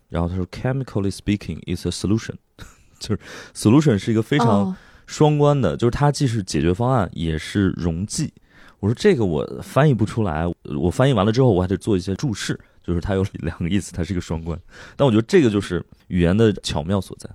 [0.08, 2.34] 然后他说 chemically speaking is a solution，
[2.98, 3.20] 就是
[3.54, 4.76] solution 是一个非常
[5.06, 8.32] 双关的，就是它既是解决方案也是溶剂。
[8.80, 10.44] 我说这个我翻译不出来，
[10.78, 14.58] 我翻译完了之后我还得做一些注释，就是它有两个意思，它是一个双关。
[14.96, 17.30] 但我觉得这个就是语言的巧妙所在。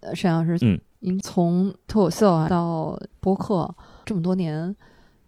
[0.00, 4.74] 呃，沈老师，嗯，您从脱口秀啊到播客这么多年。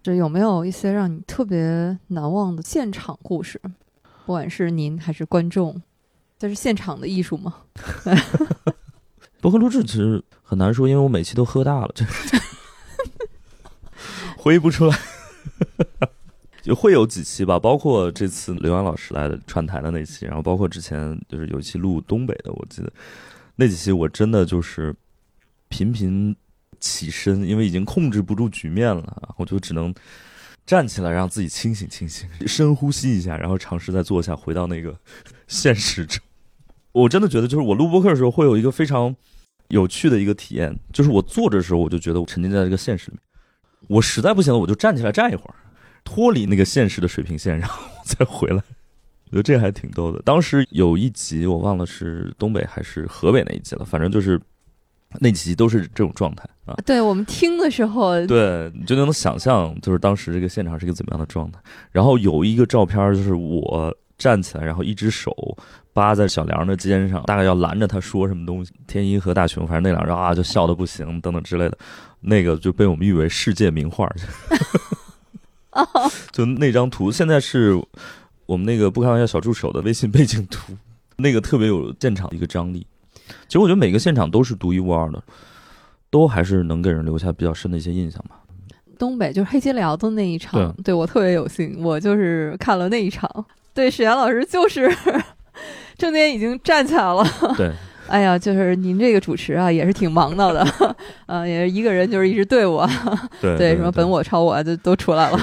[0.02, 3.60] 这有没有一些让你特别难忘的现场故事？
[4.24, 5.82] 不管是您还是观众，
[6.38, 7.56] 这是现场的艺术吗？
[9.42, 12.05] 播客录制其实很难说，因为我每期都喝大了，这
[14.38, 14.98] 回忆不出来。
[16.62, 22.90] 就会有几期吧，包括这次刘洋老师来的串台的那期，然后包括之前就是有一期录东北的，我记得
[23.56, 24.94] 那几期我真的就是
[25.70, 26.36] 频频。
[26.82, 29.94] 起身，因为已经控制不住局面了，我就只能
[30.64, 34.98] 站起来，让自己清醒清醒，深呼吸一下，然后尝试再坐下，回到那个
[35.47, 36.18] 现实中。
[36.92, 39.14] 我真的觉得，就是我录播客的时候，会有一个非常
[39.68, 43.22] 有趣的一个体验，就是我坐着的时候，我就觉得我沉浸在这个现实里面。
[43.88, 45.55] 我实在不行了，我就站起来站一会儿，
[46.02, 48.62] 脱离那个现实的水平线，然后再回来。
[49.26, 50.22] 我觉得这还挺逗的。
[50.22, 54.40] 当时有一集，我忘了是东北还是河北那一集了，反正就是。
[55.18, 56.74] 那几集都是这种状态啊！
[56.86, 61.58] 对我们听的时候，对你就能想象，就是当时这个现场是一个怎么样的状态。
[61.90, 65.34] 然后有一个照片，就是我站起来，然后一只手
[65.92, 68.72] 扒在小梁的肩上，大概要拦着他说什么东西。
[68.86, 71.76] 天一和大雄，反正那两人啊，就笑的不行，等等之类的。
[72.20, 74.08] 那个就被我们誉为世界名画。
[76.30, 77.74] 就那张图，现在是
[78.46, 80.76] 我们那个不开玩笑小助手的微信背景图，
[81.16, 82.86] 那个特别有现场的一个张力。
[83.47, 85.23] 其实我觉得每个现场都是独一无二的，
[86.11, 88.36] 都还是能给人留下比较深的一些印象吧。
[88.98, 93.28] 东北就是黑吉辽的那一场，对我特别有幸，我就是看了那一场。
[93.73, 94.94] 对，史岩老师就是
[95.97, 97.24] 正点已经站起来了。
[97.57, 97.73] 对，
[98.09, 100.66] 哎呀，就是您这个主持啊，也是挺忙到的，
[101.27, 102.90] 呃，也是一个人就是一支队伍啊。
[103.40, 105.39] 对对，什么本我超我就都出来了。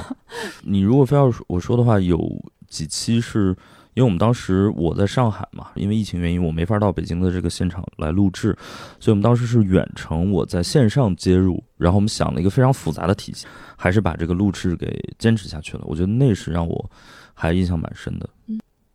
[0.63, 2.19] 你如果非要我说的话，有
[2.67, 3.55] 几期是。
[3.97, 8.55] 因为我们当时我在上海嘛，因为疫情原因我没法到北京的这个现场来录制，
[8.99, 15.83] 所以我们当时是远程，我在线上接入，然后我们想了一个非常复杂的体系，还是把这个录制给坚持下去了。
[15.85, 16.91] 我觉得那是让我
[17.33, 18.29] 还印象蛮深的，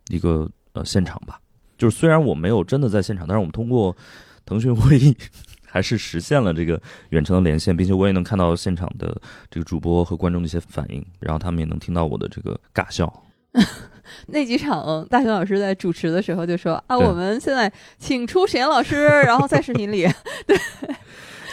[0.09, 1.41] 一个呃现场吧。
[1.77, 3.97] 就是虽然我没有真的在现场，但是我们通过
[4.45, 5.17] 腾讯会议
[5.67, 9.21] 还是实现了这个远程的连线，并且我也能看到现场的
[9.51, 13.13] 这个主播和观众的一些反应，然后他们也能听到我的这个尬笑。
[14.29, 20.09] 那几场，大熊老师在主持的时候就说：“啊，我们现在请出沈岩老师，然后在视频里，
[20.47, 20.57] 对，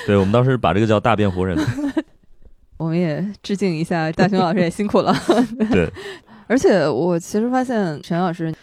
[0.06, 1.58] 对我们当时把这个叫大变活人。
[2.78, 5.14] 我们也致敬一下大熊老师，也辛苦了。
[5.72, 5.92] 对，
[6.48, 8.54] 而且我其实发现沈老师，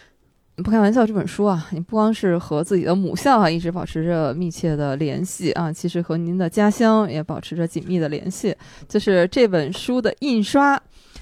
[0.57, 8.57] 不开玩笑，这本书啊，你不光是和自己的母校啊一直保持着密切的联系啊，其实和您的家乡也保持着紧密的联系。
[8.89, 10.81] 就是这本书的印刷。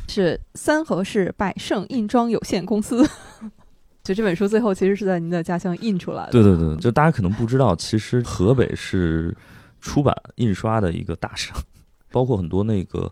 [0.08, 3.04] 是三河市百盛印装有限公司，
[4.04, 6.32] 就这本书最后其实是在您的家乡印出来的。
[6.32, 9.34] 对对对，就大家可能不知道，其实河北是
[9.80, 11.56] 出版印刷的一个大省，
[12.10, 13.10] 包括很多那个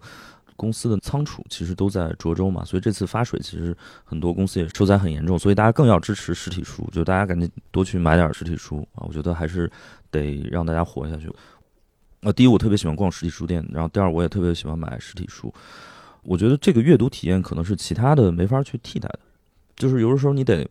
[0.54, 9.02] 公司的仓储其实都在涿州嘛，所以这次发水其实很多公司也受灾很严重，所以大家更要支持实体书，就大家赶紧多去买点实体书啊！
[9.08, 9.68] 我觉得还是
[10.10, 11.28] 得让大家活下去。
[12.20, 15.52] 呃，第一我特别喜欢逛实体书店，然后第二我也特别喜欢买实体书。
[16.24, 19.20] 我觉得这个阅读体验可能是其他的没法去替代的，
[19.76, 20.68] 就是有的时候你得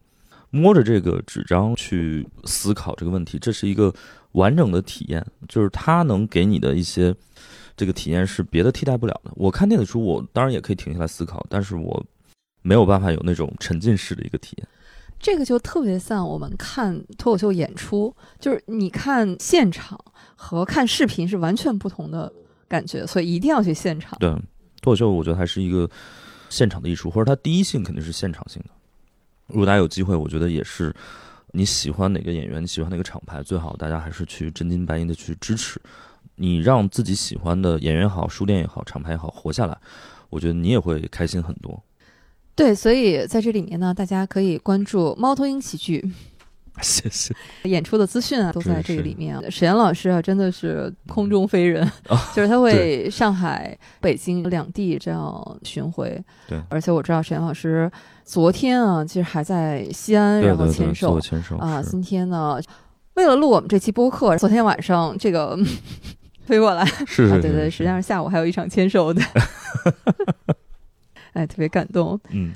[0.50, 3.94] 摸着这个纸张去思考这个问题，这是一个
[4.34, 7.14] 完整的体验，就是它能给你的一些
[7.76, 9.32] 这个体验是别的替代不了的。
[9.36, 12.06] 我看电子书，我当然也可以停下来思考，但是我
[12.62, 14.68] 没有办法有那种沉浸式的一个体验。
[15.20, 20.00] 这个就特别像我们看脱口秀演出，就是你看现场
[20.36, 22.32] 和看视频是完全不同的
[22.68, 24.18] 感觉，所以一定要去现场。
[24.20, 24.34] 对。
[24.82, 25.90] 脱口秀，我觉得还是一个
[26.50, 28.70] 现场的艺术，或者它第一性肯定是现场性的。
[29.48, 30.94] 如果大家有机会，我觉得也是
[31.52, 35.80] 你喜欢哪个演员，你喜欢哪个厂牌，最好大家还是去真金白银的去支持，
[36.36, 39.78] 你让自己喜欢的演员好，书店也好，厂牌也好活下来，
[40.30, 41.82] 我觉得你也会开心很多。
[42.56, 46.12] 对，所以在这里面呢，大家可以关注猫头鹰喜剧
[46.82, 47.34] 谢谢。
[47.64, 49.42] 演出的资讯啊，都在这个里面啊。
[49.50, 51.90] 沈岩老师啊，真的是空中飞人，
[52.36, 56.22] 就是他会上海、北京两地这样巡回。
[56.48, 57.90] 对而且我知道沈岩老师
[58.26, 61.82] 昨天啊，其实还在西安，然后签售做签售啊。
[61.82, 62.60] 今天呢，
[63.14, 65.58] 为了录我们这期播客，昨天晚上这个
[66.46, 69.22] 飞过来啊，是是对对，实际上下午还有一场签售的，
[71.34, 72.20] 哎，特别感动。
[72.30, 72.52] 嗯，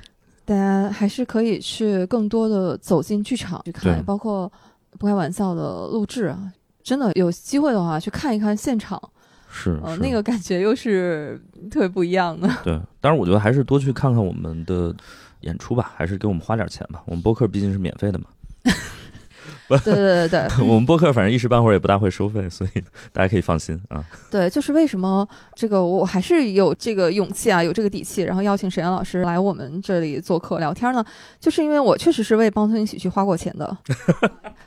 [0.46, 4.52] 大家还是可以去更多的走进剧场去看，包括
[5.00, 6.52] 不开玩笑的录制啊，
[6.84, 9.02] 真的有机会的话去看一看现场，
[9.50, 11.42] 是那个感觉又是
[11.72, 12.48] 特别不一样的。
[12.64, 14.96] 对，当然我觉得还是多去看看我们的
[15.42, 17.02] 演出吧，还是给我们花点钱吧。
[17.06, 18.26] 我们播客毕竟是免费的嘛，
[19.84, 24.04] 对对对对 我们播客反正一时半会儿也不大会收费，所以大家可以放心啊。
[24.30, 31.04] 对，就是为什么这个我还是有这个勇气啊，有这个底气，然后邀请沈阳老师来我们这里做客聊天呢？
[31.40, 33.78] 就是因为我确实是为帮村喜剧花过钱的，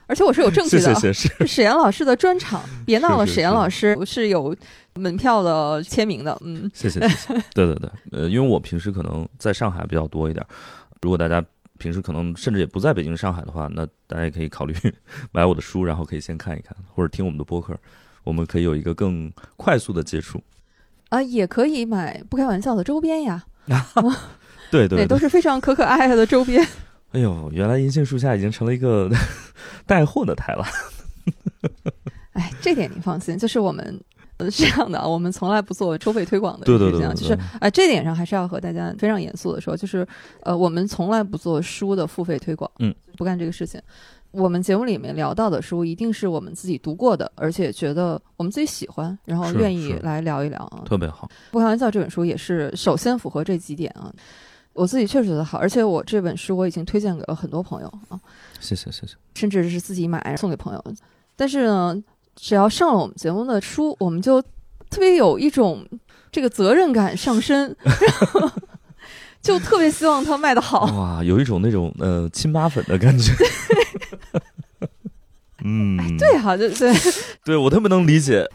[0.07, 0.95] 而且我是有证据的。
[0.95, 4.55] 谢谢谢谢，是沈阳老师的专场，别闹了，沈阳老师是有
[4.95, 10.45] 门票的签名的，嗯，谢谢谢谢，对对对，呃，因为我平时可能在上海比较多一点，
[11.03, 11.45] 如果大家
[11.79, 14.75] 平时可能甚至也不在北京、上海的话，那大家也可以考虑
[15.33, 17.79] 买我的书，然后可以先看一看，或者听我们的播客，
[18.25, 20.43] 我们可以有一个更快速的接触。
[21.09, 23.47] 啊，也可以买不开玩笑的周边呀，
[24.71, 26.63] 对对对，都是非常可可爱爱的周边。
[27.13, 29.11] 哎呦，原来银杏树下已经成了一个
[29.87, 30.65] 带货的台了。
[32.33, 33.99] 哎，这点您放心，就是我们。
[34.39, 40.07] 呃，是这样的啊，我们从来不做收费推广的事情啊，对对就是啊、这点上还是要和大家非常严肃的说，就是
[40.43, 43.81] 呃，我们从来不做书的付费推广，嗯，不干这个事情。
[44.31, 50.83] 我们节目里面聊到的书，一定是我们自己读过的，而且觉得我们自己喜欢，然后愿意来聊一聊啊。
[50.85, 54.13] 特别好，不开玩笑，这本书也是首先符合这几点啊。
[54.75, 58.21] 我自己确实觉得好，而且我这本书我已经推荐给了很多朋友啊，
[58.61, 59.15] 谢谢谢谢。
[59.35, 60.85] 甚至是自己买送给朋友。
[61.35, 61.97] 但是呢，
[62.41, 65.85] 只要上了我们节目的书，我们就特别有一种
[66.31, 68.49] 这个责任感上身， 然后
[69.43, 70.85] 就特别希望它卖得好。
[70.97, 73.33] 哇，有一种那种呃亲妈粉的感觉。
[75.65, 76.95] 嗯，对哈、就对，
[77.45, 78.47] 对我特别能理解，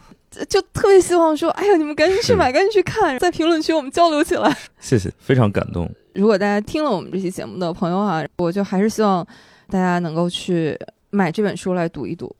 [0.48, 4.56] 就特别希望说，哎呀，你们赶紧去买，赶紧去看，在评论区我们交流起来。
[4.80, 5.88] 谢谢，非常感动。
[6.14, 9.24] 如果大家听了我们这期节目的朋友啊，我就还是希望
[9.68, 10.78] 大家能够去
[11.10, 12.34] 买这本书来读一读。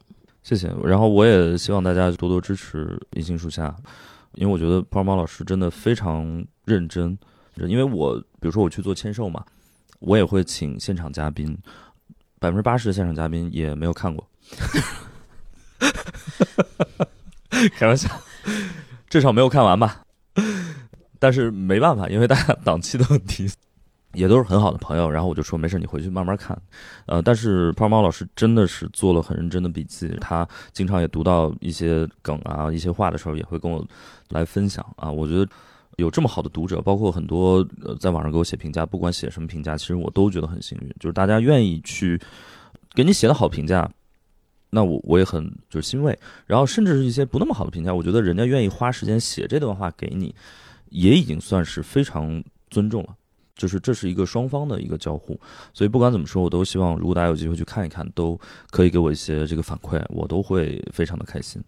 [0.44, 0.72] 谢谢。
[0.84, 2.86] 然后我也希望大家多多支持
[3.18, 3.68] 《银杏树下》，
[4.34, 7.18] 因为我觉得泡猫老师真的非常认真。
[7.56, 9.44] 因为我比如说我去做签售嘛，
[10.00, 11.56] 我也会请现场嘉宾，
[12.38, 14.28] 百分之八十的现场嘉宾也没有看过。
[17.76, 18.10] 开玩笑，
[19.08, 20.02] 至少没有看完吧。
[21.20, 23.48] 但是没办法，因为大家档期都很低，
[24.14, 25.10] 也都是很好的朋友。
[25.10, 26.60] 然后我就说没事，你回去慢慢看。
[27.06, 33.86] 呃，但是泡猫老师真的是做了很认真的笔记，他经常也读到一些梗啊、一些话的时候，也会跟我
[34.30, 35.10] 来分享啊。
[35.10, 35.46] 我觉得
[35.96, 42.20] 有这么好的读者，包括很多呃在网上给我写评价，不管写什么评价，其实我都觉得很幸运，就是大家愿意去
[42.94, 43.90] 给你写的好评价。
[44.70, 50.34] 那我我也很就是欣慰，然后甚至是一些不那么好的评价，我觉得人家愿意花时间写这段话给你，
[50.88, 53.10] 也已经算是非常尊重了。
[53.56, 55.38] 就是这是一个双方的一个交互，
[55.72, 58.38] 所以不管怎么说，我都希望如果大家有机会去看一看，都
[58.70, 61.62] 可以给我一些这个反馈，我都会非常的开心。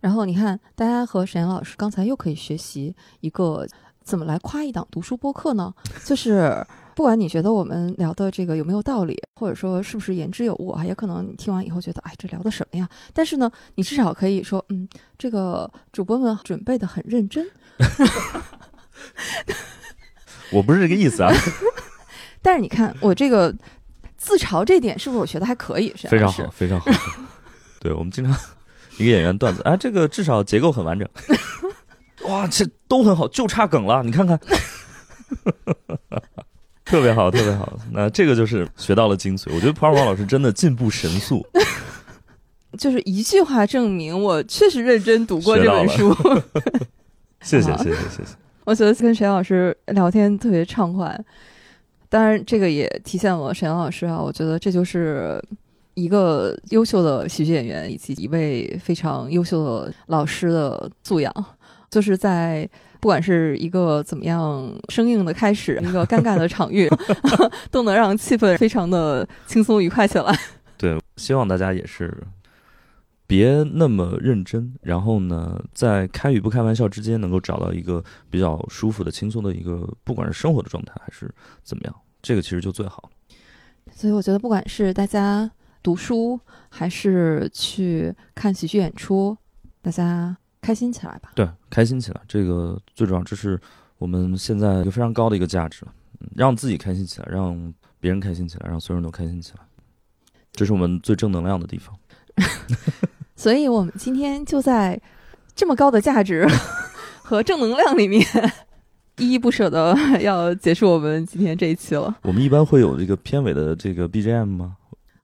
[0.00, 3.66] 然后你看，大家和沈阳老师刚才又可以学习一个
[4.02, 5.72] 怎么来夸一档读书播客呢？
[6.04, 6.64] 就是
[6.96, 12.88] 不管你觉得我们聊的这个有没有道理，或者说是不是言之有物啊，也可能你听完以后觉得，哎，这聊的什么呀？
[13.14, 17.46] 但是呢，你至少可以说，嗯，这个主播们准备的很认真。
[20.50, 21.32] 我不是这个意思啊，
[22.42, 23.54] 但是你看我这个
[24.16, 25.92] 自嘲这点，是不是我学的还可以？
[25.96, 27.22] 沈阳老师非常好，非常好。
[27.80, 28.34] 对我们经常
[28.98, 31.08] 一个演员段子，啊，这个至少结构很完整。
[32.28, 34.38] 哇，这都很好，就差梗了，你看看，
[36.84, 37.78] 特别好，特别好。
[37.92, 39.50] 那这个就是学到了精髓。
[39.54, 41.46] 我觉得普尔王老师真的进步神速。
[42.78, 46.14] 就是一句话证明我确实认真读过这本书。
[47.40, 48.39] 谢谢，谢谢，谢谢。
[48.64, 51.18] 我觉得跟沈老师聊天特别畅快，
[52.08, 55.42] 当然这个也体现了沈老师啊，我觉得这就是
[55.94, 61.32] 一个优秀的喜剧演员以及一位非常优秀的老师的素养
[61.90, 62.68] 就是在
[63.00, 66.88] 不管是一个怎么样生硬的开始，一个尴尬的场域，
[67.70, 70.38] 都能让气氛非常的轻松愉快起来。
[70.76, 72.14] 对，希望大家也是
[73.30, 81.32] 别那么认真，然后呢，在开与不开玩笑之间，能够找到一个比较舒服的、轻松的一个，不管是生活的状态还是
[81.62, 83.10] 怎么样，这个其实就最好了。
[83.92, 85.48] 所以我觉得，不管是大家
[85.80, 86.40] 读书，
[86.70, 89.36] 还是去看喜剧演出，
[89.80, 91.30] 大家开心起来吧。
[91.36, 93.56] 对，开心起来，这个最重要，这是
[93.98, 95.86] 我们现在一个非常高的一个价值，
[96.18, 99.60] 嗯让自己开心起来，让别人开心起来，让所有人都开心起来，
[100.50, 101.94] 这是我们最正能量的地方。
[103.40, 105.00] 所以我们今天就在
[105.56, 106.46] 这么高的价值
[107.24, 108.22] 和正能量里面，
[109.16, 112.14] 依依不舍的要结束我们今天这一期了。
[112.20, 114.76] 我们一般会有这个片尾的这个 BGM 吗？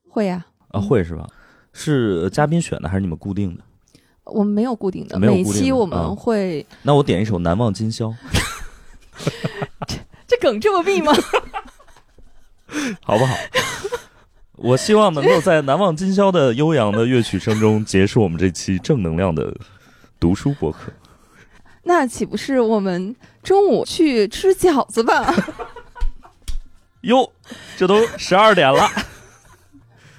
[0.09, 1.27] 会呀、啊，会是吧？
[1.73, 3.61] 是嘉宾选的还是你们固定的？
[4.23, 8.07] 我们没有固定的，每期我们啊会、那我点一首《难忘今宵》，
[9.85, 9.95] 这
[10.25, 11.13] 这梗这么密吗？
[13.03, 13.35] 好不好？
[14.57, 19.55] 我希望能够在难忘今宵的悠扬的乐曲声中结束我们这期正能量的
[20.19, 20.91] 读书博客。
[21.83, 25.33] 那岂不是我们中午去吃饺子吧？
[27.01, 27.31] 哟，
[27.77, 28.89] 这都十二点了，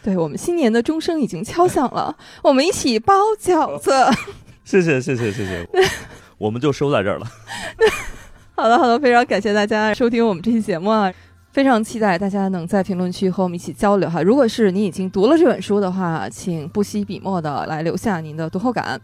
[0.02, 3.93] 对我们新年的钟声已经敲响了，我们一起包饺子。
[4.65, 5.69] 谢谢谢谢谢谢，
[6.39, 7.27] 我们就收在这儿了。
[8.55, 11.12] 好的，好的，非常感谢大家收听我们这期节目啊！
[11.59, 14.22] 非常期待大家能在评论区和我们一起交流哈。
[14.22, 18.97] 如果是你已经读了这本书的话，请不惜笔墨的来留下您的读后感；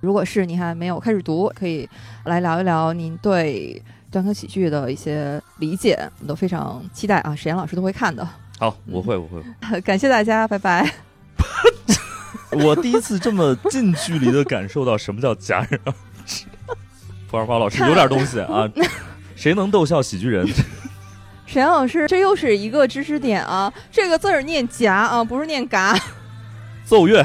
[0.00, 1.86] 如果是你还没有开始读，可以
[2.24, 7.36] 来聊一聊您对单口喜剧的一些理解，我们都非常期待啊！
[7.36, 8.26] 史岩老师都会看的。
[8.58, 10.90] 好，我会我会， 感谢大家，拜拜。
[12.64, 15.92] 我第一次这么近距离的感受到什么叫戛然而
[16.24, 16.46] 止。
[17.30, 18.66] 普尔花老师有点东西啊，
[19.36, 20.48] 谁能逗笑喜剧人？
[21.52, 23.70] 史岩老师，这又是一个知识点啊！
[23.90, 25.94] 这个字儿念夹啊，不是念嘎。
[26.86, 27.22] 奏乐。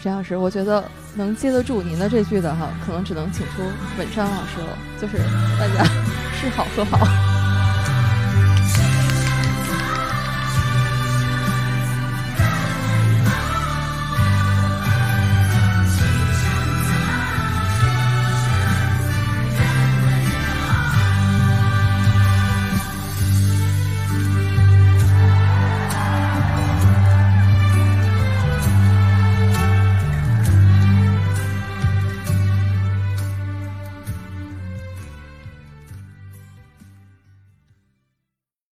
[0.00, 3.64] 沈老师，我觉得能接得住您的这句的哈，可能只能请出
[3.98, 4.78] 本山老师了。
[5.00, 5.16] 就是
[5.58, 5.82] 大家
[6.40, 7.04] 是好和好。